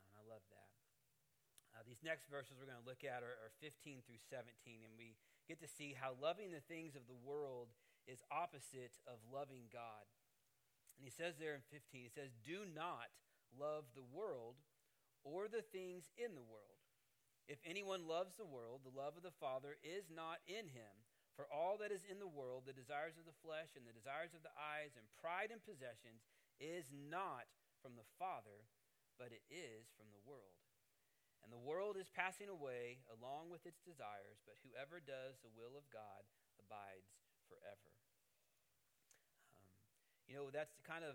Uh, 0.00 0.20
I 0.20 0.22
love 0.24 0.44
that. 0.48 0.72
Uh, 1.76 1.84
these 1.84 2.00
next 2.00 2.32
verses 2.32 2.56
we're 2.56 2.68
going 2.68 2.80
to 2.80 2.88
look 2.88 3.04
at 3.04 3.20
are, 3.20 3.36
are 3.44 3.52
15 3.60 4.00
through 4.08 4.22
17, 4.32 4.48
and 4.80 4.96
we 4.96 5.20
get 5.44 5.60
to 5.60 5.68
see 5.68 5.92
how 5.92 6.16
loving 6.16 6.48
the 6.48 6.64
things 6.64 6.96
of 6.96 7.04
the 7.04 7.20
world 7.20 7.68
is 8.08 8.24
opposite 8.32 8.96
of 9.04 9.20
loving 9.28 9.68
God. 9.68 10.08
And 10.96 11.04
he 11.04 11.12
says 11.12 11.36
there 11.36 11.52
in 11.52 11.60
15, 11.68 12.08
he 12.08 12.08
says, 12.08 12.32
Do 12.40 12.64
not 12.64 13.12
love 13.52 13.84
the 13.92 14.06
world 14.08 14.56
or 15.20 15.52
the 15.52 15.60
things 15.60 16.08
in 16.16 16.32
the 16.32 16.48
world. 16.48 16.75
If 17.46 17.62
anyone 17.62 18.10
loves 18.10 18.34
the 18.34 18.46
world, 18.46 18.82
the 18.82 18.94
love 18.94 19.14
of 19.14 19.22
the 19.22 19.34
Father 19.38 19.78
is 19.86 20.10
not 20.10 20.42
in 20.50 20.66
him. 20.66 20.94
For 21.38 21.46
all 21.46 21.78
that 21.78 21.94
is 21.94 22.02
in 22.02 22.18
the 22.18 22.26
world, 22.30 22.64
the 22.66 22.74
desires 22.74 23.20
of 23.20 23.28
the 23.28 23.40
flesh 23.44 23.76
and 23.78 23.86
the 23.86 23.94
desires 23.94 24.34
of 24.34 24.42
the 24.42 24.54
eyes 24.56 24.98
and 24.98 25.06
pride 25.22 25.54
and 25.54 25.62
possessions, 25.62 26.26
is 26.58 26.88
not 26.90 27.46
from 27.84 27.94
the 27.94 28.08
Father, 28.16 28.66
but 29.20 29.30
it 29.30 29.44
is 29.52 29.92
from 29.94 30.08
the 30.10 30.24
world. 30.24 30.56
And 31.44 31.52
the 31.52 31.62
world 31.62 31.94
is 31.94 32.10
passing 32.10 32.50
away 32.50 33.04
along 33.06 33.54
with 33.54 33.62
its 33.68 33.78
desires, 33.84 34.42
but 34.42 34.58
whoever 34.66 34.98
does 34.98 35.38
the 35.44 35.52
will 35.54 35.78
of 35.78 35.86
God 35.92 36.26
abides 36.58 37.14
forever. 37.46 37.92
Um, 39.54 39.70
you 40.26 40.34
know, 40.34 40.50
that's 40.50 40.74
kind 40.82 41.06
of 41.06 41.14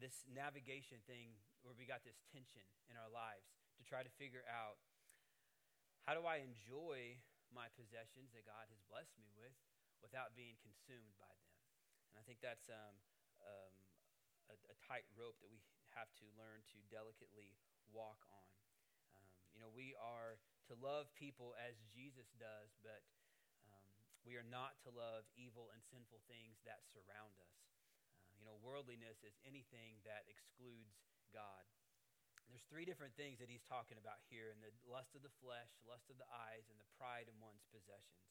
this 0.00 0.24
navigation 0.30 1.04
thing 1.04 1.36
where 1.60 1.76
we 1.76 1.84
got 1.84 2.06
this 2.06 2.22
tension 2.32 2.64
in 2.88 2.96
our 2.96 3.12
lives 3.12 3.52
to 3.76 3.84
try 3.84 4.00
to 4.00 4.12
figure 4.16 4.46
out 4.48 4.80
how 6.10 6.18
do 6.18 6.26
I 6.26 6.42
enjoy 6.42 7.22
my 7.54 7.70
possessions 7.78 8.34
that 8.34 8.42
God 8.42 8.66
has 8.66 8.82
blessed 8.90 9.14
me 9.14 9.30
with 9.38 9.54
without 10.02 10.34
being 10.34 10.58
consumed 10.58 11.14
by 11.14 11.30
them. 11.30 11.54
And 12.10 12.18
I 12.18 12.26
think 12.26 12.42
that's 12.42 12.66
um, 12.66 12.98
um, 13.38 13.74
a, 14.50 14.58
a 14.74 14.76
tight 14.82 15.06
rope 15.14 15.38
that 15.38 15.46
we 15.46 15.62
have 15.94 16.10
to 16.18 16.26
learn 16.34 16.66
to 16.74 16.82
delicately 16.90 17.54
walk 17.94 18.26
on. 18.26 18.50
Um, 19.14 19.22
you 19.54 19.62
know, 19.62 19.70
we 19.70 19.94
are 20.02 20.42
to 20.66 20.74
love 20.82 21.14
people 21.14 21.54
as 21.62 21.78
Jesus 21.94 22.26
does, 22.42 22.74
but 22.82 23.06
um, 23.70 23.94
we 24.26 24.34
are 24.34 24.46
not 24.50 24.82
to 24.82 24.90
love 24.90 25.30
evil 25.38 25.70
and 25.70 25.78
sinful 25.94 26.26
things 26.26 26.58
that 26.66 26.82
surround 26.90 27.38
us. 27.38 27.54
Uh, 28.26 28.34
you 28.34 28.42
know, 28.42 28.58
worldliness 28.58 29.22
is 29.22 29.38
anything 29.46 30.02
that 30.02 30.26
excludes 30.26 30.98
God. 31.30 31.70
There's 32.50 32.66
three 32.66 32.82
different 32.82 33.14
things 33.14 33.38
that 33.38 33.46
he's 33.46 33.62
talking 33.62 33.94
about 33.94 34.18
here 34.26 34.50
in 34.50 34.58
the 34.58 34.74
lust 34.90 35.14
of 35.14 35.22
the 35.22 35.30
flesh, 35.38 35.70
lust 35.86 36.10
of 36.10 36.18
the 36.18 36.26
eyes, 36.34 36.66
and 36.66 36.74
the 36.82 36.90
pride 36.98 37.30
in 37.30 37.38
one's 37.38 37.62
possessions. 37.70 38.26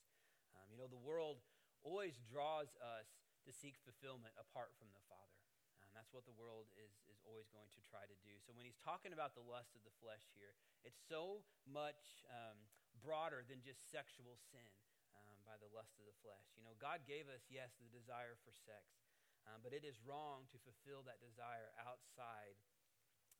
Um, 0.59 0.67
you 0.67 0.75
know, 0.75 0.91
the 0.91 0.99
world 0.99 1.39
always 1.87 2.19
draws 2.27 2.75
us 2.83 3.07
to 3.47 3.55
seek 3.55 3.79
fulfillment 3.79 4.35
apart 4.35 4.75
from 4.75 4.91
the 4.91 4.99
Father. 5.07 5.39
And 5.79 5.95
that's 5.95 6.11
what 6.11 6.27
the 6.27 6.35
world 6.35 6.67
is, 6.75 6.91
is 7.07 7.23
always 7.23 7.47
going 7.49 7.71
to 7.71 7.81
try 7.87 8.03
to 8.03 8.17
do. 8.19 8.35
So 8.43 8.51
when 8.51 8.67
he's 8.67 8.77
talking 8.83 9.15
about 9.15 9.39
the 9.39 9.41
lust 9.41 9.71
of 9.73 9.81
the 9.87 9.95
flesh 10.03 10.27
here, 10.35 10.53
it's 10.83 10.99
so 10.99 11.47
much 11.63 12.27
um, 12.27 12.59
broader 12.99 13.47
than 13.47 13.63
just 13.63 13.87
sexual 13.87 14.35
sin 14.51 14.69
um, 15.15 15.39
by 15.47 15.55
the 15.57 15.71
lust 15.71 15.95
of 15.95 16.05
the 16.05 16.13
flesh. 16.19 16.45
You 16.59 16.67
know, 16.67 16.75
God 16.77 17.07
gave 17.07 17.31
us, 17.31 17.47
yes, 17.47 17.73
the 17.79 17.89
desire 17.89 18.35
for 18.43 18.51
sex, 18.51 18.99
um, 19.47 19.63
but 19.63 19.71
it 19.71 19.87
is 19.87 19.97
wrong 20.03 20.45
to 20.51 20.59
fulfill 20.59 21.01
that 21.07 21.23
desire 21.23 21.71
outside 21.81 22.59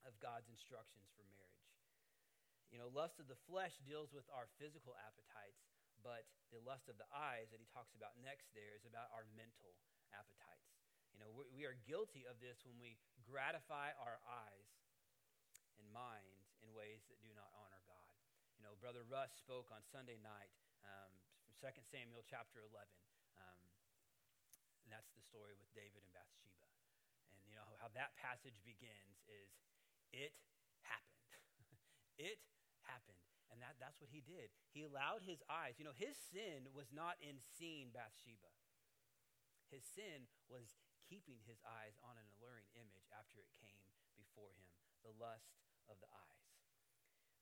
of 0.08 0.16
God's 0.24 0.48
instructions 0.48 1.10
for 1.16 1.24
marriage. 1.28 1.50
You 2.70 2.78
know, 2.78 2.90
lust 2.94 3.18
of 3.18 3.26
the 3.26 3.40
flesh 3.50 3.74
deals 3.82 4.14
with 4.14 4.30
our 4.30 4.46
physical 4.62 4.94
appetites, 5.02 5.66
but 6.06 6.30
the 6.54 6.62
lust 6.62 6.86
of 6.86 7.02
the 7.02 7.10
eyes 7.10 7.50
that 7.50 7.58
he 7.58 7.68
talks 7.74 7.98
about 7.98 8.14
next 8.22 8.54
there 8.54 8.78
is 8.78 8.86
about 8.86 9.10
our 9.10 9.26
mental 9.34 9.74
appetites. 10.14 10.70
You 11.12 11.18
know, 11.18 11.30
we, 11.34 11.46
we 11.52 11.64
are 11.66 11.76
guilty 11.90 12.30
of 12.30 12.38
this 12.40 12.62
when 12.64 12.78
we 12.78 12.96
gratify 13.26 13.92
our 13.98 14.22
eyes 14.24 14.70
and 15.82 15.90
minds 15.90 16.54
in 16.62 16.70
ways 16.72 17.04
that 17.10 17.20
do 17.20 17.34
not 17.34 17.50
honor 17.58 17.82
God. 17.90 18.16
You 18.56 18.64
know, 18.64 18.78
Brother 18.78 19.04
Russ 19.08 19.34
spoke 19.36 19.74
on 19.74 19.82
Sunday 19.90 20.22
night 20.22 20.54
um, 20.86 21.12
from 21.44 21.74
2 21.74 21.84
Samuel 21.90 22.24
chapter 22.28 22.62
11. 22.64 22.72
Um, 23.40 23.62
and 24.86 24.90
that's 24.94 25.10
the 25.18 25.24
story 25.26 25.58
with 25.58 25.70
David 25.74 26.06
and 26.06 26.12
Bathsheba. 26.14 26.68
And 27.34 27.40
you 27.50 27.56
know 27.58 27.68
how 27.82 27.90
that 27.98 28.14
passage 28.20 28.58
begins 28.62 29.20
is 29.26 29.52
it 30.12 30.34
happened. 30.86 31.26
it 32.18 32.40
happened. 32.86 33.22
And 33.50 33.62
that, 33.66 33.82
that's 33.82 33.98
what 33.98 34.14
he 34.14 34.22
did. 34.22 34.54
He 34.72 34.86
allowed 34.86 35.26
his 35.26 35.42
eyes, 35.50 35.82
you 35.82 35.86
know, 35.86 35.96
his 35.98 36.16
sin 36.18 36.70
was 36.70 36.94
not 36.94 37.18
in 37.20 37.42
seeing 37.58 37.90
Bathsheba. 37.90 38.54
His 39.74 39.86
sin 39.86 40.30
was 40.50 40.78
keeping 41.10 41.42
his 41.46 41.62
eyes 41.66 41.98
on 42.06 42.18
an 42.18 42.26
alluring 42.38 42.70
image 42.78 43.10
after 43.10 43.42
it 43.42 43.50
came 43.58 43.90
before 44.14 44.54
him 44.54 44.70
the 45.02 45.14
lust 45.18 45.58
of 45.90 45.98
the 46.02 46.10
eyes. 46.10 46.50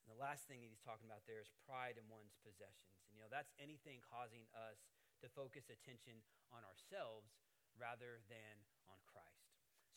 And 0.07 0.15
the 0.15 0.19
last 0.23 0.47
thing 0.47 0.63
that 0.63 0.71
he's 0.71 0.83
talking 0.83 1.03
about 1.03 1.27
there 1.27 1.43
is 1.43 1.51
pride 1.67 1.99
in 1.99 2.07
one's 2.07 2.39
possessions. 2.39 3.03
And, 3.11 3.19
you 3.19 3.21
know, 3.23 3.31
that's 3.31 3.51
anything 3.59 3.99
causing 4.07 4.47
us 4.55 4.87
to 5.19 5.27
focus 5.35 5.67
attention 5.67 6.23
on 6.47 6.63
ourselves 6.63 7.35
rather 7.75 8.23
than 8.31 8.55
on 8.87 8.99
Christ. 9.03 9.46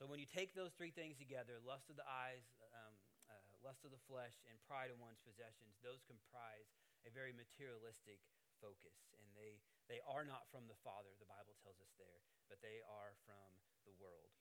So 0.00 0.08
when 0.08 0.16
you 0.16 0.24
take 0.24 0.56
those 0.56 0.72
three 0.72 0.96
things 0.96 1.20
together 1.20 1.60
lust 1.60 1.92
of 1.92 2.00
the 2.00 2.08
eyes, 2.08 2.48
um, 2.72 2.96
uh, 3.28 3.36
lust 3.60 3.84
of 3.84 3.92
the 3.92 4.00
flesh, 4.08 4.32
and 4.48 4.56
pride 4.64 4.88
in 4.88 4.96
one's 4.96 5.20
possessions 5.20 5.76
those 5.84 6.00
comprise 6.08 6.72
a 7.04 7.12
very 7.12 7.36
materialistic 7.36 8.16
focus. 8.64 8.96
And 9.12 9.28
they, 9.36 9.60
they 9.92 10.00
are 10.08 10.24
not 10.24 10.48
from 10.48 10.64
the 10.72 10.80
Father, 10.80 11.12
the 11.20 11.28
Bible 11.28 11.52
tells 11.60 11.76
us 11.84 11.92
there, 12.00 12.24
but 12.48 12.64
they 12.64 12.80
are 12.88 13.12
from 13.28 13.52
the 13.84 13.92
world. 14.00 14.32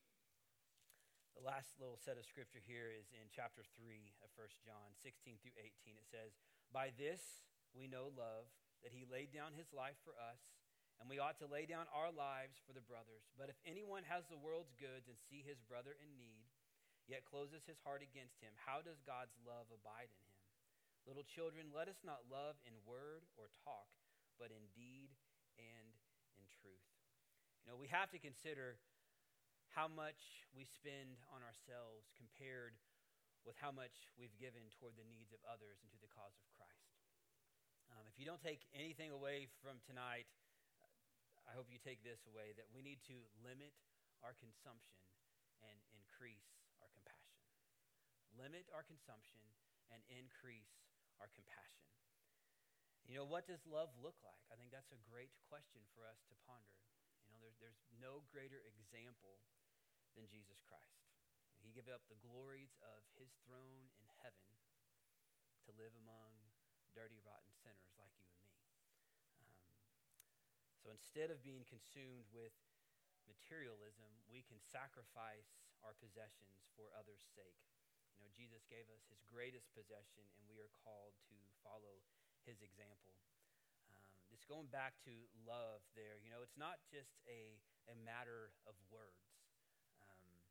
The 1.36 1.44
last 1.44 1.76
little 1.76 2.00
set 2.00 2.16
of 2.16 2.24
scripture 2.24 2.64
here 2.64 2.96
is 2.96 3.12
in 3.12 3.28
chapter 3.28 3.68
3 3.76 4.16
of 4.24 4.32
1 4.40 4.64
John 4.64 4.96
16 5.04 5.44
through 5.44 5.60
18. 5.60 6.00
It 6.00 6.08
says, 6.08 6.40
By 6.72 6.96
this 6.96 7.44
we 7.76 7.92
know 7.92 8.16
love, 8.16 8.48
that 8.80 8.96
he 8.96 9.04
laid 9.04 9.36
down 9.36 9.60
his 9.60 9.76
life 9.76 10.00
for 10.08 10.16
us, 10.16 10.40
and 11.00 11.08
we 11.08 11.18
ought 11.18 11.40
to 11.40 11.48
lay 11.48 11.64
down 11.64 11.88
our 11.96 12.12
lives 12.12 12.60
for 12.68 12.76
the 12.76 12.84
brothers. 12.84 13.24
But 13.40 13.48
if 13.48 13.56
anyone 13.64 14.04
has 14.06 14.28
the 14.28 14.40
world's 14.40 14.76
goods 14.76 15.08
and 15.08 15.16
see 15.32 15.40
his 15.40 15.64
brother 15.64 15.96
in 15.96 16.12
need, 16.20 16.52
yet 17.08 17.24
closes 17.24 17.64
his 17.64 17.80
heart 17.82 18.04
against 18.04 18.38
him, 18.44 18.52
how 18.60 18.84
does 18.84 19.00
God's 19.08 19.34
love 19.48 19.72
abide 19.72 20.12
in 20.12 20.22
him? 20.28 20.40
Little 21.08 21.26
children, 21.26 21.72
let 21.72 21.88
us 21.88 22.04
not 22.04 22.28
love 22.28 22.60
in 22.68 22.76
word 22.84 23.24
or 23.40 23.48
talk, 23.64 23.88
but 24.36 24.52
in 24.52 24.68
deed 24.76 25.16
and 25.56 25.90
in 26.36 26.44
truth. 26.60 26.86
You 27.64 27.72
know, 27.72 27.80
we 27.80 27.90
have 27.90 28.12
to 28.12 28.20
consider 28.20 28.78
how 29.72 29.88
much 29.88 30.46
we 30.52 30.68
spend 30.68 31.24
on 31.32 31.40
ourselves 31.46 32.12
compared 32.20 32.76
with 33.48 33.56
how 33.56 33.72
much 33.72 34.12
we've 34.20 34.36
given 34.36 34.68
toward 34.76 35.00
the 35.00 35.08
needs 35.08 35.32
of 35.32 35.40
others 35.48 35.80
and 35.80 35.90
to 35.96 36.00
the 36.04 36.12
cause 36.12 36.36
of 36.36 36.46
Christ. 36.54 36.92
Um, 37.90 38.06
if 38.06 38.20
you 38.20 38.28
don't 38.28 38.44
take 38.44 38.68
anything 38.76 39.10
away 39.10 39.50
from 39.64 39.82
tonight, 39.88 40.30
I 41.50 41.58
hope 41.58 41.74
you 41.74 41.82
take 41.82 42.06
this 42.06 42.22
away 42.30 42.54
that 42.62 42.70
we 42.70 42.86
need 42.86 43.02
to 43.10 43.18
limit 43.42 43.74
our 44.22 44.38
consumption 44.38 45.02
and 45.66 45.82
increase 45.90 46.46
our 46.78 46.94
compassion. 46.94 47.42
Limit 48.38 48.70
our 48.70 48.86
consumption 48.86 49.42
and 49.90 50.06
increase 50.14 50.78
our 51.18 51.26
compassion. 51.34 51.90
You 53.10 53.18
know, 53.18 53.26
what 53.26 53.50
does 53.50 53.66
love 53.66 53.90
look 53.98 54.22
like? 54.22 54.38
I 54.54 54.56
think 54.62 54.70
that's 54.70 54.94
a 54.94 55.02
great 55.10 55.34
question 55.50 55.82
for 55.98 56.06
us 56.06 56.22
to 56.30 56.38
ponder. 56.46 56.78
You 57.26 57.34
know, 57.34 57.42
there's, 57.42 57.58
there's 57.58 57.82
no 57.98 58.22
greater 58.30 58.62
example 58.70 59.42
than 60.14 60.30
Jesus 60.30 60.62
Christ. 60.70 61.02
He 61.66 61.74
gave 61.74 61.90
up 61.90 62.06
the 62.06 62.22
glories 62.22 62.78
of 62.86 63.02
his 63.18 63.34
throne 63.50 63.90
in 63.98 64.06
heaven 64.22 64.54
to 65.66 65.74
live 65.74 65.98
among 65.98 66.38
dirty, 66.94 67.18
rotten 67.26 67.50
sinners 67.66 67.90
like 67.98 68.14
you. 68.22 68.29
So 70.90 70.98
instead 70.98 71.30
of 71.30 71.46
being 71.46 71.70
consumed 71.70 72.26
with 72.34 72.50
materialism, 73.30 74.10
we 74.26 74.42
can 74.42 74.58
sacrifice 74.58 75.54
our 75.86 75.94
possessions 76.02 76.66
for 76.74 76.90
others' 76.98 77.22
sake. 77.38 77.62
You 78.18 78.26
know, 78.26 78.34
Jesus 78.34 78.66
gave 78.66 78.90
us 78.90 79.06
his 79.06 79.22
greatest 79.30 79.70
possession, 79.78 80.26
and 80.34 80.50
we 80.50 80.58
are 80.58 80.74
called 80.82 81.14
to 81.30 81.38
follow 81.62 82.02
his 82.42 82.66
example. 82.66 83.14
Um, 83.86 84.10
just 84.34 84.50
going 84.50 84.66
back 84.74 84.98
to 85.06 85.14
love 85.46 85.86
there, 85.94 86.18
you 86.26 86.34
know, 86.34 86.42
it's 86.42 86.58
not 86.58 86.82
just 86.90 87.22
a, 87.30 87.62
a 87.86 87.94
matter 88.02 88.50
of 88.66 88.74
words, 88.90 89.30
um, 90.02 90.42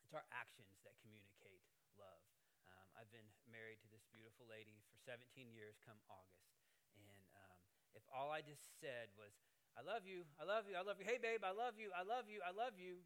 it's 0.00 0.16
our 0.16 0.24
actions 0.32 0.80
that 0.88 0.96
communicate 1.04 1.60
love. 2.00 2.24
Um, 2.64 2.88
I've 2.96 3.12
been 3.12 3.28
married 3.44 3.84
to 3.84 3.92
this 3.92 4.08
beautiful 4.08 4.48
lady 4.48 4.80
for 4.88 4.96
17 5.04 5.52
years 5.52 5.76
come 5.84 6.00
August. 6.08 6.48
And 6.96 7.28
um, 7.36 7.60
if 7.94 8.04
all 8.08 8.30
I 8.30 8.40
just 8.40 8.62
said 8.78 9.10
was, 9.18 9.34
I 9.78 9.82
love 9.86 10.04
you, 10.04 10.26
I 10.36 10.44
love 10.44 10.66
you, 10.66 10.74
I 10.76 10.82
love 10.82 10.98
you. 10.98 11.06
Hey, 11.06 11.18
babe, 11.20 11.46
I 11.46 11.54
love 11.54 11.78
you, 11.78 11.94
I 11.94 12.02
love 12.02 12.26
you, 12.26 12.42
I 12.42 12.52
love 12.52 12.76
you. 12.76 13.02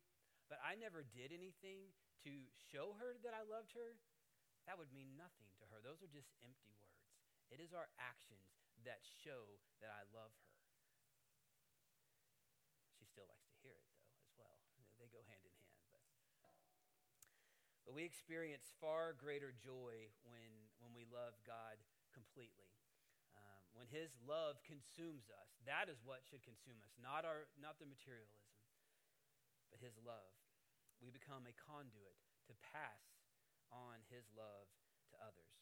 But 0.48 0.60
I 0.60 0.76
never 0.76 1.04
did 1.04 1.32
anything 1.32 1.92
to 2.24 2.32
show 2.72 2.96
her 3.00 3.16
that 3.24 3.32
I 3.32 3.44
loved 3.44 3.72
her. 3.76 3.96
That 4.68 4.80
would 4.80 4.92
mean 4.92 5.16
nothing 5.16 5.48
to 5.60 5.64
her. 5.72 5.80
Those 5.84 6.00
are 6.00 6.08
just 6.08 6.32
empty 6.40 6.72
words. 6.80 7.04
It 7.52 7.60
is 7.60 7.76
our 7.76 7.88
actions 8.00 8.48
that 8.88 9.04
show 9.04 9.60
that 9.84 9.92
I 9.92 10.04
love 10.12 10.32
her. 10.32 10.52
She 12.96 13.04
still 13.04 13.28
likes 13.28 13.44
to 13.52 13.56
hear 13.60 13.76
it, 13.76 13.84
though, 13.92 14.08
as 14.24 14.32
well. 14.36 14.56
They 14.96 15.08
go 15.12 15.20
hand 15.28 15.44
in 15.44 15.52
hand. 15.52 15.80
But, 15.92 16.04
but 17.84 17.92
we 17.92 18.08
experience 18.08 18.72
far 18.80 19.12
greater 19.12 19.52
joy 19.52 20.08
when, 20.24 20.50
when 20.80 20.96
we 20.96 21.04
love 21.12 21.36
God 21.44 21.76
completely 22.12 22.73
when 23.74 23.90
his 23.90 24.14
love 24.22 24.62
consumes 24.62 25.26
us, 25.28 25.50
that 25.66 25.90
is 25.90 25.98
what 26.06 26.22
should 26.22 26.46
consume 26.46 26.78
us, 26.82 26.94
not, 26.98 27.26
our, 27.26 27.50
not 27.58 27.82
the 27.82 27.90
materialism, 27.90 28.54
but 29.70 29.82
his 29.82 29.98
love. 29.98 30.30
We 31.02 31.10
become 31.10 31.44
a 31.50 31.54
conduit 31.58 32.16
to 32.46 32.54
pass 32.70 33.02
on 33.74 33.98
his 34.08 34.30
love 34.30 34.70
to 35.10 35.14
others. 35.18 35.54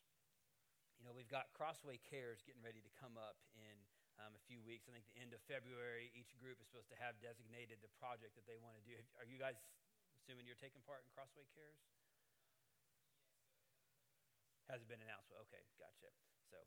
You 1.01 1.09
know, 1.09 1.17
we've 1.17 1.31
got 1.31 1.51
Crossway 1.57 1.99
Cares 1.99 2.45
getting 2.47 2.63
ready 2.63 2.85
to 2.85 2.93
come 2.95 3.19
up 3.19 3.41
in 3.57 3.75
um, 4.21 4.37
a 4.37 4.43
few 4.47 4.61
weeks. 4.63 4.87
I 4.87 4.95
think 4.95 5.09
the 5.09 5.19
end 5.19 5.33
of 5.33 5.41
February, 5.49 6.13
each 6.15 6.37
group 6.39 6.61
is 6.61 6.69
supposed 6.69 6.93
to 6.93 6.99
have 7.01 7.19
designated 7.19 7.81
the 7.81 7.91
project 7.99 8.37
that 8.37 8.47
they 8.47 8.61
want 8.61 8.79
to 8.79 8.85
do. 8.85 8.95
Are 9.19 9.27
you 9.27 9.41
guys 9.41 9.59
assuming 10.23 10.47
you're 10.47 10.61
taking 10.61 10.85
part 10.85 11.03
in 11.03 11.11
Crossway 11.11 11.49
Cares? 11.57 11.81
Hasn't 14.71 14.87
been 14.87 15.03
announced. 15.03 15.33
Okay, 15.49 15.65
gotcha. 15.81 16.13
So 16.53 16.61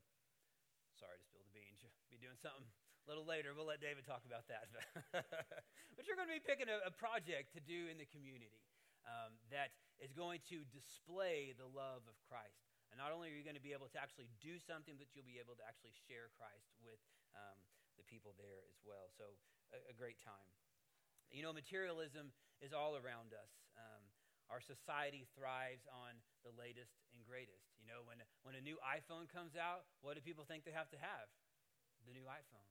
Sorry 0.95 1.19
to 1.19 1.25
spill 1.27 1.43
the 1.43 1.51
beans. 1.51 1.83
You'll 1.83 1.91
be 2.07 2.19
doing 2.19 2.39
something 2.39 2.63
a 2.63 3.05
little 3.11 3.27
later. 3.27 3.51
We'll 3.51 3.67
let 3.67 3.83
David 3.83 4.07
talk 4.07 4.23
about 4.23 4.47
that. 4.47 4.71
but 5.95 6.03
you're 6.07 6.15
going 6.15 6.31
to 6.31 6.37
be 6.39 6.43
picking 6.43 6.71
a, 6.71 6.87
a, 6.87 6.93
project 6.93 7.51
to 7.53 7.61
do 7.61 7.91
in 7.91 7.99
the 7.99 8.07
community 8.09 8.63
um, 9.03 9.35
that 9.51 9.75
is 9.99 10.15
going 10.15 10.39
to 10.49 10.63
display 10.71 11.53
the 11.59 11.67
love 11.67 12.07
of 12.07 12.15
Christ. 12.25 12.63
And 12.89 12.97
not 12.97 13.11
only 13.11 13.27
are 13.27 13.35
you 13.35 13.43
going 13.43 13.59
to 13.59 13.63
be 13.63 13.75
able 13.75 13.91
to 13.91 13.99
actually 13.99 14.31
do 14.39 14.55
something, 14.55 14.95
but 14.95 15.11
you'll 15.11 15.27
be 15.27 15.37
able 15.37 15.59
to 15.59 15.65
actually 15.67 15.91
share 16.07 16.31
Christ 16.39 16.71
with 16.79 17.01
um, 17.35 17.59
the 17.99 18.07
people 18.07 18.31
there 18.39 18.63
as 18.71 18.79
well. 18.87 19.11
So, 19.19 19.35
a, 19.75 19.91
a, 19.91 19.95
great 19.95 20.15
time. 20.23 20.47
You 21.27 21.43
know, 21.43 21.51
materialism 21.51 22.31
is 22.63 22.71
all 22.71 22.95
around 22.95 23.35
us. 23.35 23.51
Um, 23.75 24.03
our 24.49 24.61
society 24.61 25.25
thrives 25.33 25.89
on 25.89 26.21
the 26.45 26.53
latest 26.53 26.93
and 27.13 27.25
greatest. 27.25 27.65
You 27.81 27.89
know, 27.89 28.05
when, 28.05 28.21
when 28.45 28.53
a 28.53 28.63
new 28.63 28.77
iPhone 28.85 29.25
comes 29.29 29.57
out, 29.57 29.89
what 30.05 30.13
do 30.13 30.21
people 30.21 30.45
think 30.45 30.65
they 30.65 30.75
have 30.75 30.89
to 30.93 30.99
have? 31.01 31.27
The 32.05 32.13
new 32.13 32.29
iPhone. 32.29 32.69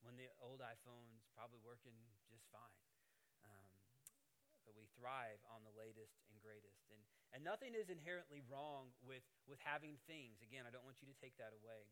When 0.00 0.16
the 0.16 0.28
old 0.40 0.64
iPhone's 0.64 1.28
probably 1.36 1.60
working 1.60 1.96
just 2.30 2.48
fine. 2.48 2.80
Um, 3.44 3.68
but 4.64 4.72
we 4.72 4.88
thrive 4.96 5.40
on 5.52 5.66
the 5.66 5.74
latest 5.76 6.16
and 6.32 6.40
greatest. 6.40 6.88
And, 6.88 7.00
and 7.36 7.40
nothing 7.44 7.76
is 7.76 7.92
inherently 7.92 8.40
wrong 8.48 8.96
with, 9.04 9.24
with 9.44 9.60
having 9.60 10.00
things. 10.08 10.40
Again, 10.40 10.64
I 10.64 10.72
don't 10.72 10.86
want 10.86 11.04
you 11.04 11.08
to 11.10 11.18
take 11.20 11.36
that 11.36 11.52
away. 11.52 11.90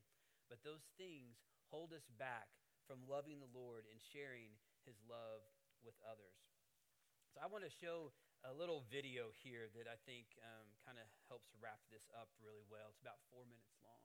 But 0.49 0.61
those 0.65 0.85
things 0.97 1.37
hold 1.69 1.93
us 1.93 2.05
back 2.17 2.49
from 2.85 3.05
loving 3.09 3.41
the 3.41 3.49
Lord 3.53 3.85
and 3.89 3.97
sharing 3.97 4.53
his 4.85 4.97
love 5.09 5.41
with 5.81 5.97
others. 6.05 6.37
So 7.33 7.41
I 7.41 7.49
want 7.49 7.65
to 7.65 7.73
show 7.73 8.13
a 8.45 8.53
little 8.53 8.85
video 8.93 9.33
here 9.41 9.65
that 9.73 9.89
I 9.89 9.97
think 10.05 10.25
um, 10.45 10.69
kind 10.85 11.01
of 11.01 11.07
helps 11.29 11.49
wrap 11.57 11.81
this 11.89 12.05
up 12.13 12.29
really 12.37 12.61
well. 12.69 12.93
It's 12.93 13.01
about 13.01 13.17
four 13.33 13.41
minutes 13.49 13.73
long. 13.81 13.97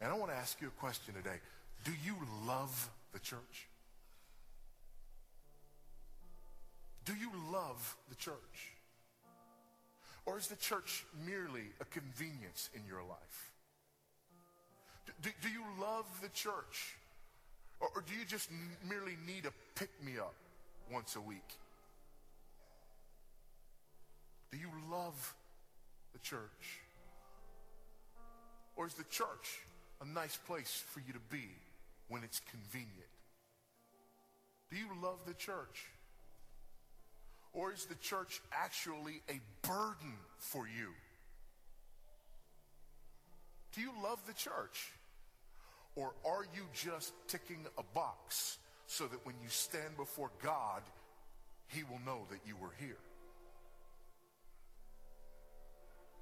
And 0.00 0.12
I 0.12 0.16
want 0.16 0.30
to 0.30 0.36
ask 0.36 0.60
you 0.60 0.68
a 0.68 0.78
question 0.78 1.14
today. 1.14 1.40
Do 1.84 1.92
you 2.04 2.16
love 2.46 2.90
the 3.12 3.18
church? 3.18 3.68
Do 7.04 7.12
you 7.14 7.30
love 7.52 7.96
the 8.08 8.14
church? 8.14 8.72
Or 10.26 10.38
is 10.38 10.46
the 10.46 10.56
church 10.56 11.04
merely 11.26 11.64
a 11.80 11.84
convenience 11.84 12.70
in 12.74 12.80
your 12.88 13.02
life? 13.02 13.52
Do, 15.20 15.28
do 15.42 15.48
you 15.50 15.62
love 15.80 16.06
the 16.22 16.30
church? 16.30 16.96
Or, 17.80 17.88
or 17.94 18.02
do 18.02 18.14
you 18.14 18.24
just 18.24 18.48
merely 18.88 19.16
need 19.26 19.44
a 19.44 19.52
pick 19.78 19.90
me 20.02 20.18
up 20.18 20.34
once 20.90 21.16
a 21.16 21.20
week? 21.20 21.58
Do 24.50 24.56
you 24.56 24.70
love 24.90 25.34
the 26.14 26.18
church? 26.20 26.80
Or 28.76 28.86
is 28.86 28.94
the 28.94 29.04
church 29.04 29.60
a 30.00 30.06
nice 30.06 30.36
place 30.36 30.82
for 30.90 31.00
you 31.00 31.12
to 31.12 31.20
be 31.30 31.48
when 32.14 32.22
it's 32.22 32.40
convenient? 32.48 33.10
Do 34.70 34.76
you 34.76 34.86
love 35.02 35.18
the 35.26 35.34
church? 35.34 35.88
Or 37.52 37.72
is 37.72 37.86
the 37.86 37.96
church 37.96 38.40
actually 38.52 39.20
a 39.28 39.40
burden 39.66 40.14
for 40.38 40.68
you? 40.68 40.90
Do 43.72 43.80
you 43.80 43.90
love 44.00 44.20
the 44.28 44.32
church? 44.32 44.92
Or 45.96 46.12
are 46.24 46.44
you 46.54 46.62
just 46.72 47.12
ticking 47.26 47.66
a 47.76 47.82
box 47.82 48.58
so 48.86 49.06
that 49.08 49.26
when 49.26 49.34
you 49.42 49.48
stand 49.48 49.96
before 49.96 50.30
God, 50.40 50.82
he 51.66 51.82
will 51.82 52.00
know 52.06 52.26
that 52.30 52.38
you 52.46 52.54
were 52.62 52.74
here? 52.78 53.02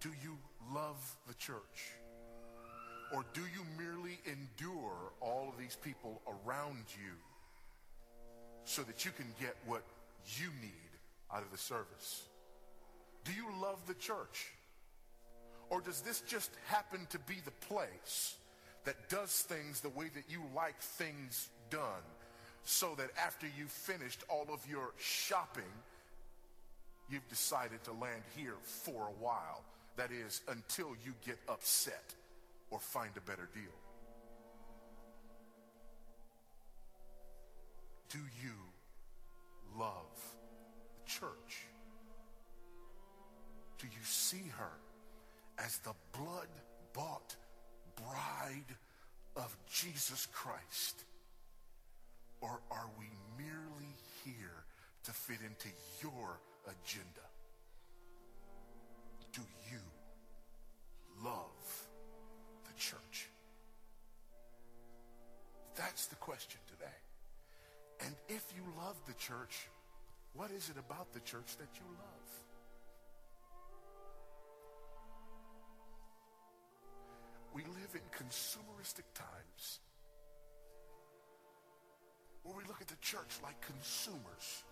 Do 0.00 0.08
you 0.22 0.38
love 0.74 1.16
the 1.28 1.34
church? 1.34 1.92
Or 3.12 3.24
do 3.34 3.42
you 3.42 3.62
merely 3.76 4.18
endure 4.24 5.12
all 5.20 5.48
of 5.52 5.58
these 5.58 5.76
people 5.76 6.22
around 6.26 6.84
you 6.96 7.12
so 8.64 8.82
that 8.82 9.04
you 9.04 9.10
can 9.10 9.26
get 9.38 9.54
what 9.66 9.82
you 10.38 10.48
need 10.62 10.72
out 11.32 11.42
of 11.42 11.50
the 11.50 11.58
service? 11.58 12.22
Do 13.24 13.32
you 13.32 13.46
love 13.60 13.86
the 13.86 13.94
church? 13.94 14.52
Or 15.68 15.82
does 15.82 16.00
this 16.00 16.22
just 16.22 16.50
happen 16.66 17.06
to 17.10 17.18
be 17.20 17.36
the 17.44 17.66
place 17.66 18.36
that 18.84 19.10
does 19.10 19.30
things 19.30 19.80
the 19.80 19.90
way 19.90 20.10
that 20.14 20.24
you 20.28 20.40
like 20.54 20.80
things 20.80 21.50
done 21.70 22.02
so 22.64 22.94
that 22.96 23.10
after 23.22 23.46
you've 23.58 23.70
finished 23.70 24.24
all 24.28 24.46
of 24.52 24.66
your 24.68 24.92
shopping, 24.98 25.62
you've 27.10 27.28
decided 27.28 27.84
to 27.84 27.92
land 27.92 28.22
here 28.34 28.56
for 28.62 29.08
a 29.08 29.22
while? 29.22 29.62
That 29.96 30.10
is, 30.10 30.40
until 30.48 30.96
you 31.04 31.12
get 31.24 31.38
upset 31.48 32.14
or 32.72 32.80
find 32.80 33.10
a 33.16 33.20
better 33.20 33.48
deal. 33.54 33.78
Do 38.08 38.18
you 38.42 38.56
love 39.78 40.18
the 40.96 41.10
church? 41.10 41.66
Do 43.78 43.86
you 43.86 44.04
see 44.04 44.50
her 44.56 44.72
as 45.58 45.78
the 45.78 45.94
blood 46.18 46.48
bought 46.94 47.36
bride 47.96 48.76
of 49.36 49.54
Jesus 49.70 50.26
Christ? 50.32 51.04
Or 52.40 52.60
are 52.70 52.90
we 52.98 53.06
merely 53.36 53.94
here 54.24 54.64
to 55.04 55.12
fit 55.12 55.38
into 55.46 55.68
your 56.02 56.40
agenda? 56.66 57.31
Love 68.92 69.06
the 69.06 69.14
church, 69.14 69.68
what 70.34 70.50
is 70.50 70.68
it 70.68 70.76
about 70.76 71.10
the 71.14 71.20
church 71.20 71.56
that 71.56 71.68
you 71.76 71.86
love? 71.96 72.30
We 77.54 77.62
live 77.62 77.94
in 77.94 78.04
consumeristic 78.12 79.08
times 79.14 79.80
where 82.42 82.54
we 82.54 82.64
look 82.64 82.82
at 82.82 82.88
the 82.88 83.00
church 83.00 83.40
like 83.42 83.58
consumers 83.62 84.64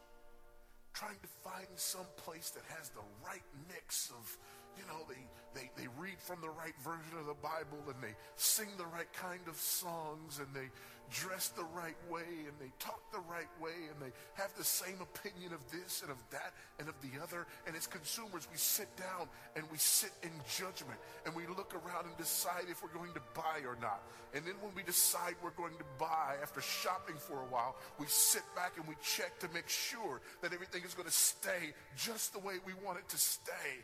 trying 0.93 1.17
to 1.23 1.29
find 1.43 1.69
some 1.77 2.07
place 2.17 2.51
that 2.51 2.65
has 2.77 2.91
the 2.91 3.07
right 3.25 3.47
mix 3.69 4.11
of 4.11 4.37
you 4.77 4.85
know, 4.87 5.03
they, 5.09 5.23
they, 5.55 5.71
they 5.77 5.89
read 5.99 6.19
from 6.19 6.41
the 6.41 6.51
right 6.51 6.75
version 6.83 7.19
of 7.19 7.27
the 7.27 7.41
Bible 7.43 7.83
and 7.87 7.97
they 8.03 8.15
sing 8.37 8.69
the 8.79 8.87
right 8.87 9.13
kind 9.13 9.43
of 9.49 9.57
songs 9.57 10.39
and 10.39 10.49
they 10.55 10.71
dress 11.11 11.49
the 11.49 11.65
right 11.75 11.99
way 12.09 12.47
and 12.47 12.55
they 12.61 12.71
talk 12.79 13.01
the 13.13 13.21
right 13.29 13.51
way 13.61 13.75
and 13.91 14.01
they 14.01 14.15
have 14.35 14.55
the 14.57 14.65
same 14.65 14.95
opinion 15.03 15.53
of 15.53 15.59
this 15.71 16.03
and 16.03 16.11
of 16.11 16.19
that 16.31 16.55
and 16.79 16.89
of 16.89 16.95
the 17.03 17.21
other. 17.23 17.47
And 17.67 17.75
as 17.75 17.87
consumers, 17.87 18.47
we 18.51 18.57
sit 18.57 18.89
down 18.97 19.29
and 19.57 19.65
we 19.73 19.79
sit 19.79 20.13
in 20.23 20.31
judgment 20.47 20.99
and 21.27 21.35
we 21.35 21.47
look 21.49 21.75
around 21.75 22.07
and 22.07 22.17
decide 22.17 22.71
if 22.71 22.83
we're 22.83 22.95
going 22.95 23.13
to 23.15 23.23
buy 23.35 23.67
or 23.67 23.77
not. 23.83 24.03
And 24.35 24.45
then 24.47 24.55
when 24.63 24.73
we 24.75 24.83
decide 24.83 25.35
we're 25.43 25.51
going 25.51 25.77
to 25.79 25.85
buy 25.99 26.37
after 26.41 26.61
shopping 26.61 27.17
for 27.17 27.43
a 27.43 27.51
while, 27.51 27.77
we 27.99 28.07
sit 28.07 28.45
back 28.55 28.75
and 28.77 28.87
we 28.87 28.95
check 29.03 29.39
to 29.41 29.49
make 29.53 29.69
sure 29.69 30.21
that 30.43 30.53
everything 30.53 30.83
is 30.85 30.95
going 30.95 31.09
to 31.09 31.15
stay 31.15 31.75
just 31.97 32.33
the 32.33 32.39
way 32.39 32.55
we 32.65 32.73
want 32.85 32.99
it 32.99 33.09
to 33.09 33.19
stay. 33.19 33.83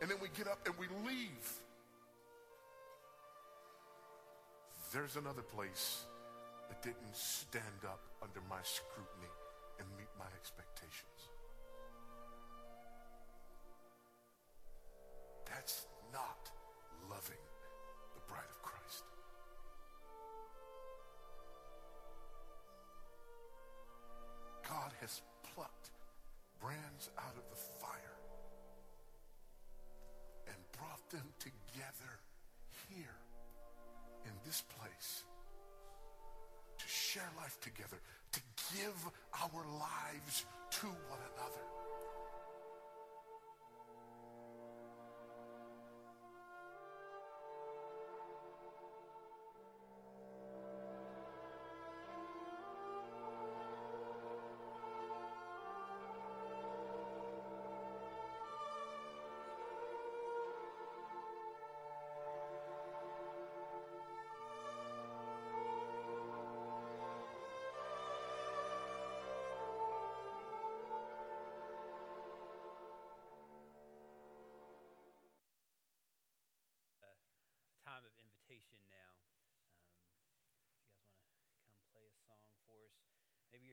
And 0.00 0.10
then 0.10 0.18
we 0.20 0.28
get 0.36 0.46
up 0.46 0.58
and 0.66 0.74
we 0.78 0.86
leave. 1.08 1.48
There's 4.92 5.16
another 5.16 5.42
place 5.42 6.04
that 6.68 6.82
didn't 6.82 7.14
stand 7.14 7.84
up 7.84 8.00
under 8.22 8.40
my 8.48 8.60
scrutiny 8.62 9.32
and 9.78 9.88
meet 9.98 10.08
my 10.18 10.26
expectations. 10.38 11.30
That's 15.46 15.86
not 16.12 16.50
share 37.16 37.32
life 37.38 37.58
together, 37.62 37.96
to 38.30 38.40
give 38.76 38.92
our 39.40 39.64
lives 39.80 40.44
to 40.70 40.86
one 40.86 41.20
another. 41.32 41.75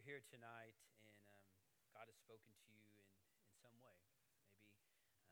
You're 0.03 0.19
here 0.19 0.35
tonight 0.35 0.75
and 0.99 1.15
um, 1.31 1.47
God 1.95 2.11
has 2.11 2.19
spoken 2.19 2.51
to 2.51 2.67
you 2.75 2.75
in, 2.75 3.07
in 3.39 3.55
some 3.63 3.71
way. 3.79 3.95
Maybe 4.19 4.51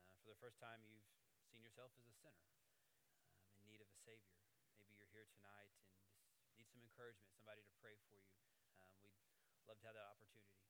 uh, 0.08 0.16
for 0.24 0.32
the 0.32 0.40
first 0.40 0.64
time 0.64 0.80
you've 0.88 1.04
seen 1.52 1.60
yourself 1.60 1.92
as 2.00 2.08
a 2.08 2.16
sinner 2.24 2.48
um, 2.80 3.52
in 3.60 3.68
need 3.68 3.84
of 3.84 3.92
a 3.92 4.00
Savior. 4.08 4.40
Maybe 4.80 4.96
you're 4.96 5.12
here 5.12 5.28
tonight 5.36 5.76
and 5.76 5.92
just 6.40 6.56
need 6.56 6.72
some 6.72 6.80
encouragement, 6.88 7.36
somebody 7.36 7.68
to 7.68 7.74
pray 7.84 8.00
for 8.08 8.16
you. 8.16 8.32
Um, 8.80 8.96
we'd 9.60 9.68
love 9.68 9.76
to 9.84 9.92
have 9.92 10.00
that 10.00 10.08
opportunity. 10.08 10.61